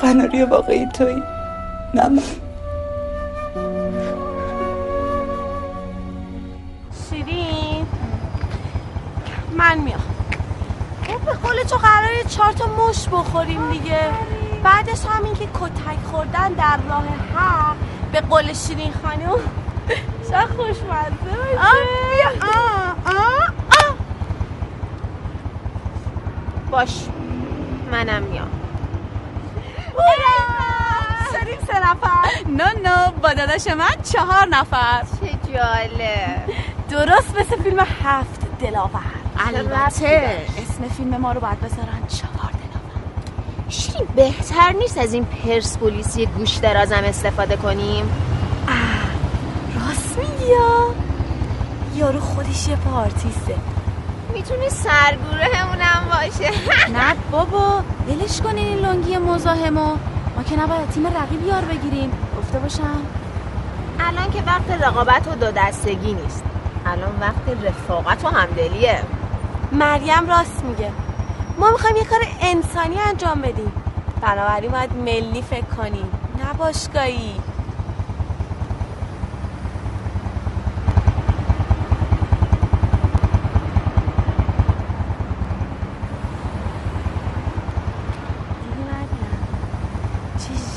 قناری 0.00 0.42
واقعی 0.42 0.86
توی 0.86 1.22
من 1.98 2.22
شیرین؟ 7.10 7.86
من 9.56 9.78
میام. 9.78 10.00
به 11.26 11.32
قول 11.32 11.62
تو 11.62 11.76
قراره 11.76 12.24
چهار 12.28 12.52
تا 12.52 12.66
مش 12.66 13.08
بخوریم 13.08 13.70
دیگه. 13.70 14.10
بعدش 14.62 15.06
همین 15.06 15.34
که 15.34 15.46
کتک 15.46 15.98
خوردن 16.12 16.52
در 16.52 16.78
راه 16.88 17.04
حق 17.36 17.76
به 18.12 18.20
قول 18.20 18.52
شیرین 18.52 18.92
خانم. 19.02 19.38
شاید 20.30 20.48
خوشمزه 20.48 21.36
باشه. 21.36 21.58
آه، 21.58 21.66
آه 22.42 23.16
آه 23.16 23.46
آه. 23.80 23.94
باش. 26.70 27.04
منم 27.92 28.22
میام 28.22 28.50
شدیم 31.40 31.58
سه 31.66 31.78
نفر 31.90 32.28
نه 32.48 32.72
نه 32.82 33.12
با 33.22 33.34
داداش 33.34 33.66
من 33.66 34.02
چهار 34.12 34.46
نفر. 34.50 35.02
چه 35.20 35.52
جالب. 35.52 36.46
درست 36.90 37.40
مثل 37.40 37.62
فیلم 37.62 37.80
هفت 38.04 38.58
دلاور. 38.60 39.00
البته. 39.54 40.46
اسم 40.58 40.88
فیلم 40.96 41.16
ما 41.16 41.32
رو 41.32 41.40
باید 41.40 41.60
بذارن 41.60 42.06
چهار 42.08 42.48
شیرین 43.68 44.06
بهتر 44.16 44.72
نیست 44.72 44.98
از 44.98 45.12
این 45.12 45.24
پرسپولیسی 45.24 46.26
گوش 46.26 46.56
درازم 46.56 47.02
استفاده 47.04 47.56
کنیم؟ 47.56 48.10
راست 49.74 50.18
میگی 50.18 50.50
یا؟ 50.50 50.94
یارو 51.96 52.20
خودش 52.20 52.68
یه 52.68 52.76
پارتیسته 52.76 53.54
می‌تونه 54.34 54.68
سرگوره 54.68 55.44
همونم 55.54 56.08
باشه. 56.10 56.50
نه 56.98 57.14
بابا 57.30 57.82
ولش 58.08 58.40
کنین 58.40 58.66
این 58.66 58.78
لنگی 58.78 59.16
مزاحمو. 59.16 59.96
ما 60.36 60.42
که 60.50 60.56
نباید 60.56 60.88
تیم 60.90 61.06
رقیب 61.06 61.46
یار 61.46 61.62
بگیریم. 61.62 62.10
باشم؟ 62.68 63.02
الان 64.00 64.30
که 64.30 64.42
وقت 64.46 64.70
رقابت 64.70 65.28
و 65.28 65.34
دو 65.34 65.50
دستگی 65.50 66.12
نیست. 66.12 66.44
الان 66.86 67.20
وقت 67.20 67.64
رفاقت 67.64 68.24
و 68.24 68.28
همدلیه. 68.28 69.02
مریم 69.72 70.26
راست 70.28 70.64
میگه. 70.64 70.90
ما 71.58 71.70
می‌خوایم 71.70 71.96
یه 71.96 72.04
کار 72.04 72.20
انسانی 72.40 73.00
انجام 73.00 73.40
بدیم. 73.40 73.72
بنابراین 74.20 74.70
باید 74.70 74.92
ملی 74.96 75.42
فکر 75.42 75.64
کنیم 75.64 76.10
نه 76.38 76.52
باشگاهی. 76.58 77.40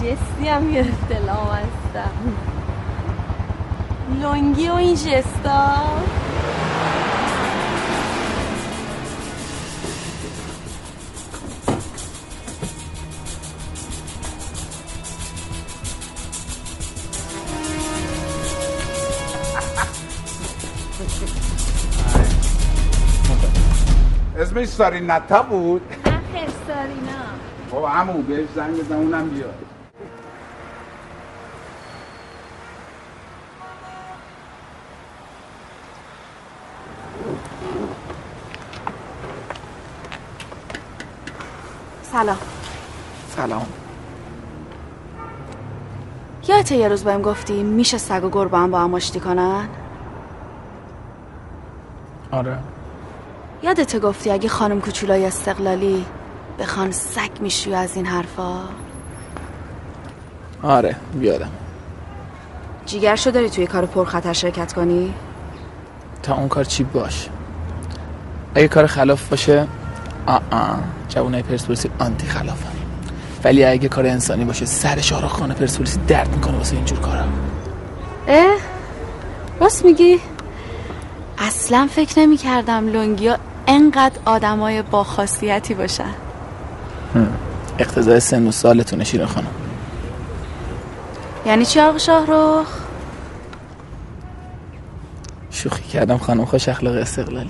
جستی 0.02 0.48
هم 0.48 0.72
گرفته 0.72 1.20
لامستم 1.96 2.34
لنگی 4.22 4.70
و 4.70 4.74
این 4.74 4.96
جستا 4.96 5.76
اسمش 24.40 24.68
سارینتا 24.68 25.44
بود 25.44 25.82
آخر 26.06 26.48
سارینا. 26.68 27.12
خب 27.72 27.84
همون 27.84 28.22
بهش 28.22 28.46
زنگ 28.56 28.78
بزن 28.78 28.96
اونم 28.96 29.30
بیاد. 29.30 29.71
سلام. 42.12 42.38
سلام. 43.36 43.66
یادت 46.48 46.72
یه 46.72 46.88
روز 46.88 47.04
بهم 47.04 47.22
گفتی 47.22 47.64
میشه 47.64 47.98
سگ 47.98 48.24
و 48.24 48.30
گربه 48.30 48.58
هم 48.58 48.72
با 48.72 48.80
هم 48.80 48.94
آشتی 48.94 49.20
کنن؟ 49.20 49.70
آره. 52.32 52.58
یادت 53.64 54.00
گفتی 54.00 54.32
اگه 54.32 54.50
خانم 54.50 54.82
کوچولای 54.82 55.26
استقلالی 55.26 56.06
بخوان 56.60 56.92
سگ 56.92 57.30
میشی 57.40 57.74
از 57.74 57.96
این 57.96 58.06
حرفا؟ 58.06 58.60
آره 60.64 60.96
بیادم 61.14 61.52
جیگرشو 62.86 63.32
داری 63.32 63.50
توی 63.50 63.68
کار 63.68 63.86
پرخطر 63.86 64.34
شرکت 64.34 64.74
کنی؟ 64.74 65.14
تا 66.24 66.36
اون 66.36 66.48
کار 66.48 66.64
چی 66.64 66.84
باش. 66.84 67.30
اگه 68.56 68.68
کار 68.68 68.88
خلاف 68.88 69.30
باشه 69.30 69.68
آ 70.26 70.36
آ 70.52 70.76
جوانای 71.10 71.42
پرسپولیسی 71.42 71.90
آنتی 72.00 72.28
خلافن 72.28 72.72
ولی 73.44 73.66
اگه 73.66 73.90
کار 73.90 74.06
انسانی 74.06 74.46
باشه 74.46 74.66
سر 74.66 75.02
شاهرخ 75.02 75.32
خانه 75.32 75.54
پرسپولیسی 75.54 76.00
درد 76.08 76.36
می‌کنه 76.36 76.58
واسه 76.58 76.76
اینجور 76.76 77.00
کارا. 77.00 77.24
اه 78.28 78.58
راست 79.60 79.86
میگی؟ 79.86 80.20
اصلا 81.38 81.88
فکر 81.92 82.20
نمی 82.20 82.38
کردم 82.38 82.88
لنگیا 82.88 83.38
انقدر 83.68 84.20
آدمای 84.26 84.82
با 84.82 85.04
خاصیتی 85.04 85.74
باشن 85.74 86.14
اقتضای 87.80 88.20
سن 88.20 88.48
و 88.48 88.52
سالتونه 88.52 89.04
شیرین 89.04 89.28
خانم 89.28 89.48
یعنی 91.46 91.66
چی 91.66 91.80
آقا 91.80 91.98
شاهرخ؟ 91.98 92.68
شوخی 95.50 95.84
کردم 95.84 96.18
خانم 96.18 96.46
خوش 96.46 96.70
اخلاق 96.70 96.96
استقلالی. 96.96 97.50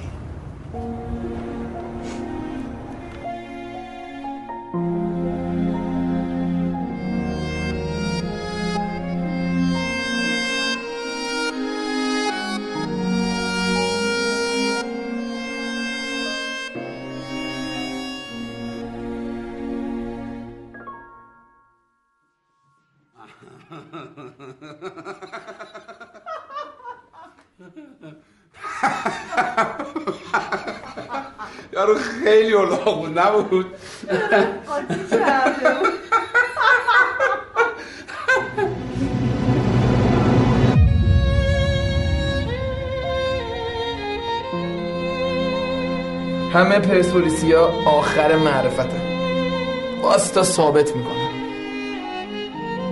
خیلی 32.42 32.54
اولاغ 32.54 33.02
بود 33.02 33.20
نبود. 33.20 33.66
همه 46.54 46.80
پرسپولیسی 46.80 47.54
ها 47.54 47.66
آخر 47.86 48.36
معرفتن 48.36 49.02
واستا 50.02 50.44
ثابت 50.44 50.96
می‌کنم. 50.96 51.32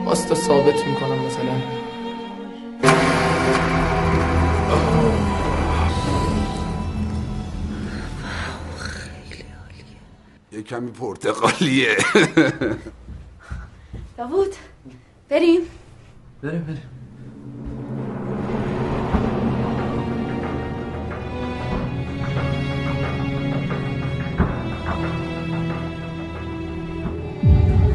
واستا 0.05 0.35
ثابت 0.35 0.85
می‌کنم 0.87 1.25
مثلا. 1.25 1.78
کمی 10.69 10.91
پرتقالیه 10.91 11.97
داوود 14.17 14.55
بریم. 15.29 15.61
بریم 16.41 16.61
بریم. 16.61 16.89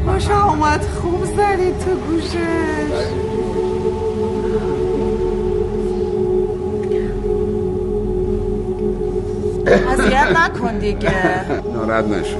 خوش 0.05 0.29
آمد 0.29 0.81
خوب 0.81 1.25
زدی 1.25 1.71
تو 1.71 1.95
گوشش. 1.95 2.35
اذیت 9.67 10.37
نکن 10.37 10.79
دیگه. 10.79 11.45
ناراحت 11.85 12.05
نشو 12.05 12.37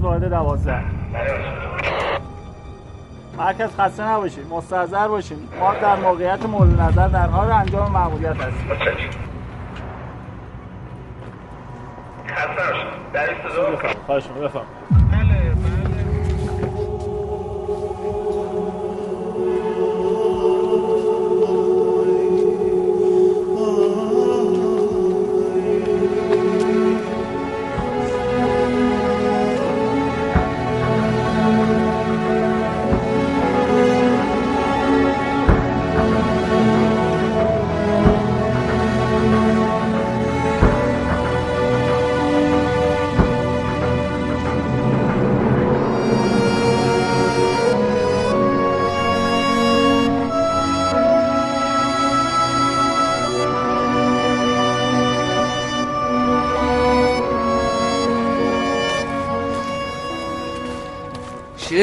مرکز 0.00 0.04
وارد 0.04 0.30
دوازده. 0.30 0.84
مرکز 3.38 3.76
خسته 3.76 4.02
نباشید 4.02 4.46
مستحضر 4.50 5.08
باشید 5.08 5.38
ما 5.60 5.74
در 5.74 5.96
موقعیت 5.96 6.46
مورد 6.46 6.80
نظر 6.80 7.08
در 7.08 7.26
حال 7.26 7.50
انجام 7.50 7.92
مأموریت 7.92 8.36
هستیم. 8.36 8.70
خواهش 14.06 14.26
می‌کنم. 14.26 14.79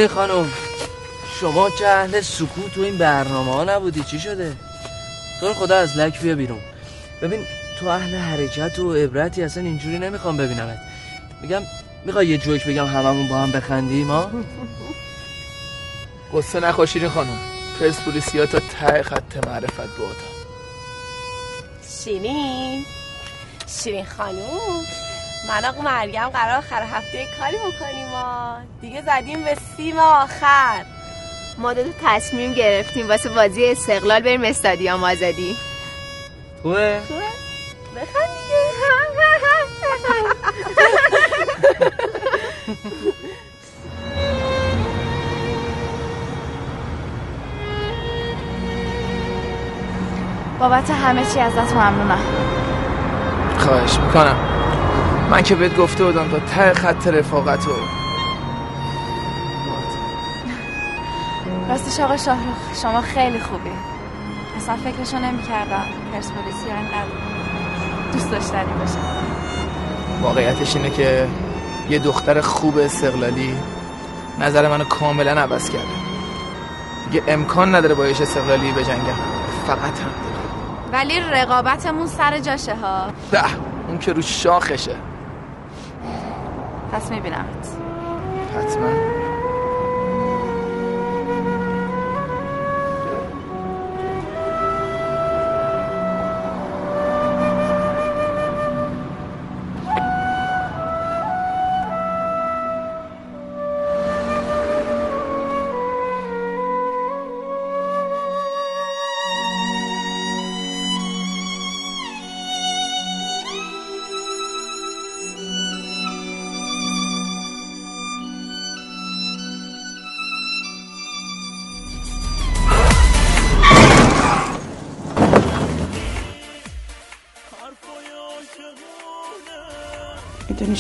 خانم 0.08 0.52
شما 1.42 1.70
که 1.70 1.88
اهل 1.88 2.22
سکوت 2.22 2.74
تو 2.76 2.82
این 2.82 2.98
برنامه 2.98 3.54
ها 3.54 3.64
نبودی 3.64 4.04
چی 4.04 4.20
شده؟ 4.20 4.56
تو 5.40 5.48
رو 5.48 5.54
خدا 5.54 5.78
از 5.78 5.98
لک 5.98 6.22
بیا 6.22 6.36
بیرون. 6.36 6.60
ببین 7.22 7.46
تو 7.80 7.88
اهل 7.88 8.16
حرکت 8.16 8.80
و 8.80 8.94
عبرتی 8.94 9.44
اصلا 9.44 9.64
اینجوری 9.64 10.00
نمی‌خوام 10.00 10.38
ببینمت. 10.38 10.80
میگم 11.42 11.62
می‌خوای 12.06 12.28
یه 12.28 12.38
جوک 12.38 12.68
بگم 12.68 12.86
هممون 12.86 13.28
با 13.28 13.38
هم 13.38 13.52
بخندیم 13.52 14.08
ها؟ 14.08 14.32
قصه 16.34 16.60
نخواشیری 16.60 17.10
خانم. 17.10 17.40
پرسپولیسیا 17.80 18.46
تا 18.46 18.60
ته 18.60 19.04
خط 19.04 19.48
معرفت 19.48 19.98
با 19.98 20.06
شیرین 22.08 22.86
شیرین 23.68 24.06
خانوم 24.06 24.86
من 25.48 25.66
آقا 25.66 25.82
مریم 25.82 26.30
قرار 26.30 26.58
آخر 26.58 26.84
هفته 26.84 27.26
کاری 27.40 27.58
بکنیم 27.58 28.08
ما. 28.12 28.58
دیگه 28.82 29.02
زدیم 29.02 29.44
به 29.44 29.58
سیم 29.78 30.00
آخر. 30.00 30.86
ما 31.58 31.74
دو 31.74 31.84
تصمیم 32.06 32.54
گرفتیم 32.54 33.08
واسه 33.10 33.30
بازی 33.30 33.66
استقلال 33.66 34.20
بریم 34.22 34.44
استادیوم 34.44 35.04
آزادی. 35.04 35.56
خوبه؟ 36.62 37.00
خوبه؟ 37.08 37.22
بخند 37.96 38.30
دیگه. 38.34 38.58
بابت 50.60 50.90
همه 50.92 51.26
چی 51.34 51.40
ازت 51.40 51.74
ممنونم. 51.74 52.20
خواهش 53.60 54.00
می‌کنم. 54.00 54.57
من 55.32 55.42
که 55.42 55.56
بهت 55.56 55.78
گفته 55.78 56.04
بودم 56.04 56.28
تا 56.28 56.40
ته 56.40 56.74
خط 56.74 57.08
رفاقت 57.08 57.68
و 57.68 57.72
راستش 61.70 62.00
آقا 62.00 62.18
شاهروخ 62.18 62.58
شما 62.82 63.02
خیلی 63.02 63.40
خوبی. 63.40 63.70
اصلا 64.58 64.76
فکرشو 64.76 65.20
نمی 65.20 65.44
کردم 65.44 65.84
پرسپولیسی 66.14 66.66
اینقدر 66.66 67.08
دوست 68.14 68.32
داشتنی 68.32 68.74
باشه. 68.80 68.98
واقعیتش 70.22 70.76
اینه 70.76 70.90
که 70.90 71.28
یه 71.90 72.00
دختر 72.00 72.42
خوب 72.42 72.78
استقلالی 72.78 73.58
نظر 74.40 74.70
منو 74.70 74.84
کاملا 74.84 75.32
عوض 75.32 75.70
کرده. 75.70 75.88
دیگه 77.06 77.24
امکان 77.28 77.76
نداره 77.76 77.96
با 77.96 78.08
یش 78.08 78.22
استقلالی 78.22 78.72
بجنگم. 78.72 79.18
فقط 79.68 79.80
هم. 80.00 80.12
ولی 80.94 81.20
رقابتمون 81.20 82.08
سر 82.08 82.40
جاشه 82.40 82.76
ها. 82.76 83.08
ده 83.32 83.44
اون 83.88 83.98
که 83.98 84.14
رو 84.14 84.22
شاخشه. 84.22 84.96
پس 86.98 87.12
میبینمت 87.12 87.68
حتما 88.56 89.17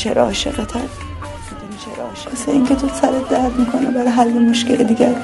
چرا 0.07 0.23
عاشقتم 0.23 0.79
می‌دونی 0.79 1.77
چرا 1.85 2.05
واسه 2.05 2.51
اینکه 2.51 2.75
تو 2.75 2.87
سرت 3.01 3.29
درد 3.29 3.59
می‌کنه 3.59 3.91
برای 3.91 4.07
حل 4.07 4.33
مشکل 4.33 4.83
دیگر. 4.83 5.15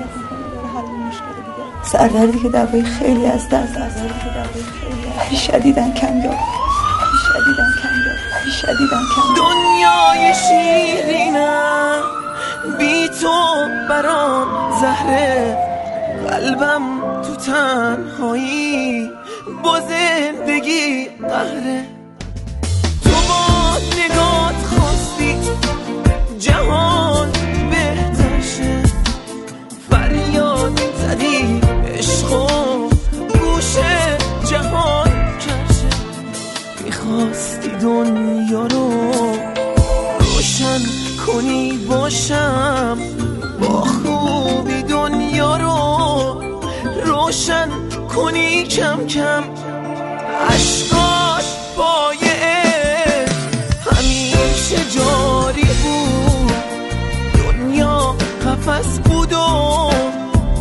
سردردی 1.83 2.39
که 2.39 2.49
دوای 2.49 2.83
خیلی 2.83 3.25
از 3.25 3.49
درد 3.49 3.67
سردردی 3.73 4.63
که 5.29 5.35
شدیدن 5.35 5.93
کمیاب. 5.93 6.35
شدیدن 7.23 7.71
کمیاب. 7.83 8.17
شدیدن 8.61 9.01
کمیاب. 9.15 9.37
دنیای 9.37 10.33
شیرینم 10.33 12.03
زهره. 14.81 15.57
قلبم 16.29 16.81
تو 17.21 17.35
تنهایی 17.35 19.11
با 19.63 19.79
زندگی 19.79 21.05
قهره. 21.05 21.92
دنیا 38.03 38.65
رو 38.67 38.91
روشن 40.19 40.79
کنی 41.27 41.77
باشم. 41.77 42.97
با 43.61 43.81
خوبی 43.81 44.83
دنیا 44.83 45.57
رو 45.57 46.43
روشن 47.05 47.69
کنی 48.15 48.63
کم 48.63 49.07
کم. 49.07 49.43
عشقاش 50.49 51.45
عشق 52.21 53.31
همیشه 53.91 54.77
جاری 54.95 55.67
بود. 55.83 56.53
دنیا 57.33 58.15
قفس 58.45 58.99
بود 58.99 59.33
و 59.33 59.91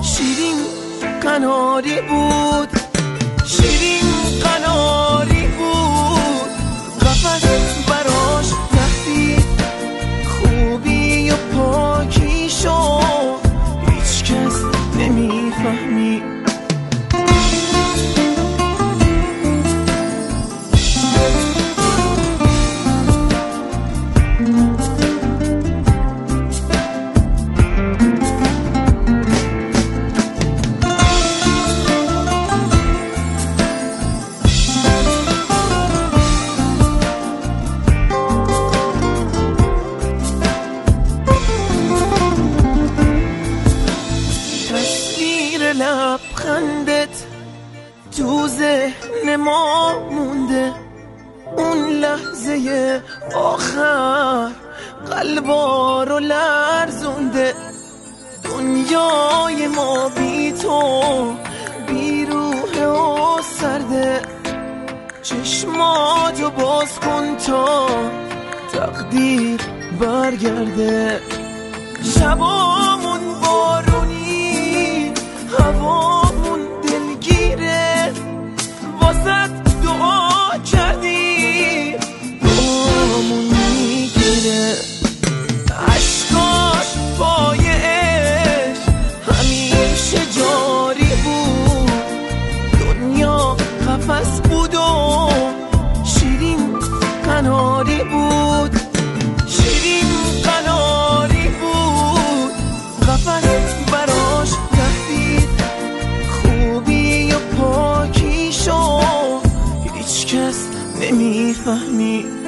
شیرین 0.03 0.57
قناری 1.23 2.01
بود. 2.01 2.72
آخر 53.35 54.51
قلبا 55.11 56.05
رو 56.05 56.19
لرزونده. 56.19 57.55
دنیای 58.45 59.67
ما 59.67 60.09
بی 60.09 60.53
تو 60.53 61.35
بی 61.87 62.27
روح 62.27 62.87
و 62.87 63.43
سرده. 63.43 64.23
چشماتو 65.23 66.51
باز 66.51 67.01
کن 67.01 67.37
تا 67.37 67.87
تقدیر 68.73 69.61
برگرده. 70.01 71.21
شبامون 72.19 72.92
خوبی 111.65 112.42